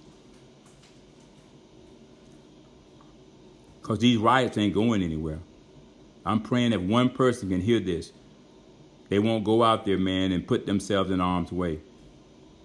[3.80, 5.38] Because these riots ain't going anywhere.
[6.26, 8.12] I'm praying if one person can hear this,
[9.08, 11.80] they won't go out there, man, and put themselves in harm's way.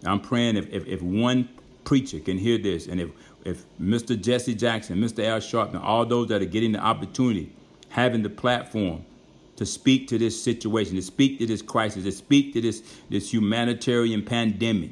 [0.05, 1.49] I'm praying if, if, if one
[1.85, 3.09] preacher can hear this, and if,
[3.45, 4.19] if Mr.
[4.19, 5.23] Jesse Jackson, Mr.
[5.25, 7.51] Al Sharpton, all those that are getting the opportunity,
[7.89, 9.05] having the platform
[9.55, 13.31] to speak to this situation, to speak to this crisis, to speak to this, this
[13.31, 14.91] humanitarian pandemic,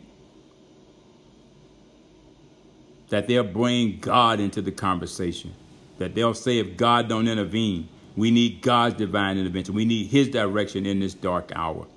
[3.10, 5.54] that they'll bring God into the conversation,
[5.98, 9.74] that they'll say if God don't intervene, we need God's divine intervention.
[9.74, 11.88] We need his direction in this dark hour.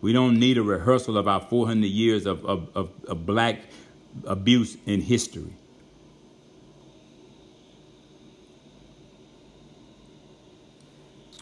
[0.00, 3.60] We don't need a rehearsal of our 400 years of, of, of, of black
[4.24, 5.52] abuse in history.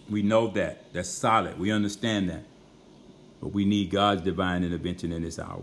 [0.09, 0.93] We know that.
[0.93, 1.59] That's solid.
[1.59, 2.45] We understand that.
[3.41, 5.63] But we need God's divine intervention in this hour.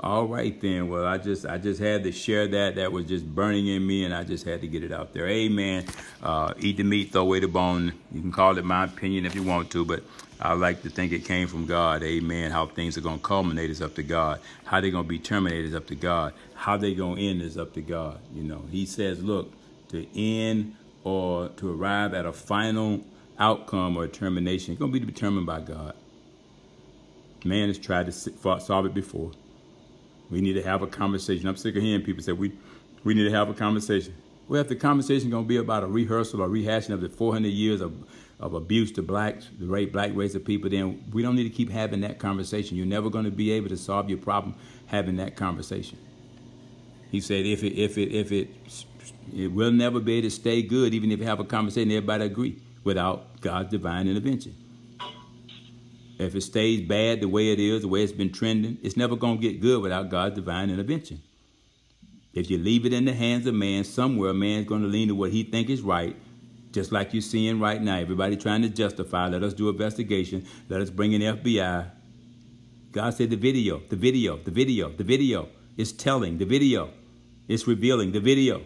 [0.00, 0.88] All right then.
[0.88, 2.76] Well, I just I just had to share that.
[2.76, 5.26] That was just burning in me, and I just had to get it out there.
[5.26, 5.86] Amen.
[6.22, 7.92] Uh, eat the meat, throw away the bone.
[8.12, 10.04] You can call it my opinion if you want to, but
[10.40, 12.04] I like to think it came from God.
[12.04, 12.52] Amen.
[12.52, 14.40] How things are going to culminate is up to God.
[14.64, 16.32] How they're going to be terminated is up to God.
[16.54, 18.20] How they're going to end is up to God.
[18.32, 19.52] You know, He says, look,
[19.88, 23.04] to end or to arrive at a final
[23.36, 25.94] outcome or termination, it's going to be determined by God.
[27.44, 29.32] Man has tried to solve it before.
[30.30, 31.48] We need to have a conversation.
[31.48, 32.52] I'm sick of hearing people say we
[33.04, 34.14] we need to have a conversation.
[34.48, 37.48] Well, if the conversation going to be about a rehearsal or rehashing of the 400
[37.48, 37.92] years of,
[38.40, 41.50] of abuse to blacks, the rape, black race of people, then we don't need to
[41.50, 42.76] keep having that conversation.
[42.76, 44.54] You're never going to be able to solve your problem
[44.86, 45.98] having that conversation.
[47.10, 48.48] He said, if it, if it, if it,
[49.36, 52.24] it will never be able to stay good, even if you have a conversation, everybody
[52.24, 54.54] agree, without God's divine intervention.
[56.18, 59.14] If it stays bad the way it is, the way it's been trending, it's never
[59.14, 61.22] going to get good without God's divine intervention.
[62.34, 65.14] If you leave it in the hands of man, somewhere man's going to lean to
[65.14, 66.16] what he think is right,
[66.72, 67.98] just like you're seeing right now.
[67.98, 69.28] Everybody trying to justify.
[69.28, 70.44] Let us do investigation.
[70.68, 71.90] Let us bring in FBI.
[72.90, 76.38] God said the video, the video, the video, the video is telling.
[76.38, 76.90] The video
[77.46, 78.10] is revealing.
[78.10, 78.62] The video.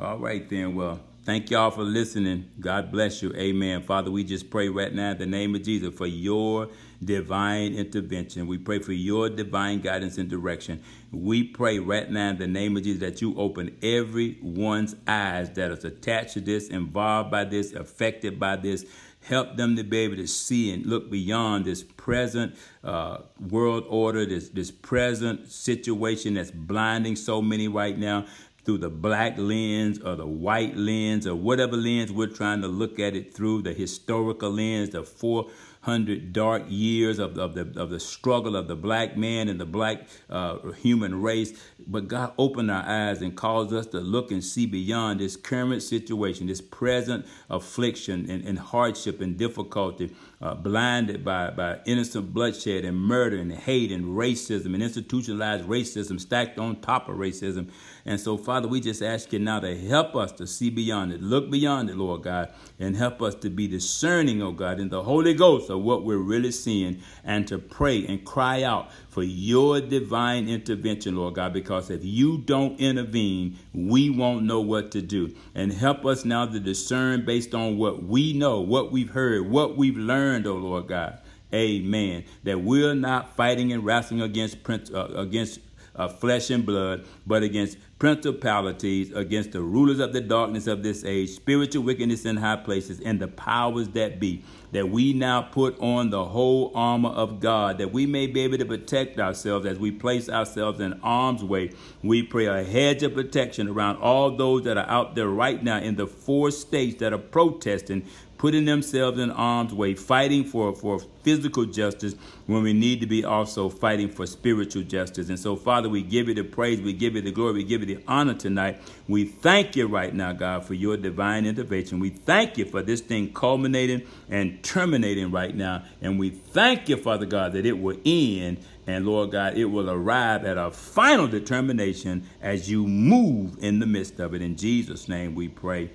[0.00, 0.74] All right then.
[0.74, 1.00] Well.
[1.24, 2.50] Thank y'all for listening.
[2.58, 3.32] God bless you.
[3.36, 3.84] Amen.
[3.84, 6.68] Father, we just pray right now in the name of Jesus for your
[7.04, 8.48] divine intervention.
[8.48, 10.82] We pray for your divine guidance and direction.
[11.12, 15.70] We pray right now in the name of Jesus that you open everyone's eyes that
[15.70, 18.84] is attached to this, involved by this, affected by this.
[19.20, 23.18] Help them to be able to see and look beyond this present uh,
[23.48, 28.26] world order, this, this present situation that's blinding so many right now
[28.64, 32.98] through the black lens or the white lens or whatever lens we're trying to look
[33.00, 37.98] at it through, the historical lens, the 400 dark years of, of, the, of the
[37.98, 41.60] struggle of the black man and the black uh, human race.
[41.84, 45.82] But God opened our eyes and caused us to look and see beyond this current
[45.82, 52.84] situation, this present affliction and, and hardship and difficulty uh, blinded by, by innocent bloodshed
[52.84, 57.68] and murder and hate and racism and institutionalized racism stacked on top of racism.
[58.04, 61.22] And so, Father, we just ask you now to help us to see beyond it,
[61.22, 65.04] look beyond it, Lord God, and help us to be discerning, oh God, in the
[65.04, 69.80] Holy Ghost of what we're really seeing and to pray and cry out for your
[69.80, 75.34] divine intervention, Lord God, because if you don't intervene, we won't know what to do.
[75.54, 79.76] And help us now to discern based on what we know, what we've heard, what
[79.76, 81.18] we've learned, oh Lord God.
[81.54, 82.24] Amen.
[82.44, 85.60] That we're not fighting and wrestling against uh, against
[85.94, 91.04] uh, flesh and blood, but against principalities, against the rulers of the darkness of this
[91.04, 94.42] age, spiritual wickedness in high places, and the powers that be.
[94.72, 98.58] That we now put on the whole armor of God, that we may be able
[98.58, 101.70] to protect ourselves as we place ourselves in arm's way.
[102.02, 105.78] We pray a hedge of protection around all those that are out there right now
[105.78, 108.04] in the four states that are protesting
[108.42, 112.16] putting themselves in arm's way, fighting for, for physical justice
[112.46, 115.28] when we need to be also fighting for spiritual justice.
[115.28, 117.88] And so, Father, we give you the praise, we give you the glory, we give
[117.88, 118.80] you the honor tonight.
[119.06, 122.00] We thank you right now, God, for your divine intervention.
[122.00, 125.84] We thank you for this thing culminating and terminating right now.
[126.00, 128.56] And we thank you, Father God, that it will end.
[128.88, 133.86] And Lord God, it will arrive at a final determination as you move in the
[133.86, 134.42] midst of it.
[134.42, 135.90] In Jesus' name we pray.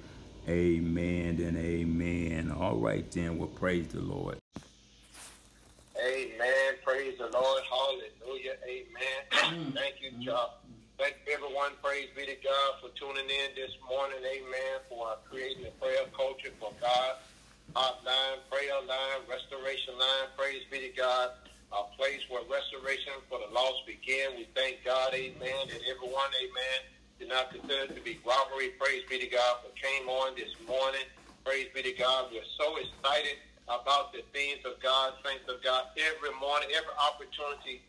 [0.48, 2.56] Amen and amen.
[2.57, 3.38] All right, then.
[3.38, 4.38] Well, praise the Lord.
[5.99, 6.80] Amen.
[6.86, 7.64] Praise the Lord.
[7.68, 8.56] Hallelujah.
[8.64, 9.74] Amen.
[9.76, 10.48] Thank you, John.
[10.98, 11.72] Thank everyone.
[11.84, 14.24] Praise be to God for tuning in this morning.
[14.24, 14.80] Amen.
[14.88, 17.19] For creating a prayer culture for God.
[17.76, 20.32] Hotline, prayer line, restoration line.
[20.38, 21.32] Praise be to God.
[21.76, 24.32] A place where restoration for the lost begin.
[24.40, 25.11] We thank God.
[25.14, 25.68] Amen.
[25.68, 26.32] And everyone.
[26.40, 28.72] Amen did not consider to be robbery.
[28.80, 31.06] Praise be to God for came on this morning.
[31.45, 32.30] Praise be to God.
[32.31, 33.38] We're so excited
[33.69, 37.81] about the things of God, saints of God, every morning, every opportunity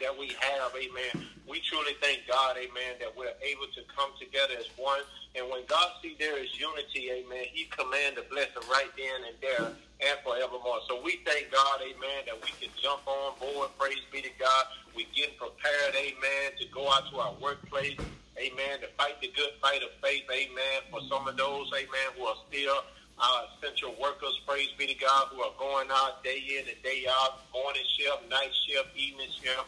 [0.00, 1.12] that we have, amen.
[1.46, 5.02] We truly thank God, amen, that we're able to come together as one.
[5.36, 9.36] And when God sees there is unity, amen, he command the blessing right then and
[9.42, 9.70] there
[10.02, 10.82] and forevermore.
[10.88, 13.70] So we thank God, amen, that we can jump on board.
[13.78, 14.64] Praise be to God.
[14.94, 17.98] We getting prepared, amen, to go out to our workplace,
[18.38, 22.24] amen, to fight the good fight of faith, amen, for some of those, amen, who
[22.24, 22.78] are still
[23.18, 27.04] our essential workers, praise be to God, who are going out day in and day
[27.10, 29.66] out, morning shift, night shift, evening shift,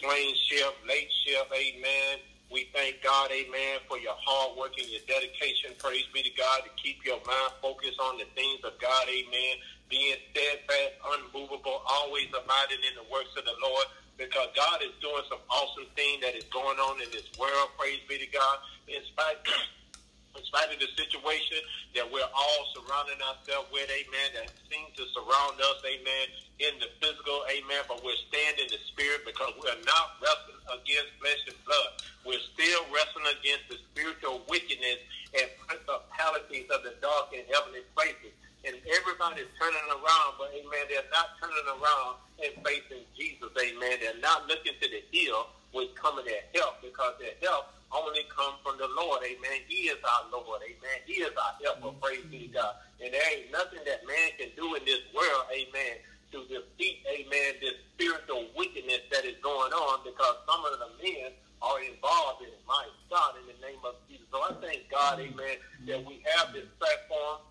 [0.00, 2.20] swing shift, late shift, amen.
[2.52, 6.68] We thank God, amen, for your hard work and your dedication, praise be to God,
[6.68, 9.56] to keep your mind focused on the things of God, amen,
[9.88, 13.88] being steadfast, unmovable, always abiding in the works of the Lord
[14.22, 17.74] because God is doing some awesome thing that is going on in this world.
[17.74, 18.62] Praise be to God.
[18.86, 19.42] In spite,
[20.38, 21.58] in spite of the situation
[21.98, 26.26] that we're all surrounding ourselves with, amen, that seems to surround us, amen,
[26.62, 31.10] in the physical, amen, but we're standing in the spirit because we're not wrestling against
[31.18, 31.90] flesh and blood.
[32.22, 35.02] We're still wrestling against the spiritual wickedness
[35.34, 38.30] and principalities of the dark and heavenly places
[38.64, 43.98] and everybody's turning around, but amen, they're not turning around and facing Jesus, amen.
[43.98, 48.56] They're not looking to the hill with coming their help because their help only comes
[48.62, 49.66] from the Lord, amen.
[49.66, 50.98] He is our Lord, amen.
[51.06, 52.00] He is our helper, mm-hmm.
[52.00, 52.74] praise be to God.
[53.02, 55.98] And there ain't nothing that man can do in this world, amen,
[56.32, 61.34] to defeat, amen, this spiritual wickedness that is going on because some of the men
[61.60, 62.62] are involved in it.
[62.66, 64.24] My God, in the name of Jesus.
[64.32, 67.44] So I thank God, amen, that we have this platform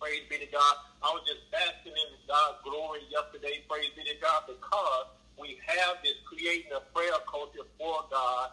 [0.00, 0.74] Praise be to God.
[1.02, 3.64] I was just basking in God's glory yesterday.
[3.68, 5.08] Praise be to God because
[5.40, 8.50] we have this creating a prayer culture for God,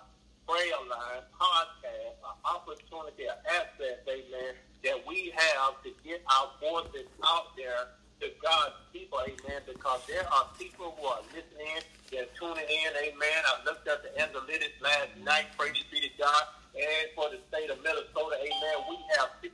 [0.47, 7.07] prayer line, podcast, an opportunity, an asset, amen, that we have to get our voices
[7.23, 12.67] out there to God's people, amen, because there are people who are listening, they're tuning
[12.67, 13.39] in, amen.
[13.47, 16.43] I looked at the analytics last night, praise be to God,
[16.75, 19.51] and for the state of Minnesota, amen, we have 50%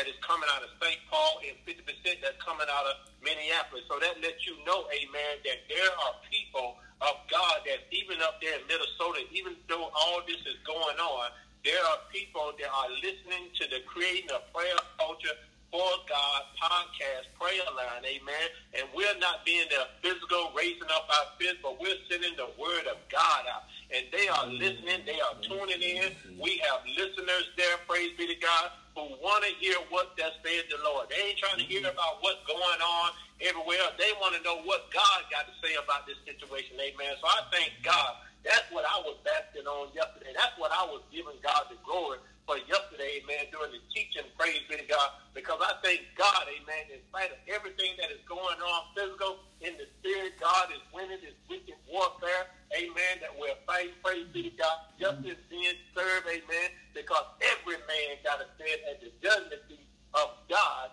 [0.00, 0.96] that is coming out of St.
[1.12, 1.84] Paul and 50%
[2.24, 3.84] that's coming out of Minneapolis.
[3.84, 8.40] So that lets you know, amen, that there are people of God that's even up
[8.40, 11.36] there in Minnesota, even though all this is going on,
[11.68, 15.36] there are people that are listening to the creating of prayer culture
[15.68, 18.46] for God podcast prayer line, amen.
[18.72, 22.88] And we're not being the physical, raising up our fist, but we're sending the word
[22.88, 23.68] of God out.
[23.92, 26.16] And they are listening, they are tuning in.
[26.40, 28.72] We have listeners there, praise be to God,
[29.08, 31.08] who want to hear what that said the Lord.
[31.08, 31.96] They ain't trying to hear mm-hmm.
[31.96, 33.08] about what's going on
[33.40, 33.92] everywhere.
[33.96, 36.76] They want to know what God got to say about this situation.
[36.76, 37.16] Amen.
[37.20, 38.26] So I thank God.
[38.40, 40.32] That's what I was basking on yesterday.
[40.32, 42.16] That's what I was giving God the glory
[42.50, 44.26] for yesterday, amen, during the teaching.
[44.34, 45.22] Praise be to God.
[45.38, 49.78] Because I thank God, amen, in spite of everything that is going on physical, in
[49.78, 52.50] the spirit, God is winning this wicked warfare.
[52.74, 53.22] Amen.
[53.22, 53.94] That we're fighting.
[54.02, 54.82] Praise be to God.
[54.98, 56.26] Justice being served.
[56.26, 56.74] Amen.
[56.90, 59.86] Because every man got to stand at the judgment seat
[60.18, 60.90] of God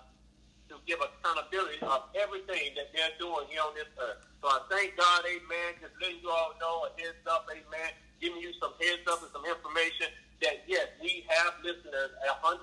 [0.70, 4.22] to give accountability of everything that they're doing here on this earth.
[4.44, 8.44] So I thank God, amen, just letting you all know a heads up, amen, giving
[8.44, 10.12] you some heads up and some information
[10.42, 12.62] that, yes, we have listeners 100%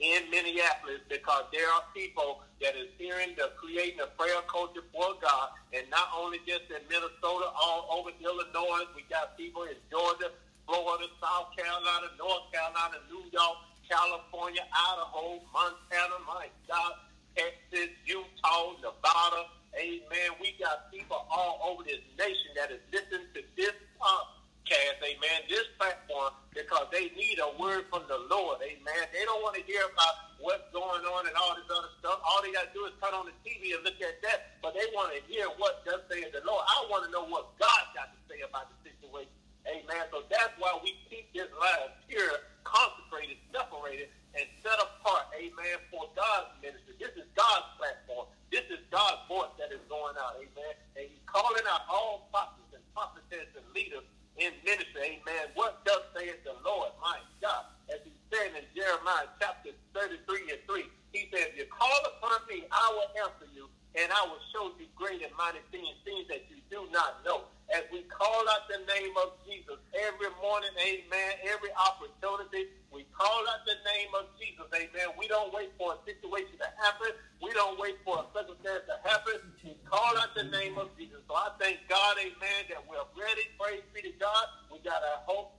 [0.00, 5.14] in Minneapolis because there are people that is hearing the creating a prayer culture for
[5.20, 10.30] God, and not only just in Minnesota, all over Illinois, we got people in Georgia,
[10.66, 13.56] Florida, South Carolina, North Carolina, New York,
[13.88, 16.92] California, Idaho, Montana, my God,
[17.34, 19.48] Texas, Utah, Nevada.
[19.74, 20.30] Amen.
[20.40, 24.37] We got people all over this nation that is listening to this podcast,
[24.74, 29.02] amen, this platform, because they need a word from the Lord, amen.
[29.12, 32.20] They don't want to hear about what's going on and all this other stuff.
[32.20, 34.76] All they got to do is turn on the TV and look at that, but
[34.76, 36.64] they want to hear what does say the Lord.
[36.68, 39.32] I want to know what God got to say about the situation,
[39.64, 40.04] amen.
[40.12, 46.04] So that's why we keep this live pure, consecrated, separated, and set apart, amen, for
[46.12, 46.94] God's ministry.
[47.00, 48.28] This is God's platform.
[48.52, 50.74] This is God's voice that is going out, amen.
[50.96, 54.04] And he's calling out all prophets and prophetess and leaders
[54.38, 55.20] in ministry.
[55.22, 55.50] Amen.
[55.54, 56.90] What does say the Lord?
[57.02, 57.66] My God.
[57.90, 62.40] As he said in Jeremiah chapter 33 and 3, he says, If you call upon
[62.48, 66.26] me, I will answer you, and I will show you great and mighty things, things
[66.30, 67.50] that you do not know.
[67.68, 73.44] As we call out the name of Jesus every morning, amen, every opportunity, we call
[73.44, 75.12] out the name of Jesus, amen.
[75.20, 77.12] We don't wait for a situation to happen.
[77.44, 79.52] We don't wait for a circumstance to happen.
[79.60, 81.20] We call out the name of Jesus.
[81.28, 83.44] So I thank God, amen, that we're ready.
[83.60, 84.46] Praise be to God.
[84.72, 85.52] We got our whole,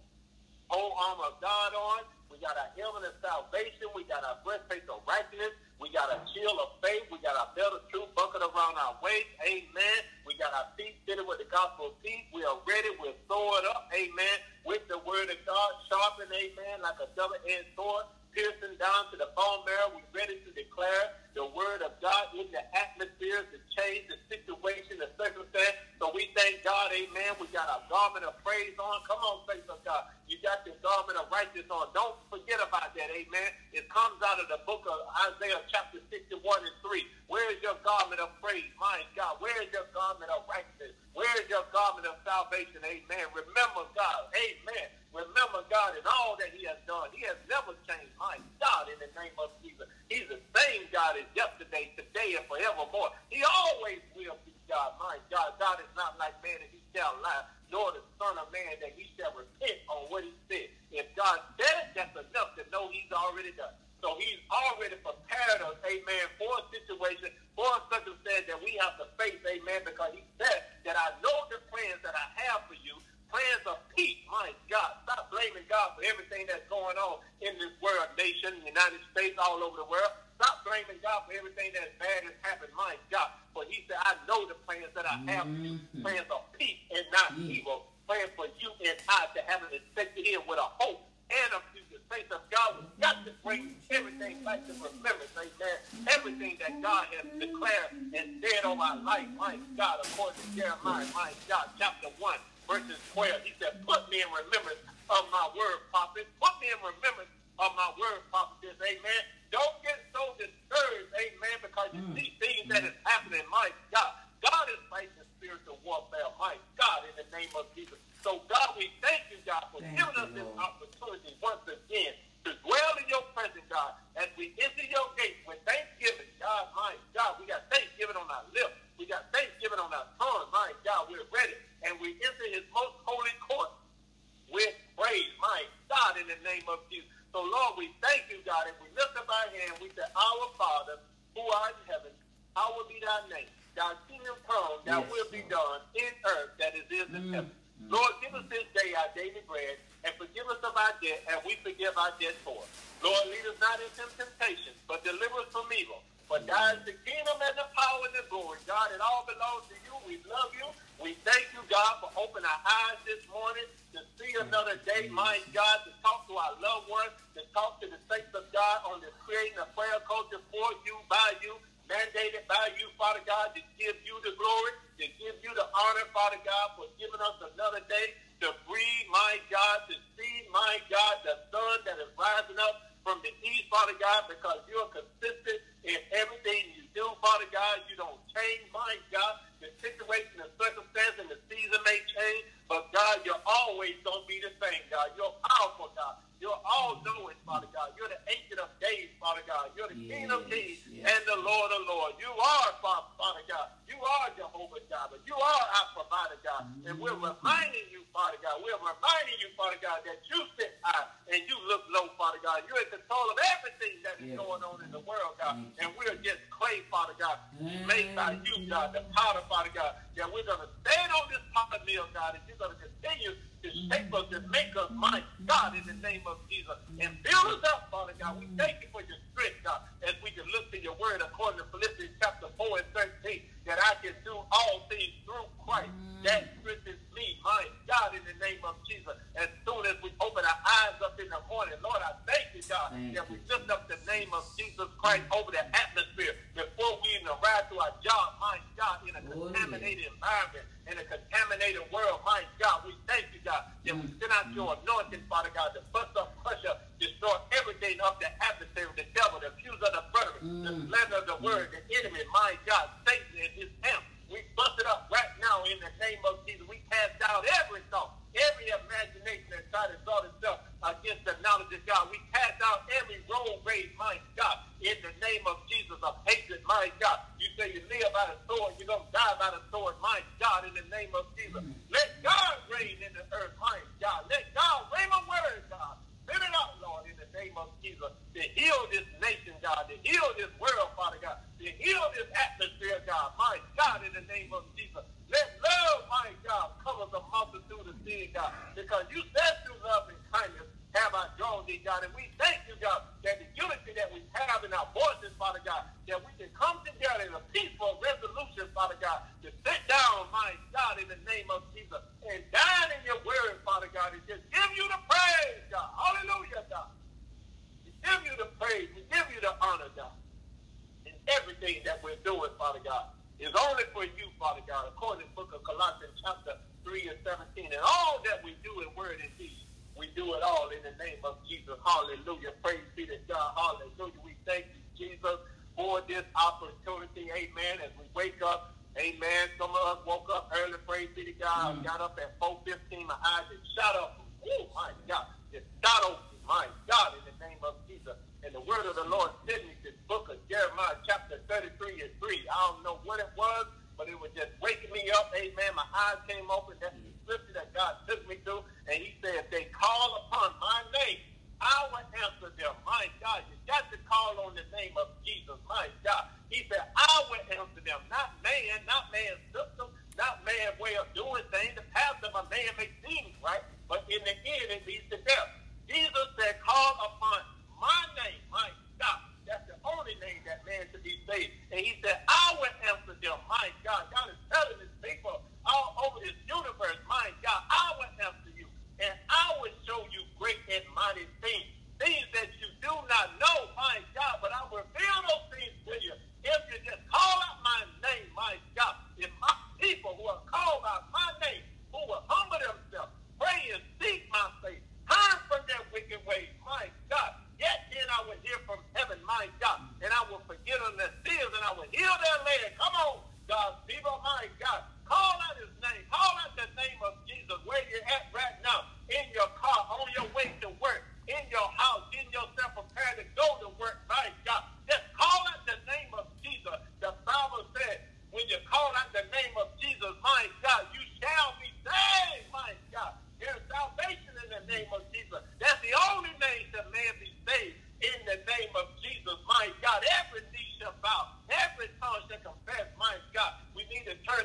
[0.67, 2.01] whole armor of God on.
[2.39, 3.91] We got our helmet of salvation.
[3.91, 5.59] We got our breastplate of righteousness.
[5.75, 7.03] We got a shield of faith.
[7.11, 9.27] We got our belt of truth buckled around our waist.
[9.43, 9.99] Amen.
[10.23, 12.23] We got our feet fitted with the gospel of peace.
[12.31, 12.95] We are ready.
[12.95, 13.91] We're stored up.
[13.91, 14.37] Amen.
[14.63, 16.31] With the word of God sharpened.
[16.31, 16.79] Amen.
[16.79, 19.99] Like a double-edged sword piercing down to the bone marrow.
[19.99, 24.95] We're ready to declare the word of God in the atmosphere to change the situation,
[24.95, 25.75] the circumstance.
[25.99, 27.35] So we thank God, amen.
[27.35, 29.03] We got our garment of praise on.
[29.03, 30.07] Come on, faith of God.
[30.29, 31.89] You got your garment of righteousness on.
[31.97, 33.49] Don't forget about that, amen.
[33.73, 37.01] It comes out of the book of Isaiah chapter 61 and 3.
[37.25, 38.69] Where is your garment of praise?
[38.77, 40.93] My God, where is your garment of righteousness?
[41.17, 42.77] Where is your garment of salvation?
[42.85, 43.25] Amen.
[43.33, 44.29] Remember God.
[44.37, 44.93] Amen.
[45.17, 47.09] Remember God and all that he has done.
[47.09, 48.13] He has never changed.
[48.21, 49.89] My God, in the name of Jesus.
[50.13, 53.17] He's the same God as yesterday, today, and forevermore.
[53.33, 54.93] He always will be God.
[55.01, 58.53] My God, God is not like man that he shall lie, nor the son of
[58.53, 60.69] man that he shall repent on what he said.
[60.93, 63.73] If God said it, that's enough to know he's already done.
[63.99, 68.95] So he's already prepared us, amen, for a situation, for a circumstance that we have
[68.95, 72.79] to face, amen, because he said that I know the plans that I have for
[72.79, 72.95] you,
[73.29, 74.21] plans of peace.
[74.29, 79.01] My God, stop blaming God for everything that's going on in this world, nation, United
[79.13, 80.11] States, all over the world.
[80.41, 82.73] Stop blaming God for everything that's bad has happened.
[82.75, 83.29] My God.
[83.53, 86.01] For he said, I know the plans that I have mm-hmm.
[86.01, 87.59] plans of peace and not mm-hmm.
[87.59, 87.91] evil.
[88.07, 91.61] Plans for you and I to have an expected end with a hope and a
[91.73, 92.01] future.
[92.09, 95.29] Faith of God, we've got to bring everything back to remembrance.
[95.37, 95.77] Amen.
[96.09, 99.27] Everything that God has declared and said over our life.
[99.37, 102.33] My God, according to Jeremiah, my God, chapter 1,
[102.69, 103.41] verses 12.
[103.41, 106.29] He said, put me in remembrance of my word, prophet.
[106.37, 108.77] Put me in remembrance of my word, prophet.
[108.77, 109.21] Amen.
[109.49, 112.13] Don't get so discouraged, amen, because you mm.
[112.13, 113.41] see things that is happening.
[113.49, 114.13] My God,
[114.45, 116.29] God is fighting spiritual warfare.
[116.37, 117.97] My God, in the name of Jesus.
[118.21, 122.13] So, God, we thank you, God, for thank giving us this opportunity once again
[122.45, 126.29] to dwell in your presence, God, as we enter your gates with thanksgiving.
[126.37, 128.77] God, my God, we got thanksgiving on our lips.
[129.01, 130.28] We got thanksgiving on our tongue.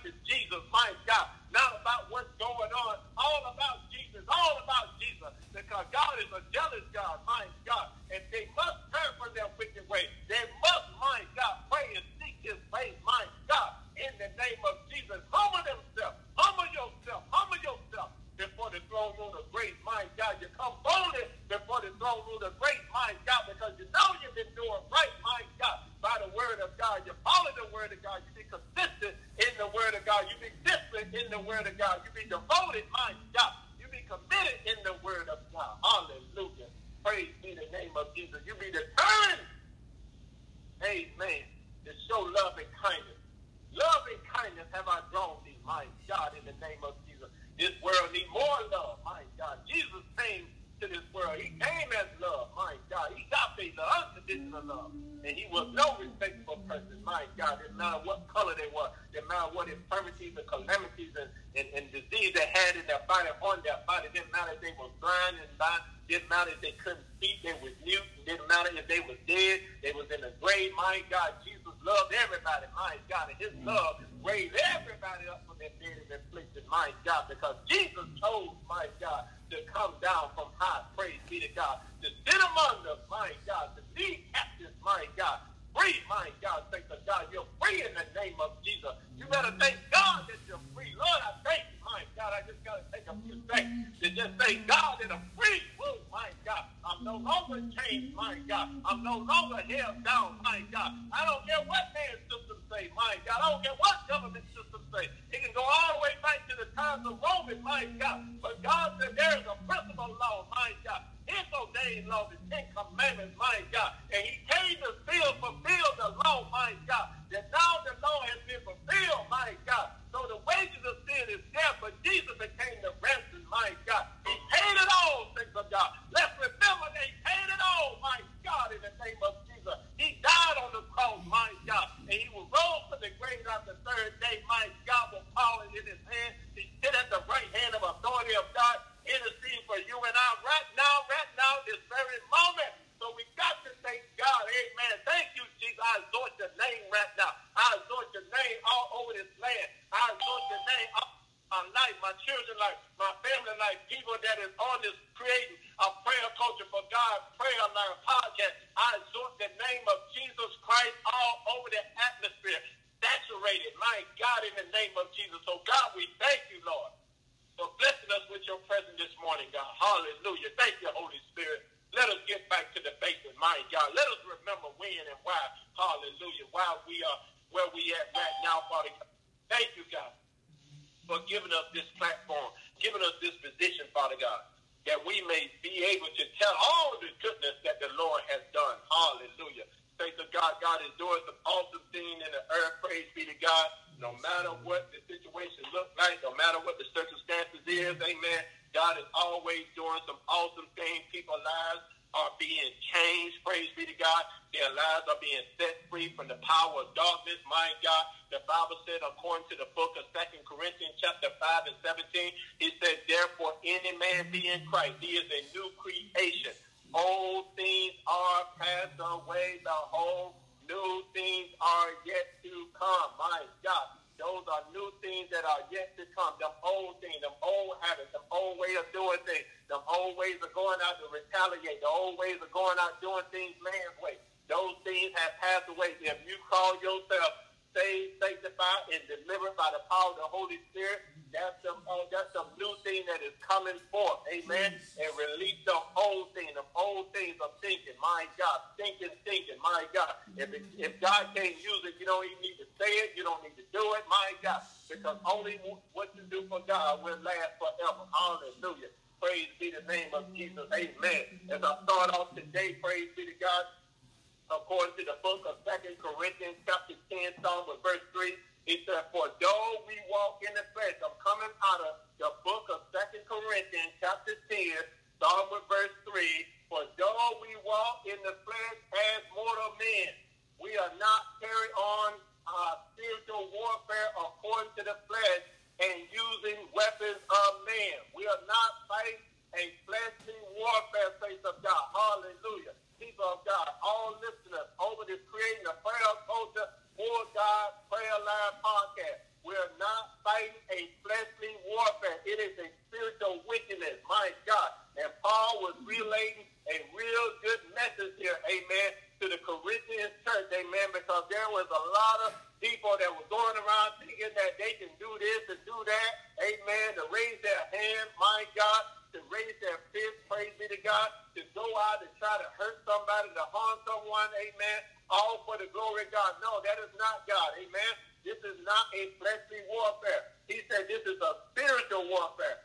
[310.88, 314.76] man because there was a lot of people that were going around thinking that they
[314.80, 316.10] can do this and do that.
[316.42, 316.96] Amen.
[316.98, 318.82] To raise their hand, my God,
[319.14, 322.82] to raise their fist, praise be to God, to go out and try to hurt
[322.84, 324.80] somebody, to harm someone, amen.
[325.08, 326.36] All for the glory of God.
[326.44, 327.56] No, that is not God.
[327.56, 327.92] Amen.
[328.26, 330.36] This is not a fleshly warfare.
[330.52, 332.57] He said this is a spiritual warfare.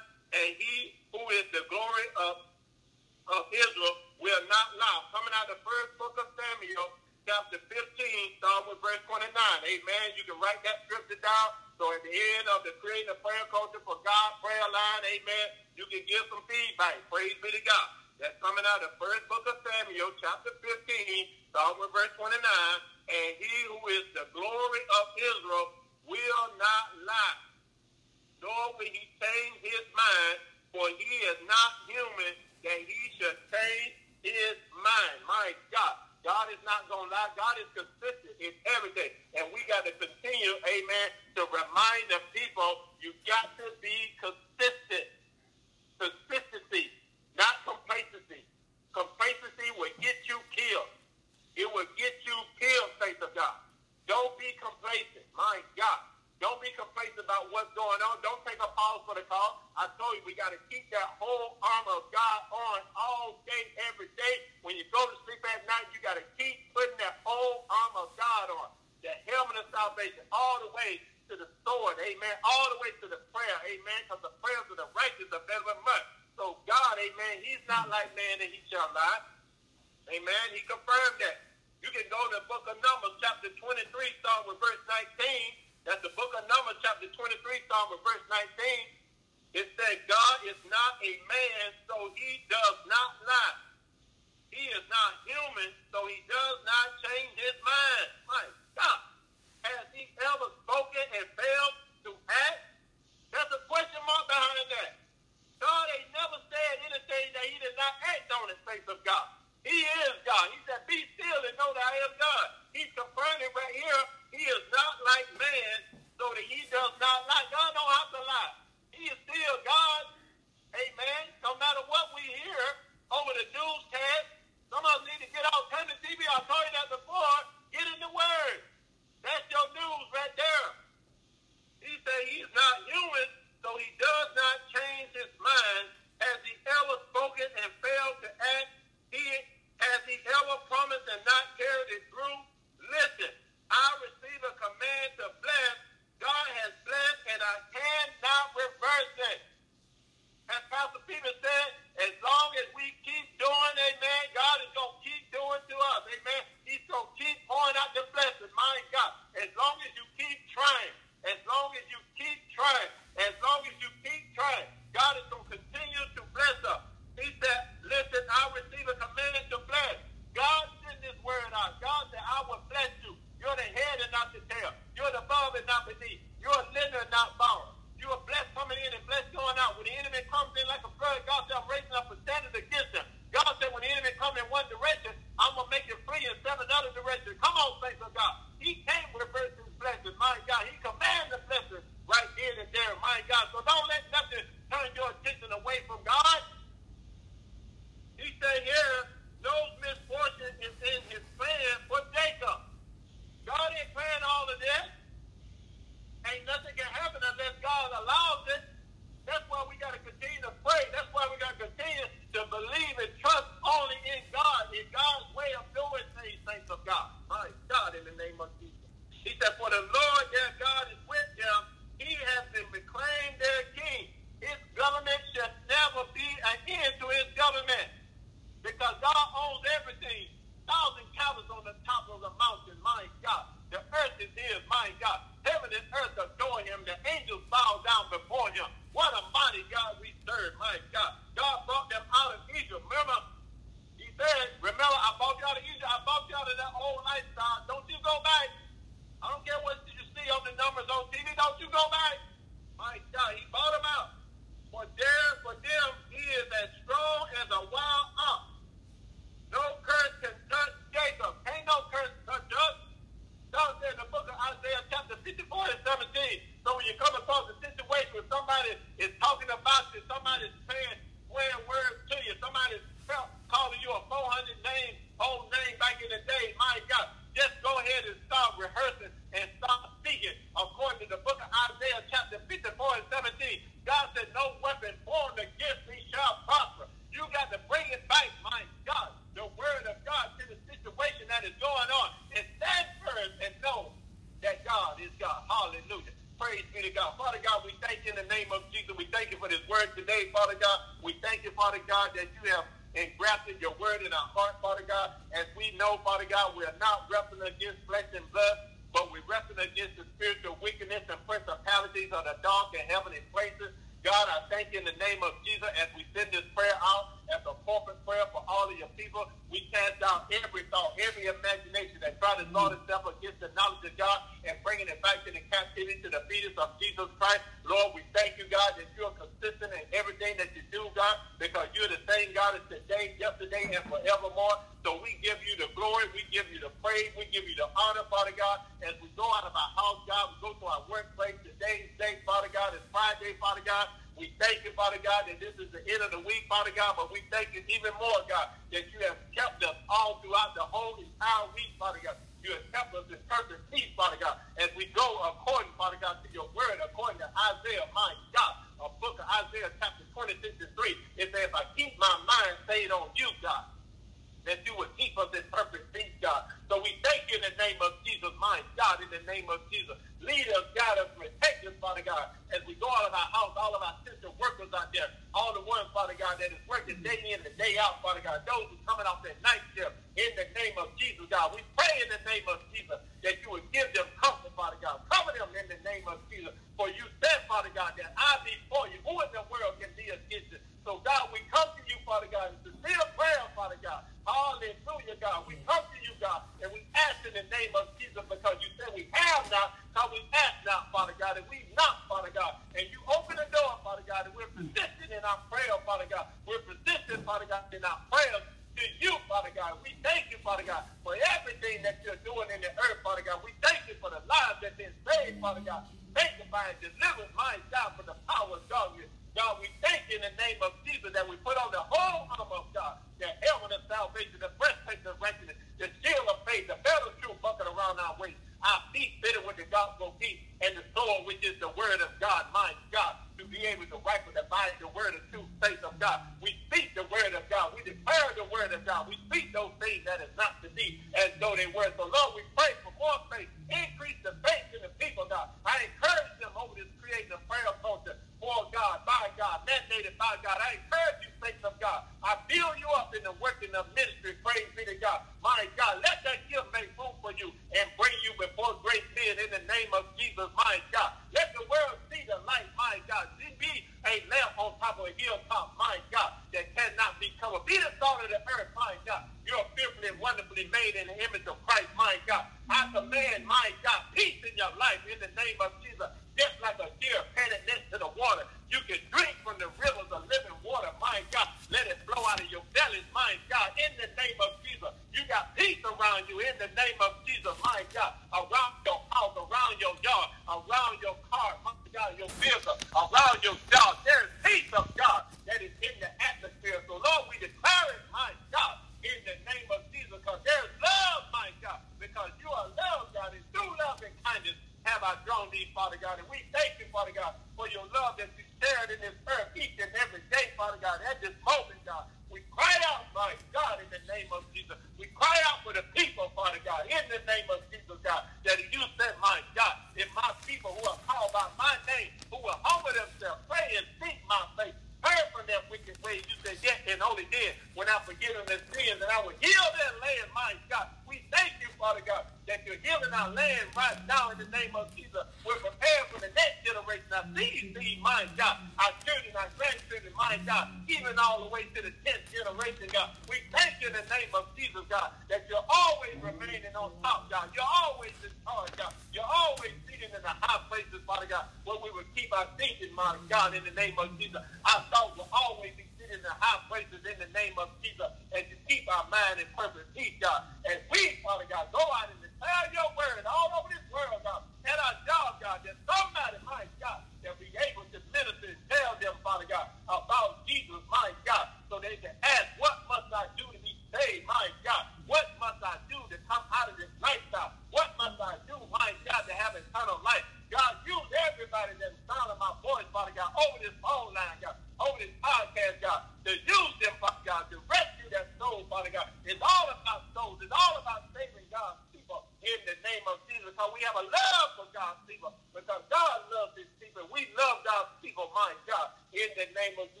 [599.61, 600.00] Name of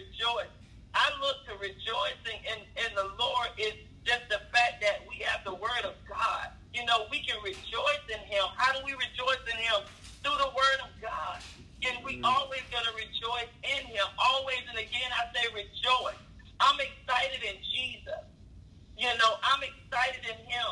[0.00, 0.52] rejoice.
[0.94, 3.74] I look to rejoicing in, in the Lord is
[4.04, 6.50] just the fact that we have the word of God.
[6.72, 8.44] You know, we can rejoice in him.
[8.56, 9.86] How do we rejoice in him?
[10.22, 11.38] Through the word of God.
[11.80, 12.24] And we mm.
[12.24, 14.04] always going to rejoice in him.
[14.18, 16.20] Always and again, I say rejoice.
[16.60, 18.24] I'm excited in Jesus.
[18.98, 20.68] You know, I'm excited in him.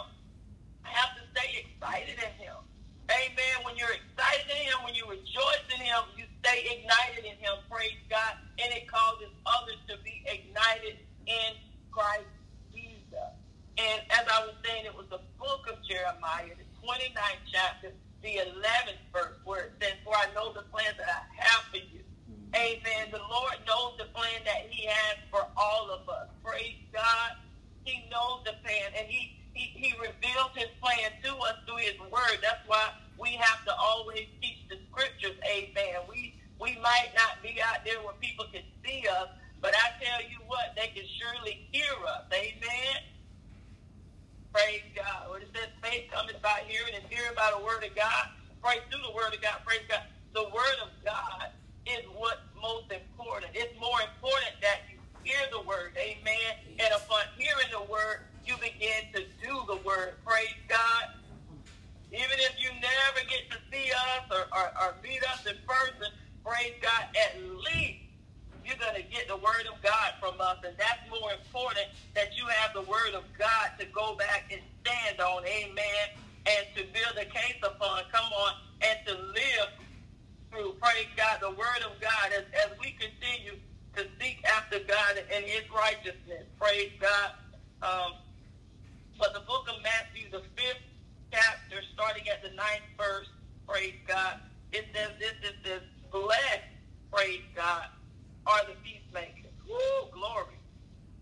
[0.84, 2.60] I have to stay excited in him.
[3.08, 3.64] Amen.
[3.64, 6.04] When you're excited in him, when you rejoice in him,
[6.48, 10.96] stay ignited in him, praise God, and it causes others to be ignited
[11.28, 11.52] in
[11.92, 12.32] Christ
[12.72, 13.32] Jesus.
[13.76, 17.92] And as I was saying, it was the book of Jeremiah, the 29th chapter,
[18.22, 21.84] the 11th verse, where it says, For I know the plan that I have for
[21.84, 22.00] you.
[22.26, 22.56] Mm-hmm.
[22.56, 23.12] Amen.
[23.12, 26.32] The Lord knows the plan that he has for all of us.
[26.42, 27.36] Praise God.
[27.84, 31.96] He knows the plan, and he, he, he reveals his plan to us through his
[32.10, 32.40] word.
[32.42, 32.88] That's why
[33.20, 35.36] we have to always teach the scriptures.
[35.46, 36.02] Amen.
[36.08, 39.28] We we might not be out there where people can see us,
[39.60, 42.24] but I tell you what, they can surely hear us.
[42.32, 42.98] Amen.
[44.52, 45.30] Praise God.
[45.30, 48.34] What it says, faith cometh by hearing and hearing by the word of God.
[48.62, 49.62] Praise through the word of God.
[49.64, 50.02] Praise God.
[50.34, 51.54] The word of God
[51.86, 53.52] is what's most important.
[53.54, 55.94] It's more important that you hear the word.
[55.96, 56.58] Amen.
[56.78, 60.18] And upon hearing the word, you begin to do the word.
[60.24, 61.14] Praise God.
[62.10, 66.08] Even if you never get to see us or, or, or meet us in person,
[66.48, 68.08] praise God, at least
[68.64, 70.56] you're going to get the word of God from us.
[70.64, 71.84] And that's more important
[72.16, 75.44] that you have the word of God to go back and stand on.
[75.44, 76.04] Amen.
[76.48, 78.08] And to build a case upon.
[78.12, 78.52] Come on.
[78.80, 79.68] And to live
[80.50, 80.72] through.
[80.80, 81.38] Praise God.
[81.40, 83.60] The word of God as, as we continue
[83.96, 86.48] to seek after God and his righteousness.
[86.60, 87.30] Praise God.
[87.84, 88.12] Um,
[89.18, 90.84] but the book of Matthew, the fifth
[91.32, 93.28] chapter, starting at the ninth verse,
[93.68, 94.40] praise God,
[94.72, 95.82] it says this, it says,
[96.12, 96.68] blessed,
[97.12, 97.84] praise God,
[98.46, 99.52] are the peacemakers.
[99.68, 100.58] Woo, glory.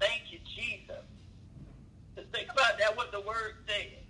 [0.01, 1.05] Thank you, Jesus.
[2.17, 4.05] To think about that, what the word says.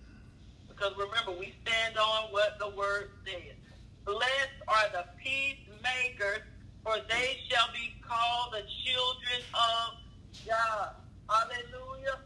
[0.69, 3.57] Because remember, we stand on what the word says.
[4.05, 6.45] Blessed are the peacemakers,
[6.85, 9.87] for they shall be called the children of
[10.47, 10.91] God.
[11.31, 12.21] Hallelujah.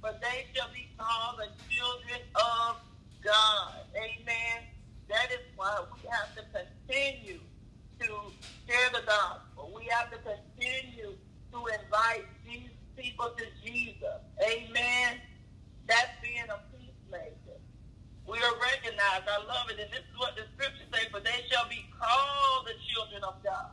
[0.00, 2.76] For they shall be called the children of
[3.24, 3.82] God.
[3.96, 4.62] Amen.
[5.08, 7.40] That is why we have to continue
[8.00, 8.08] to
[8.68, 9.72] share the gospel.
[9.74, 14.20] We have to continue to invite these people to Jesus.
[14.44, 15.20] Amen.
[15.88, 17.58] That's being a peacemaker.
[18.28, 19.24] We are recognized.
[19.24, 19.80] I love it.
[19.80, 23.40] And this is what the scripture says, for they shall be called the children of
[23.40, 23.72] God.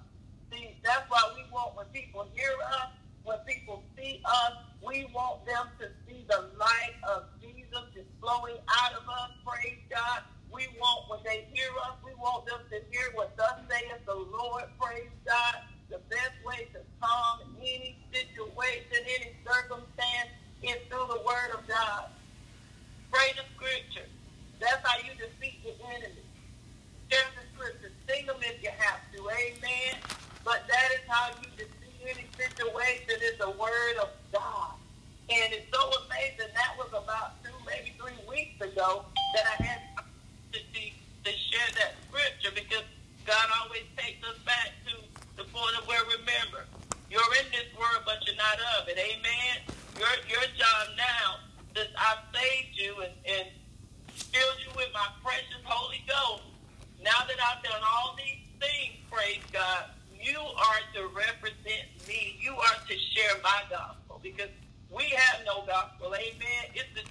[0.52, 2.92] See, that's why we want when people hear us,
[3.28, 8.56] when people see us, we want them to see the light of Jesus is flowing
[8.84, 9.32] out of us.
[9.44, 10.24] Praise God
[10.56, 14.16] we want, when they hear us, we want them to hear what thus saith the
[14.16, 14.64] Lord.
[14.80, 15.68] Praise God.
[15.92, 20.32] The best way to calm any situation, any circumstance
[20.64, 22.08] is through the word of God.
[23.12, 24.08] Pray the scripture.
[24.60, 26.24] That's how you defeat the enemy.
[27.12, 27.92] Share the scripture.
[28.08, 29.20] Sing them if you have to.
[29.30, 30.00] Amen.
[30.44, 34.80] But that is how you defeat any situation is the word of God.
[35.30, 36.54] And it's so amazing.
[36.56, 39.06] That was about two, maybe three weeks ago
[39.36, 39.85] that I had
[41.26, 42.86] to share that scripture because
[43.26, 44.94] God always takes us back to
[45.42, 46.70] the point of where remember,
[47.10, 48.94] you're in this world, but you're not of it.
[48.94, 49.66] Amen.
[49.98, 51.42] Your your job now
[51.74, 53.50] is I've saved you and, and
[54.14, 56.46] filled you with my precious Holy Ghost.
[57.02, 62.38] Now that I've done all these things, praise God, you are to represent me.
[62.38, 64.54] You are to share my gospel because
[64.94, 66.14] we have no gospel.
[66.14, 66.64] Amen.
[66.78, 67.02] It's the,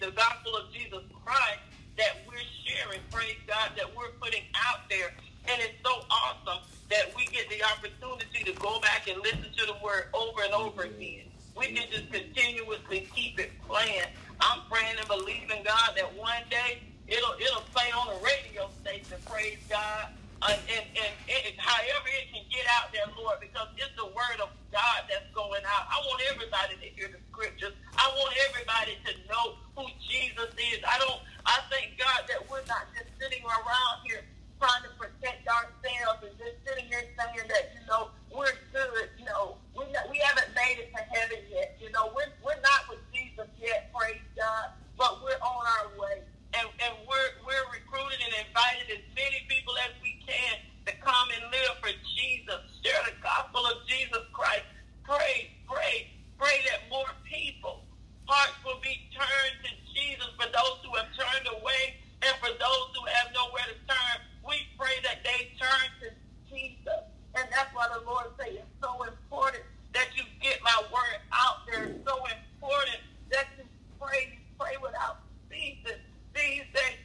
[0.00, 1.60] the gospel of Jesus Christ
[1.96, 5.12] that we're sharing, praise God, that we're putting out there.
[5.48, 9.66] And it's so awesome that we get the opportunity to go back and listen to
[9.66, 11.24] the word over and over again.
[11.56, 14.08] We can just continuously keep it playing.
[14.40, 19.18] I'm praying and believing God that one day it'll it'll play on a radio station,
[19.26, 20.08] praise God.
[20.42, 24.38] Uh, and, and, and however it can get out there, Lord, because it's the word
[24.42, 25.84] of God that's going out.
[25.88, 27.72] I want everybody to hear the scriptures.
[27.96, 30.80] I want everybody to know who Jesus is.
[30.84, 34.22] I don't I thank God that we're not just sitting around here
[34.60, 39.26] trying to protect ourselves and just sitting here saying that, you know, we're good, you
[39.26, 41.78] know, we we haven't made it to heaven yet.
[41.80, 44.66] You know, we're, we're not with Jesus yet, praise God,
[44.98, 46.22] but we're on our way.
[46.58, 49.94] And, and we're, we're recruiting and inviting as many people as
[50.32, 54.66] understand to come and live for Jesus, share the gospel of Jesus Christ,
[55.04, 57.84] pray, pray, pray that more people,
[58.26, 62.86] hearts will be turned to Jesus for those who have turned away and for those
[62.96, 64.16] who have nowhere to turn.
[64.42, 66.08] We pray that they turn to
[66.50, 67.02] Jesus.
[67.38, 69.62] And that's why the Lord says it's so important
[69.94, 71.94] that you get my word out there.
[71.94, 73.00] It's so important
[73.30, 73.64] that you
[74.00, 74.34] pray.
[74.34, 76.02] You pray without ceasing.
[76.34, 76.98] These days,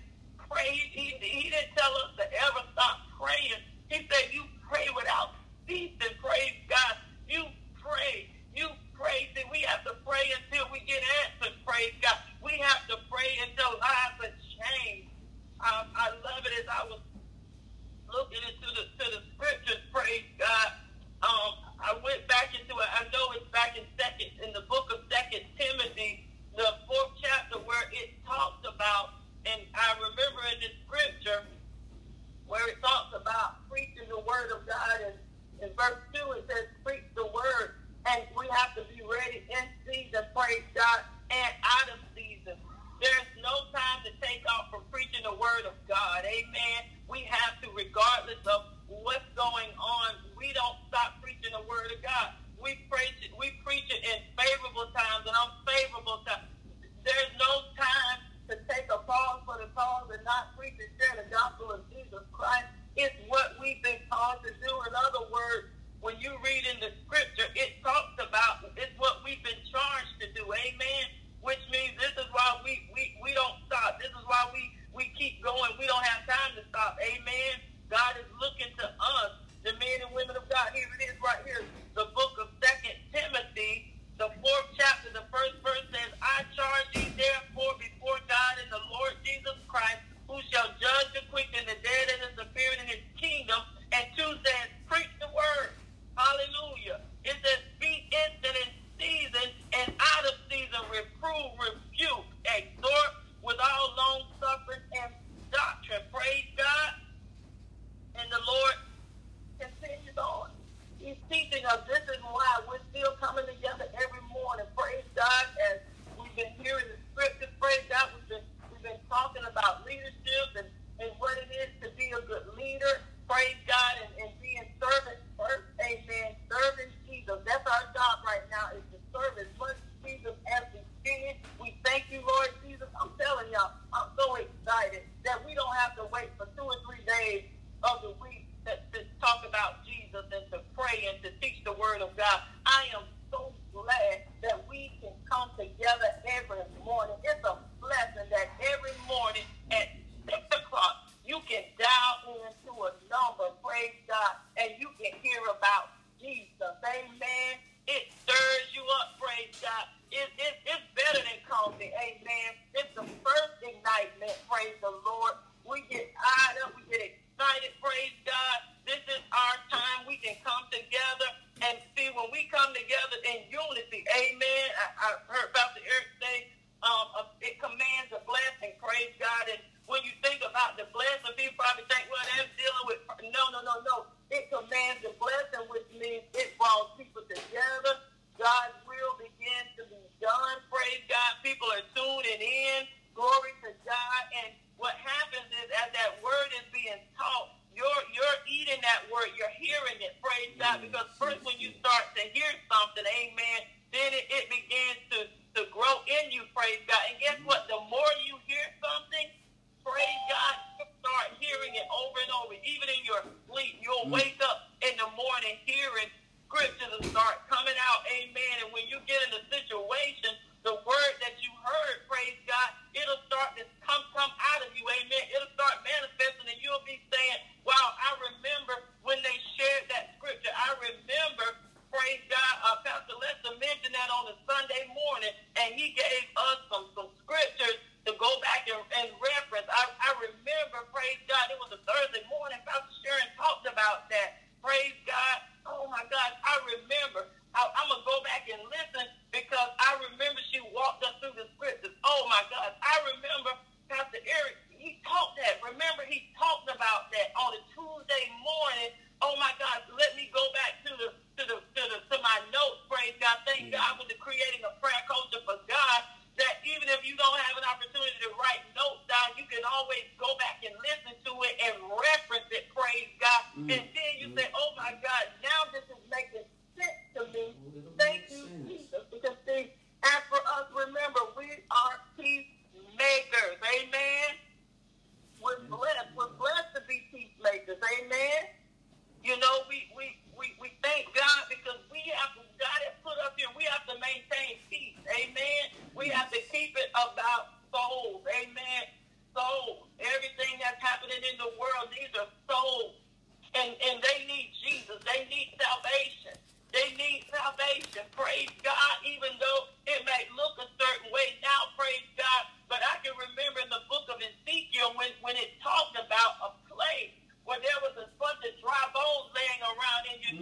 [0.50, 0.90] pray.
[0.92, 3.62] He, he didn't tell us to ever stop praying.
[3.90, 5.32] He said, You pray without
[5.68, 6.17] ceasing.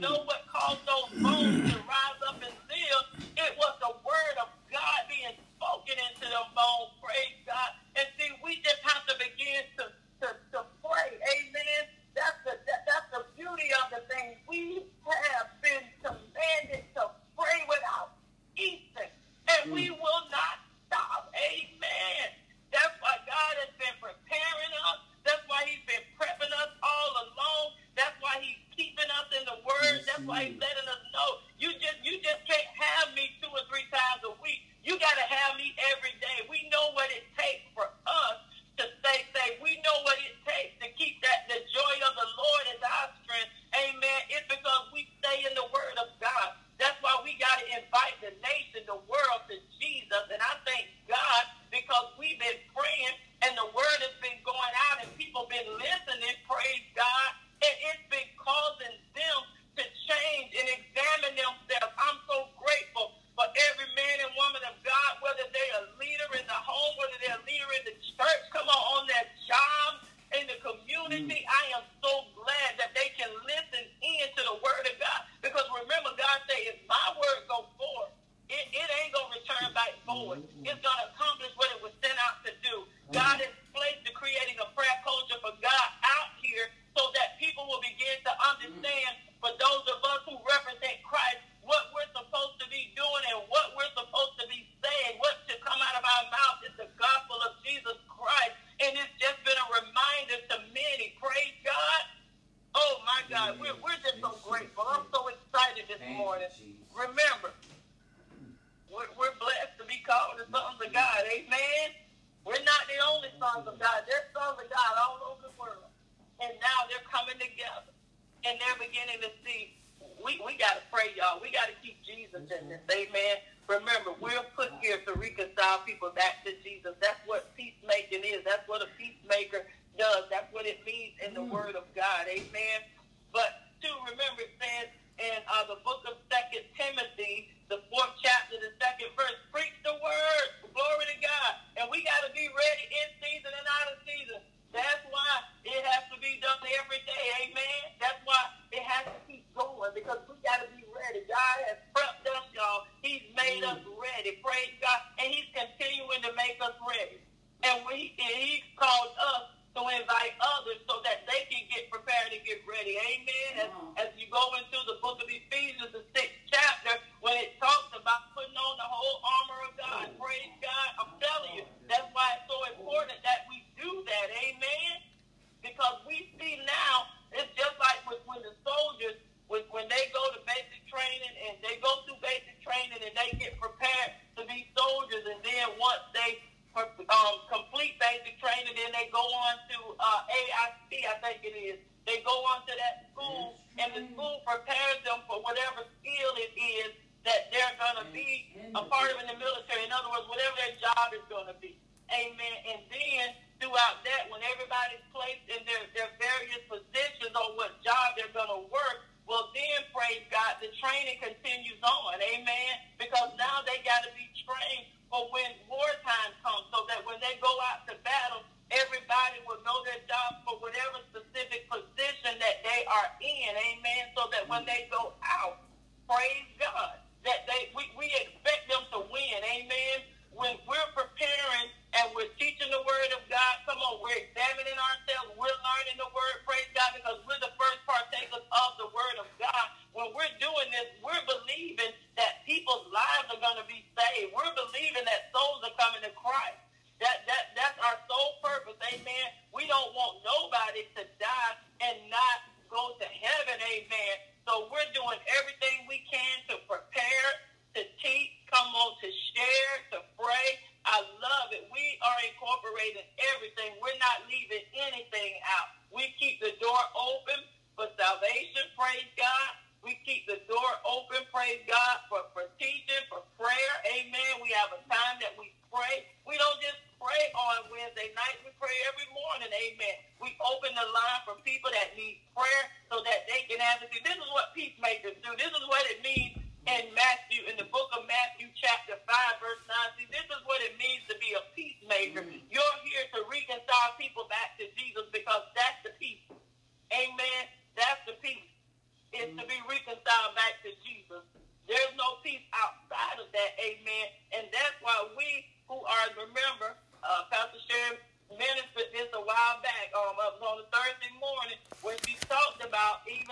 [0.06, 0.35] Know what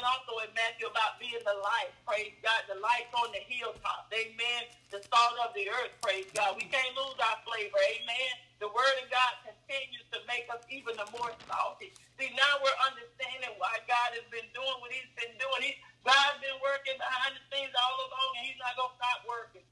[0.04, 1.96] even also in Matthew, about being the light.
[2.04, 2.68] Praise God.
[2.68, 4.12] The light on the hilltop.
[4.12, 4.68] Amen.
[4.92, 5.96] The salt of the earth.
[6.04, 6.60] Praise God.
[6.60, 7.80] We can't lose our flavor.
[7.96, 8.32] Amen.
[8.60, 11.96] The word of God continues to make us even the more salty.
[12.20, 15.72] See, now we're understanding why God has been doing what he's been doing.
[15.72, 19.20] He, God's been working behind the scenes all along, and he's not going to stop
[19.24, 19.64] working.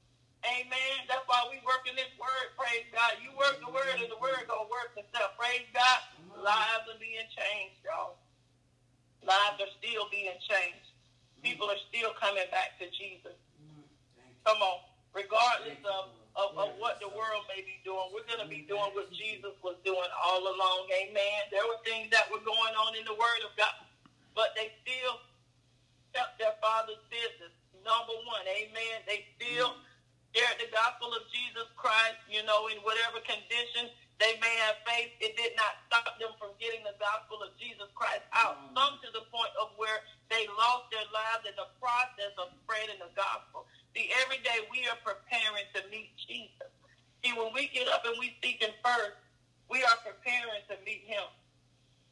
[0.48, 0.96] Amen.
[1.12, 2.56] That's why we work in this word.
[2.56, 3.20] Praise God.
[3.20, 5.38] You work the word and the word gonna work itself.
[5.38, 6.02] Praise God.
[6.34, 8.21] Lives are being changed, y'all.
[9.22, 10.86] Lives are still being changed.
[11.42, 13.34] People are still coming back to Jesus.
[14.42, 14.82] Come on.
[15.14, 18.90] Regardless of, of, of what the world may be doing, we're going to be doing
[18.94, 20.90] what Jesus was doing all along.
[20.90, 21.40] Amen.
[21.54, 23.86] There were things that were going on in the Word of God,
[24.34, 25.22] but they still
[26.16, 27.54] kept their Father's business.
[27.82, 29.02] Number one, amen.
[29.06, 29.78] They still
[30.34, 33.90] shared the gospel of Jesus Christ, you know, in whatever condition
[34.22, 37.90] they may have faced, it did not stop them from getting the gospel of Jesus
[37.98, 38.54] Christ out.
[38.54, 38.78] Mm-hmm.
[38.78, 39.98] Some to the point of where
[40.30, 43.66] they lost their lives in the process of spreading the gospel.
[43.98, 46.70] See, every day we are preparing to meet Jesus.
[47.26, 49.18] See, when we get up and we seek him first,
[49.66, 51.26] we are preparing to meet him.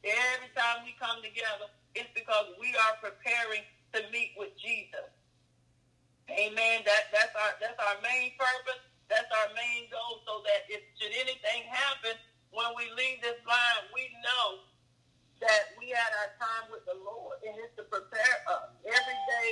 [0.02, 3.62] Every time we come together, it's because we are preparing
[3.94, 5.06] to meet with Jesus.
[6.30, 6.82] Amen.
[6.86, 8.82] That that's our that's our main purpose.
[9.10, 10.22] That's our main goal.
[10.24, 12.16] So that if should anything happen
[12.54, 14.64] when we leave this line, we know
[15.42, 19.48] that we had our time with the Lord, and it's to prepare us every day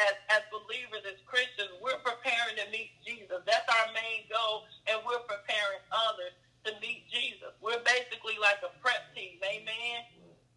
[0.00, 1.74] as as believers, as Christians.
[1.82, 3.42] We're preparing to meet Jesus.
[3.44, 6.34] That's our main goal, and we're preparing others
[6.66, 7.52] to meet Jesus.
[7.60, 9.38] We're basically like a prep team.
[9.44, 9.98] Amen.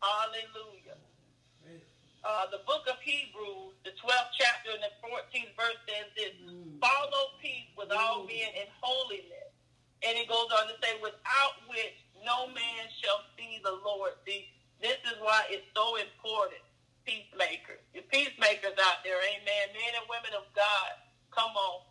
[0.01, 0.97] Hallelujah.
[2.25, 6.73] Uh, the book of Hebrews, the 12th chapter and the 14th verse says this, mm.
[6.81, 9.53] follow peace with all men in holiness.
[10.01, 11.93] And it goes on to say, without which
[12.25, 14.17] no man shall see the Lord.
[14.25, 14.49] See,
[14.81, 16.65] this is why it's so important,
[17.05, 17.85] peacemakers.
[17.93, 20.97] The peacemakers out there, amen, men and women of God,
[21.29, 21.85] come on,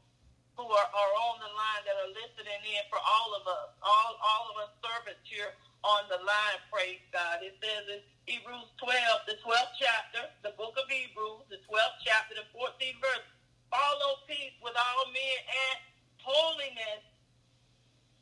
[0.58, 4.18] who are, are on the line that are listening in for all of us, all,
[4.18, 5.54] all of us servants here
[5.84, 7.44] on the line, praise God.
[7.44, 12.40] It says in Hebrews 12, the 12th chapter, the book of Hebrews, the 12th chapter,
[12.40, 13.26] the 14th verse.
[13.68, 15.76] Follow peace with all men and
[16.24, 17.04] holiness,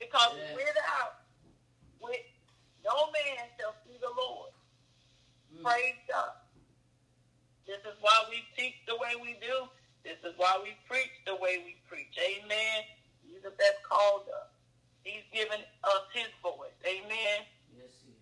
[0.02, 0.58] because yes.
[0.58, 1.22] without,
[2.02, 2.26] with
[2.82, 4.50] no man shall see the Lord.
[5.54, 5.62] Mm.
[5.62, 6.34] Praise God.
[7.66, 9.70] This is why we teach the way we do.
[10.02, 12.10] This is why we preach the way we preach.
[12.18, 12.82] Amen.
[13.22, 14.51] Jesus has called us.
[15.04, 16.74] He's given us his voice.
[16.86, 17.46] Amen.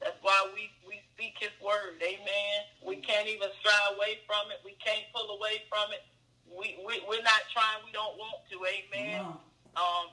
[0.01, 2.01] That's why we, we speak his word.
[2.01, 2.57] Amen.
[2.81, 4.65] We can't even stray away from it.
[4.65, 6.01] We can't pull away from it.
[6.49, 7.85] We, we, we're not trying.
[7.85, 8.57] We don't want to.
[8.65, 9.29] Amen.
[9.77, 10.07] Um,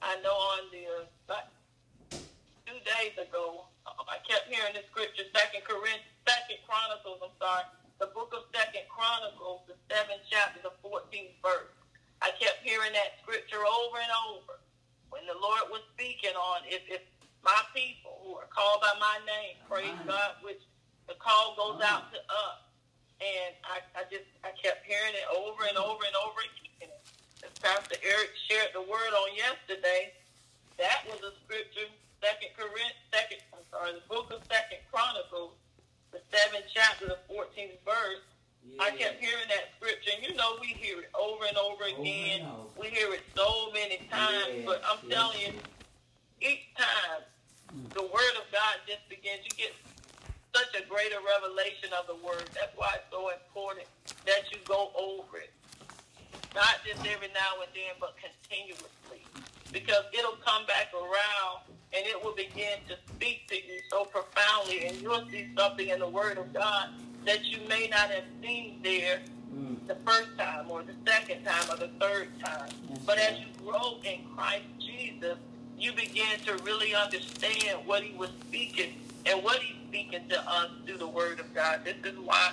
[0.00, 0.86] I know on the,
[1.34, 1.42] uh,
[2.66, 7.66] two days ago, uh, I kept hearing the scripture, Second Corinthians, Second Chronicles, I'm sorry,
[7.98, 11.74] the book of Second Chronicles, the seventh chapter, the 14th verse.
[12.22, 14.61] I kept hearing that scripture over and over.
[15.12, 17.04] When the Lord was speaking on, if, if
[17.44, 20.64] my people who are called by my name, praise God, which
[21.04, 22.58] the call goes out to us.
[23.20, 26.88] And I, I just, I kept hearing it over and over and over again.
[27.44, 30.16] As Pastor Eric shared the word on yesterday,
[30.80, 31.92] that was a scripture,
[32.24, 35.60] Second Corinthians, second, I'm sorry, the book of Second Chronicles,
[36.08, 38.24] the seventh chapter, the 14th verse.
[38.64, 38.82] Yeah.
[38.82, 42.46] I kept hearing that scripture, and you know we hear it over and over again.
[42.46, 42.80] Over.
[42.80, 44.62] We hear it so many times, yeah.
[44.64, 45.14] but I'm yeah.
[45.14, 45.52] telling you,
[46.40, 47.26] each time
[47.74, 47.92] mm.
[47.94, 49.74] the word of God just begins, you get
[50.54, 52.44] such a greater revelation of the word.
[52.54, 53.86] That's why it's so important
[54.26, 55.50] that you go over it.
[56.54, 59.24] Not just every now and then, but continuously.
[59.72, 61.64] Because it'll come back around
[61.96, 66.00] and it will begin to speak to you so profoundly and you'll see something in
[66.00, 66.90] the word of God
[67.26, 69.20] that you may not have seen there
[69.54, 69.76] mm.
[69.86, 72.68] the first time or the second time or the third time.
[73.06, 75.36] But as you grow in Christ Jesus,
[75.78, 78.94] you begin to really understand what he was speaking
[79.26, 81.80] and what he's speaking to us through the word of God.
[81.84, 82.52] This is why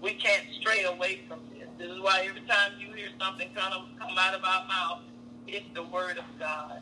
[0.00, 1.68] we can't stray away from this.
[1.78, 5.00] This is why every time you hear something kind of come out of our mouth,
[5.46, 6.80] it's the word of God.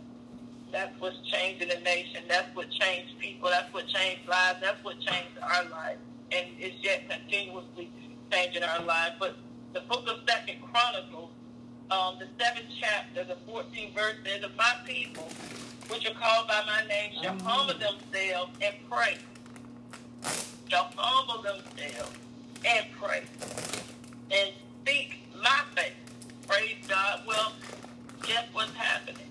[0.70, 2.22] That's what's changing the nation.
[2.28, 3.50] That's what changed people.
[3.50, 4.58] That's what changed lives.
[4.62, 6.00] That's what changed our lives.
[6.34, 7.90] And it's yet continuously
[8.30, 9.16] changing our lives.
[9.18, 9.36] But
[9.74, 11.30] the book of Second Chronicles,
[11.90, 15.28] um, the seventh chapter, the 14th verse says, If my people,
[15.88, 19.18] which are called by my name, shall humble themselves and pray
[20.72, 22.16] shall humble themselves
[22.64, 23.22] and pray
[24.30, 24.50] and
[24.86, 25.92] seek my face.
[26.48, 27.20] Praise God.
[27.28, 27.52] Well,
[28.22, 29.26] guess what's happening?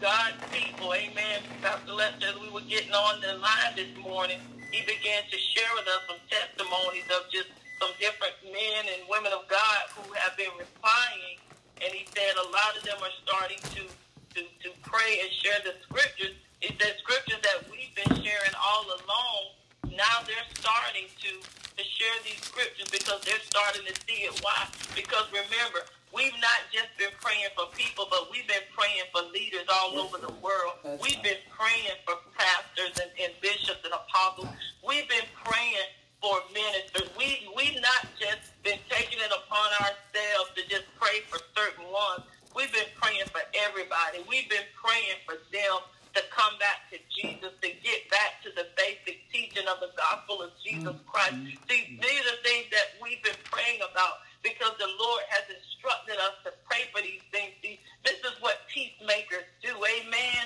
[0.00, 1.40] God's people, amen.
[1.62, 4.38] Pastor Lester, as we were getting on the line this morning,
[4.76, 7.48] he began to share with us some testimonies of just
[7.80, 11.40] some different men and women of God who have been replying.
[11.80, 13.88] And he said a lot of them are starting to,
[14.36, 16.36] to, to pray and share the scriptures.
[16.60, 19.55] He said scriptures that we've been sharing all along
[19.96, 24.36] now they're starting to, to share these scriptures because they're starting to see it.
[24.44, 24.68] Why?
[24.94, 29.64] Because remember, we've not just been praying for people, but we've been praying for leaders
[29.72, 30.76] all over the world.
[31.00, 34.52] We've been praying for pastors and, and bishops and apostles.
[34.84, 35.88] We've been praying
[36.20, 37.08] for ministers.
[37.16, 42.28] We we've not just been taking it upon ourselves to just pray for certain ones.
[42.56, 44.24] We've been praying for everybody.
[44.28, 45.76] We've been praying for them
[46.16, 50.40] to come back to Jesus, to get back to the basic teaching of the gospel
[50.40, 51.04] of Jesus mm-hmm.
[51.04, 51.36] Christ.
[51.68, 52.00] See, mm-hmm.
[52.00, 56.56] these are things that we've been praying about because the Lord has instructed us to
[56.64, 57.52] pray for these things.
[57.60, 59.76] See, this is what peacemakers do.
[59.76, 60.44] Amen.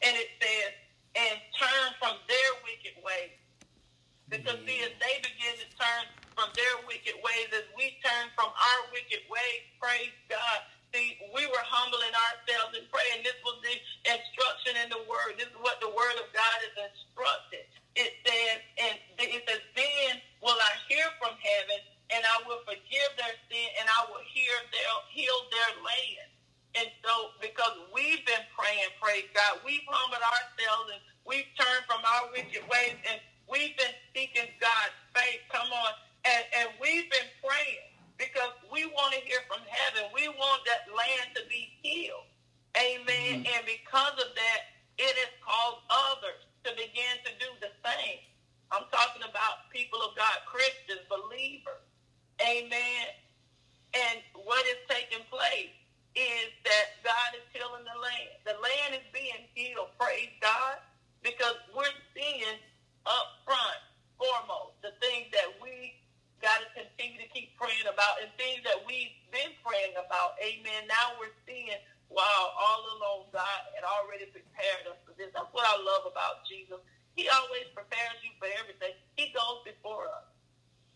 [0.00, 0.72] And it says,
[1.12, 3.36] and turn from their wicked ways.
[4.32, 8.48] Because see, as they begin to turn from their wicked ways, as we turn from
[8.48, 13.20] our wicked ways, praise God, See, we were humbling ourselves and praying.
[13.26, 13.76] This was the
[14.08, 15.36] instruction in the word.
[15.36, 17.68] This is what the word of God is instructed.
[17.98, 21.80] It says, and it says, then will I hear from heaven,
[22.14, 26.28] and I will forgive their sin, and I will hear their heal their land.
[26.78, 32.00] And so, because we've been praying, praise God, we've humbled ourselves and we've turned from
[32.06, 33.18] our wicked ways, and
[33.50, 35.42] we've been seeking God's faith.
[35.52, 35.92] Come on,
[36.24, 37.89] and and we've been praying
[38.20, 40.12] because we want to hear from heaven.
[40.12, 42.28] We want that land to be healed.
[42.76, 43.40] Amen.
[43.40, 43.48] Mm-hmm.
[43.56, 44.60] And because of that,
[45.00, 48.20] it has caused others to begin to do the same.
[48.68, 51.80] I'm talking about people of God, Christians, believers.
[52.44, 53.08] Amen.
[53.96, 55.74] And what is taking place
[56.14, 58.36] is that God is healing the land.
[58.44, 60.78] The land is being healed, praise God,
[61.24, 62.60] because we're seeing
[63.08, 63.80] up front,
[64.20, 65.99] foremost, the things that we
[66.40, 70.40] got to continue to keep praying about and things that we've been praying about.
[70.40, 70.88] Amen.
[70.88, 71.76] Now we're seeing,
[72.08, 75.28] wow, all along God had already prepared us for this.
[75.36, 76.80] That's what I love about Jesus.
[77.12, 78.96] He always prepares you for everything.
[79.20, 80.26] He goes before us.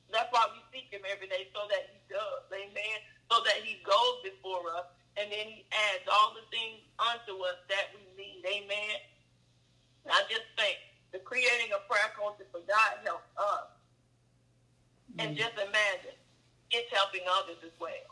[0.08, 2.44] That's why we seek him every day so that he does.
[2.48, 2.98] Amen.
[3.28, 4.88] So that he goes before us
[5.20, 8.40] and then he adds all the things unto us that we need.
[8.48, 8.96] Amen.
[10.08, 10.78] I just think
[11.12, 13.73] the creating a prayer culture for God helps us
[15.18, 16.16] and just imagine,
[16.70, 18.10] it's helping others as well.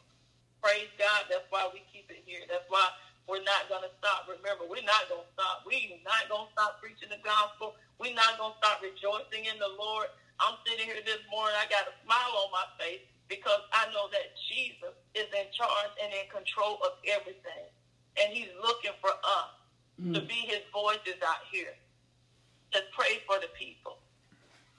[0.63, 1.27] Praise God.
[1.27, 2.47] That's why we keep it here.
[2.47, 2.87] That's why
[3.27, 4.31] we're not going to stop.
[4.31, 5.67] Remember, we're not going to stop.
[5.67, 7.75] We're not going to stop preaching the gospel.
[7.99, 10.11] We're not going to stop rejoicing in the Lord.
[10.39, 11.55] I'm sitting here this morning.
[11.59, 15.93] I got a smile on my face because I know that Jesus is in charge
[16.03, 17.67] and in control of everything.
[18.19, 19.55] And he's looking for us
[19.97, 20.13] mm.
[20.15, 21.73] to be his voices out here,
[22.75, 24.02] to pray for the people,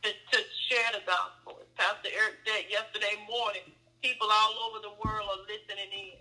[0.04, 1.60] to, to share the gospel.
[1.80, 3.66] Pastor Eric said yesterday morning,
[4.04, 6.20] people all over the world are listening in.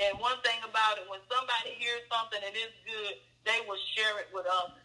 [0.00, 3.14] And one thing about it, when somebody hears something and it's good,
[3.46, 4.84] they will share it with others.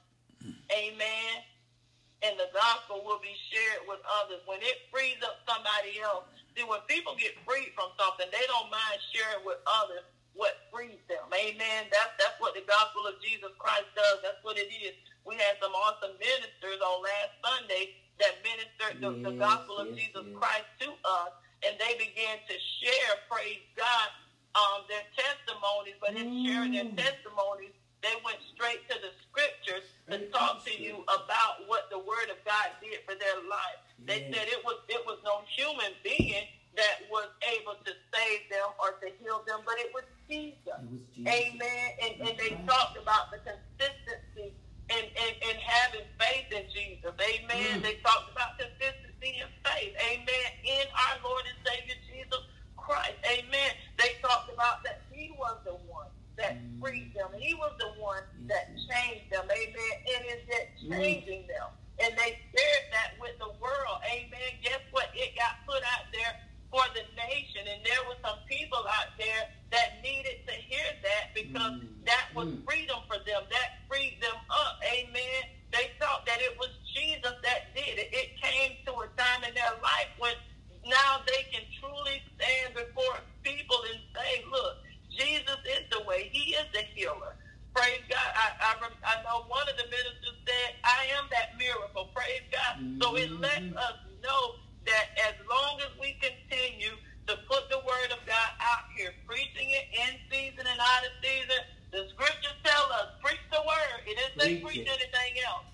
[0.71, 1.41] Amen.
[2.21, 4.43] And the gospel will be shared with others.
[4.45, 8.69] When it frees up somebody else, see, when people get freed from something, they don't
[8.69, 10.03] mind sharing with others
[10.35, 11.25] what frees them.
[11.31, 11.87] Amen.
[11.89, 14.19] That's that's what the gospel of Jesus Christ does.
[14.21, 14.93] That's what it is.
[15.25, 19.95] We had some awesome ministers on last Sunday that ministered the, yes, the gospel of
[19.95, 20.35] Jesus yes.
[20.35, 21.33] Christ to us,
[21.63, 24.09] and they began to share, praise God,
[24.55, 25.97] um, their testimonies.
[25.99, 26.45] But in mm.
[26.47, 26.99] sharing their mm.
[26.99, 32.31] testimonies, they went straight to the scriptures to talk to you about what the Word
[32.31, 33.79] of God did for their life.
[34.07, 36.47] They said it was it was no human being
[36.79, 37.27] that was
[37.59, 40.55] able to save them or to heal them, but it was Jesus.
[40.63, 41.27] It was Jesus.
[41.27, 41.87] Amen.
[41.99, 44.28] And, and they talked about the consistency
[44.89, 47.13] and, and, and having faith in Jesus.
[47.13, 47.79] Amen.
[47.79, 47.83] Mm.
[47.85, 49.93] They talked about consistency and faith.
[50.01, 50.47] Amen.
[50.65, 52.43] In our Lord and Savior Jesus
[52.75, 53.17] Christ.
[53.25, 53.71] Amen.
[53.97, 56.81] They talked about that He was the one that mm.
[56.81, 57.29] freed them.
[57.37, 59.45] He was the one that changed them.
[59.45, 59.93] Amen.
[60.09, 60.89] And is that mm.
[60.97, 61.53] changing mm.
[61.53, 61.69] them.
[61.99, 63.99] And they shared that with the world.
[64.07, 64.49] Amen.
[64.63, 65.11] Guess what?
[65.13, 66.33] It got put out there
[66.71, 67.67] for the nation.
[67.67, 72.05] And there were some people out there that needed to hear that because mm.
[72.05, 72.65] that was mm.
[72.65, 73.45] freedom for them.
[73.49, 74.81] That freed them up.
[74.81, 75.41] Amen.
[75.71, 78.09] They thought that it was Jesus that did it.
[78.09, 80.33] It came to a time in their life when
[80.85, 84.81] now they can truly stand before people and say, look,
[85.13, 86.29] Jesus is the way.
[86.33, 87.37] He is the healer.
[87.75, 88.29] Praise God.
[88.33, 92.09] I, I, I know one of the ministers said, I am that miracle.
[92.15, 92.81] Praise God.
[92.81, 93.01] Mm-hmm.
[93.01, 93.77] So it lets mm-hmm.
[93.77, 94.57] us know
[94.89, 97.68] that as long as we continue to put
[98.69, 103.41] out here, preaching it in season and out of season, the scriptures tell us, preach
[103.49, 103.97] the word.
[104.05, 105.65] It didn't say preach, preach anything else.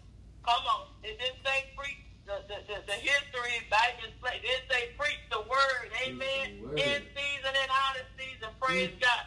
[0.48, 0.96] Come on.
[1.04, 4.40] It didn't say preach the, the, the, the history Bible play.
[4.40, 5.88] It say preach the word.
[6.08, 6.64] Amen.
[6.64, 6.80] The word.
[6.80, 8.50] In season and out of season.
[8.64, 9.04] Praise mm.
[9.04, 9.22] God.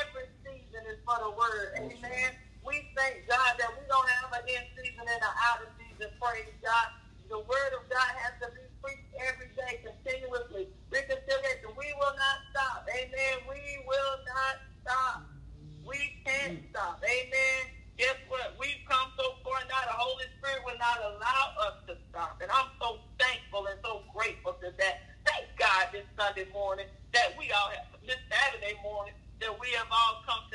[0.00, 1.74] Every season is for the word.
[1.82, 2.30] Amen.
[2.62, 6.08] We thank God that we don't have an in season and an out of season.
[6.22, 6.86] Praise God.
[7.28, 10.72] The word of God has to be preached every day, continuously.
[10.88, 11.68] Reconciliation.
[11.76, 12.88] We will not stop.
[12.88, 13.34] Amen.
[13.44, 15.20] We will not stop.
[15.84, 16.70] We can't mm.
[16.72, 17.04] stop.
[17.04, 17.60] Amen.
[18.00, 18.56] Guess what?
[18.56, 19.84] We've come so far now.
[19.84, 22.40] The Holy Spirit will not allow us to stop.
[22.40, 24.94] And I'm so thankful and so grateful to that.
[25.28, 29.12] Thank God this Sunday morning that we all have, this Saturday morning,
[29.44, 30.47] that we have all come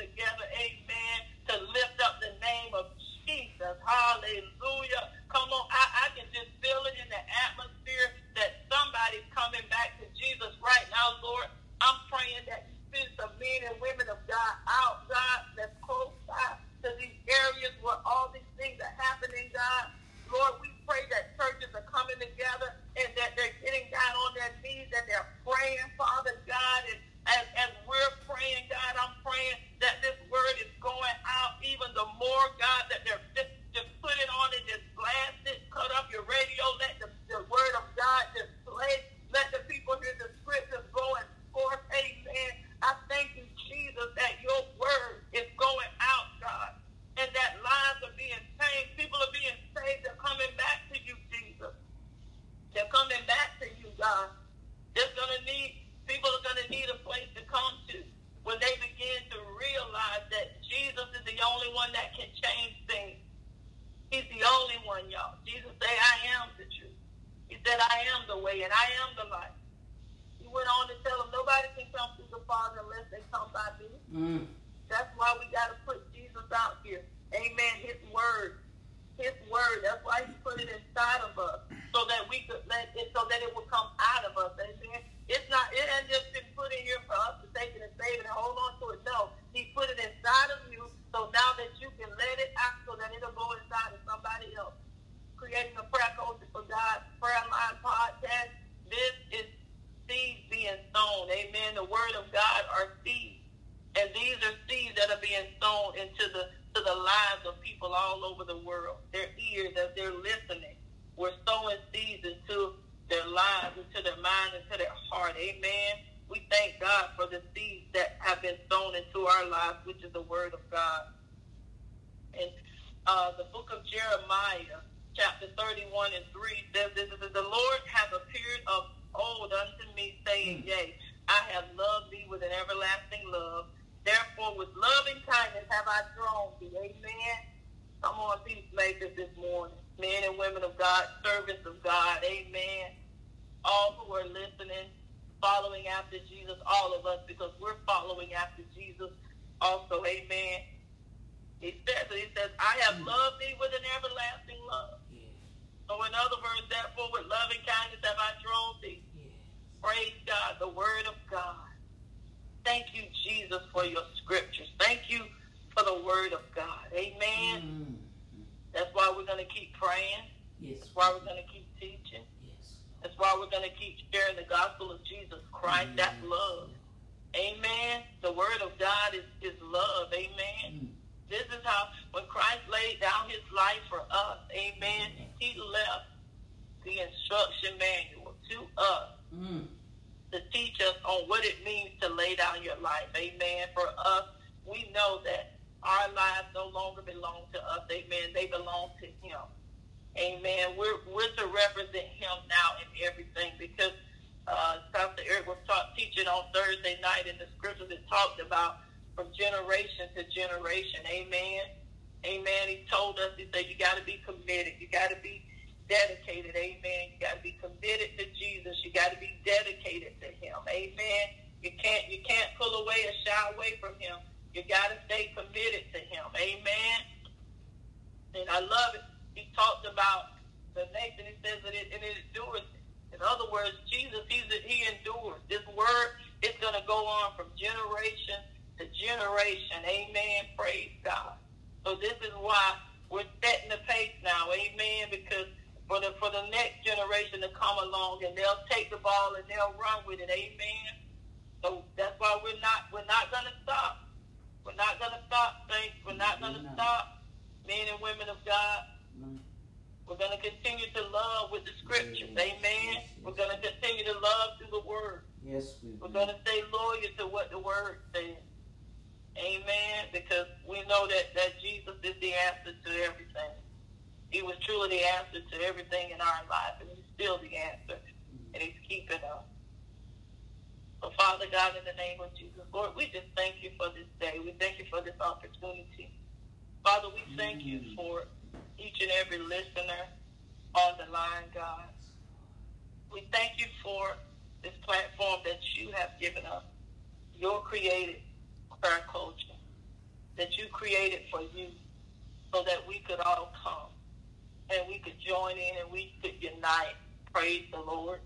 [305.80, 306.96] and we could unite.
[307.32, 308.20] Praise the Lord.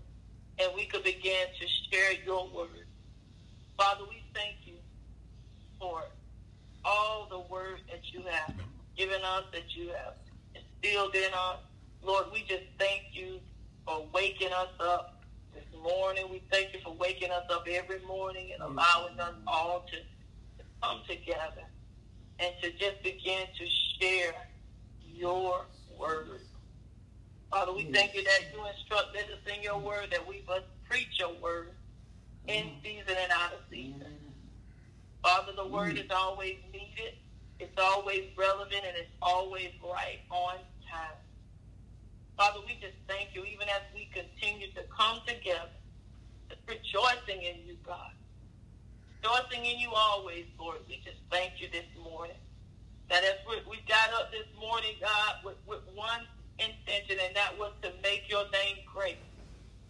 [0.59, 2.85] And we could begin to share your word.
[3.77, 4.75] Father, we thank you
[5.79, 6.03] for
[6.83, 8.53] all the word that you have
[8.97, 10.15] given us, that you have
[10.53, 11.57] instilled in us.
[12.03, 13.39] Lord, we just thank you
[13.85, 16.25] for waking us up this morning.
[16.29, 18.71] We thank you for waking us up every morning and mm.
[18.73, 21.63] allowing us all to come together
[22.39, 23.65] and to just begin to
[23.99, 24.33] share
[25.13, 25.65] your
[25.97, 26.41] word.
[27.51, 31.19] Father, we thank you that you instructed us in your word that we must preach
[31.19, 31.71] your word
[32.47, 32.83] in mm.
[32.83, 34.13] season and out of season.
[35.23, 36.05] Father, the word mm.
[36.05, 37.15] is always needed,
[37.59, 40.55] it's always relevant, and it's always right on
[40.89, 41.17] time.
[42.37, 45.69] Father, we just thank you even as we continue to come together,
[46.67, 48.11] rejoicing in you, God
[49.21, 50.79] rejoicing in you always, Lord.
[50.87, 52.37] We just thank you this morning.
[53.09, 56.21] That as we, we got up this morning, God, with, with one
[56.59, 59.19] intention, and that was to make your name great,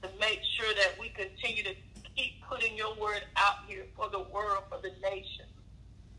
[0.04, 1.76] to make sure that we continue to
[2.16, 5.48] keep putting your word out here for the world, for the nation.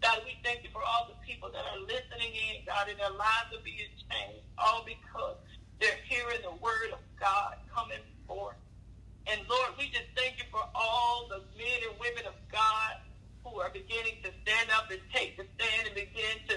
[0.03, 3.12] God, we thank you for all the people that are listening in, God, and their
[3.15, 5.37] lives are being changed, all because
[5.81, 8.61] they're hearing the word of God coming forth.
[9.31, 12.95] And Lord, we just thank you for all the men and women of God
[13.47, 16.57] who are beginning to stand up and take the stand and begin to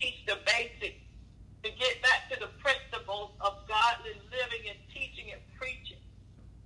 [0.00, 1.00] teach the basics,
[1.64, 5.98] to get back to the principles of godly living and teaching and preaching.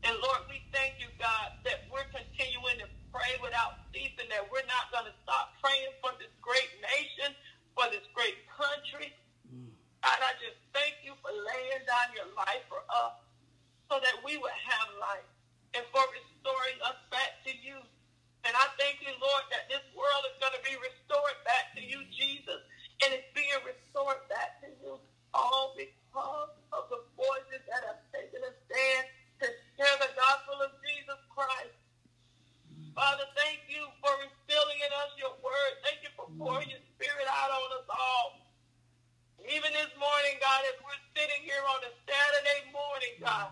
[0.05, 4.67] And Lord, we thank you, God, that we're continuing to pray without ceasing, that we're
[4.67, 7.33] not going to stop praying for this great nation,
[7.77, 9.15] for this great country.
[10.03, 13.15] God, I just thank you for laying down your life for us
[13.87, 15.29] so that we would have life
[15.79, 17.79] and for restoring us back to you.
[18.43, 21.83] And I thank you, Lord, that this world is going to be restored back to
[21.87, 22.59] you, Jesus.
[23.07, 24.59] And it's being restored back
[25.35, 29.05] all because of the voices that have taken a stand
[29.43, 29.47] to
[29.77, 31.77] share the gospel of Jesus Christ.
[32.95, 35.73] Father, thank you for instilling in us your word.
[35.85, 38.29] Thank you for pouring your spirit out on us all.
[39.43, 43.51] Even this morning, God, as we're sitting here on a Saturday morning, God,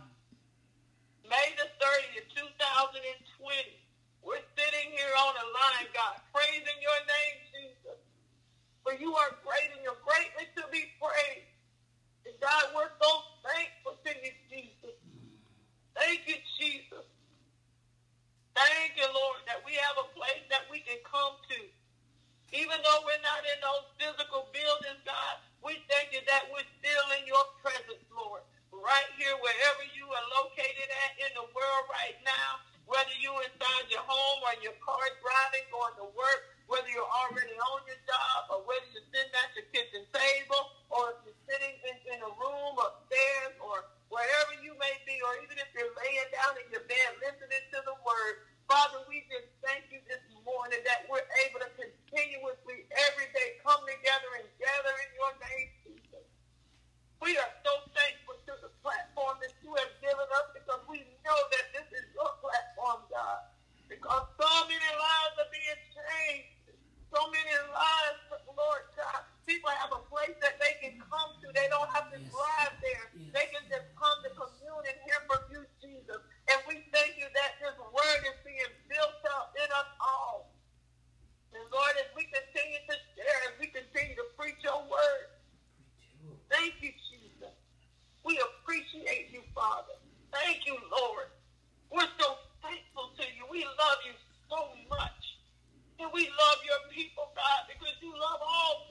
[1.31, 3.79] May the 30th, 2020,
[4.27, 8.03] we're sitting here on a line, God, praising your name, Jesus.
[8.83, 11.50] For you are great and you're greatly to be praised.
[12.41, 13.11] God, we're so
[13.45, 14.97] thankful to you, Jesus.
[15.95, 17.05] Thank you, Jesus.
[18.57, 21.61] Thank you, Lord, that we have a place that we can come to.
[22.53, 27.07] Even though we're not in those physical buildings, God, we thank you that we're still
[27.21, 28.43] in your presence, Lord.
[28.75, 33.87] Right here, wherever you are located at in the world right now, whether you're inside
[33.93, 38.51] your home or your car driving, going to work, whether you're already on your job
[38.51, 42.31] or whether you're sitting at your kitchen table or if you're sitting in, in a
[42.39, 46.87] room upstairs or wherever you may be, or even if you're laying down in your
[46.87, 48.47] bed listening to the word.
[48.71, 53.83] Father, we just thank you this morning that we're able to continuously every day come
[53.83, 56.27] together and gather in your name, Jesus.
[57.19, 61.41] We are so thankful to the platform that you have given us because we know
[61.59, 63.43] that this is your platform, God.
[63.91, 66.79] Because so many lives are being changed.
[67.11, 68.23] So many lives,
[68.55, 69.30] Lord God.
[69.51, 71.51] People have a place that they can come to.
[71.51, 72.31] They don't have to Yes.
[72.31, 73.07] drive there.
[73.19, 73.35] Yes.
[73.35, 76.23] They can just come to commune and hear from you, Jesus.
[76.47, 80.47] And we thank you that this word is being built up in us all.
[81.55, 85.27] And Lord, as we continue to share, as we continue to preach your word,
[86.51, 87.55] thank you, Jesus.
[88.25, 89.97] We appreciate you, Father.
[90.33, 91.29] Thank you, Lord.
[91.91, 93.47] We're so thankful to you.
[93.51, 94.15] We love you
[94.51, 95.23] so much.
[96.01, 98.83] And we love your people, God, because you love all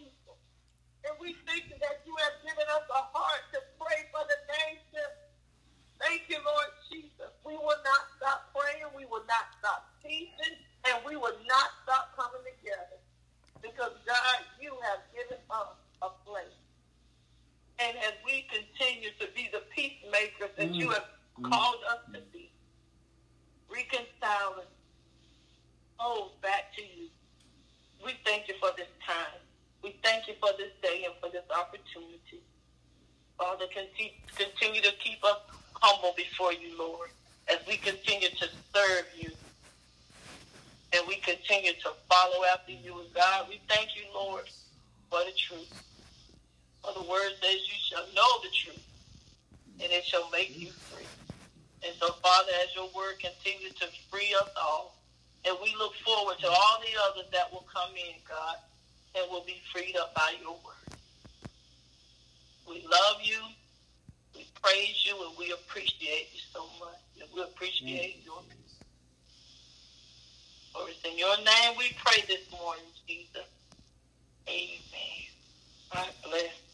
[1.19, 5.09] we thank you that you have given us a heart to pray for the nation.
[5.99, 7.31] Thank you, Lord Jesus.
[7.43, 8.87] We will not stop praying.
[8.95, 10.55] We will not stop teaching.
[10.87, 12.97] And we will not stop coming together.
[13.61, 16.55] Because, God, you have given us a place.
[17.79, 20.93] And as we continue to be the peacemakers that you mm.
[20.93, 21.07] have
[21.39, 21.51] mm.
[21.51, 22.51] called us to be,
[23.67, 24.71] reconciling
[25.99, 27.09] souls back to you.
[28.03, 29.39] We thank you for this time.
[29.83, 32.43] We thank you for this day and for this opportunity.
[33.37, 35.37] Father, conti- continue to keep us
[35.73, 37.09] humble before you, Lord,
[37.49, 39.31] as we continue to serve you
[40.93, 42.99] and we continue to follow after you.
[43.01, 44.45] And God, we thank you, Lord,
[45.11, 45.69] for the truth.
[46.83, 48.87] For the word says you shall know the truth,
[49.83, 51.11] and it shall make you free.
[51.85, 54.97] And so, Father, as your word continues to free us all,
[55.45, 58.57] and we look forward to all the others that will come in, God,
[59.21, 60.89] and will be freed up by your word.
[62.67, 63.39] We love you,
[64.35, 66.99] we praise you, and we appreciate you so much.
[67.21, 68.79] And we appreciate your peace.
[70.73, 73.49] For it's in your name we pray this morning, Jesus.
[74.49, 75.25] Amen.
[75.93, 76.68] God bless.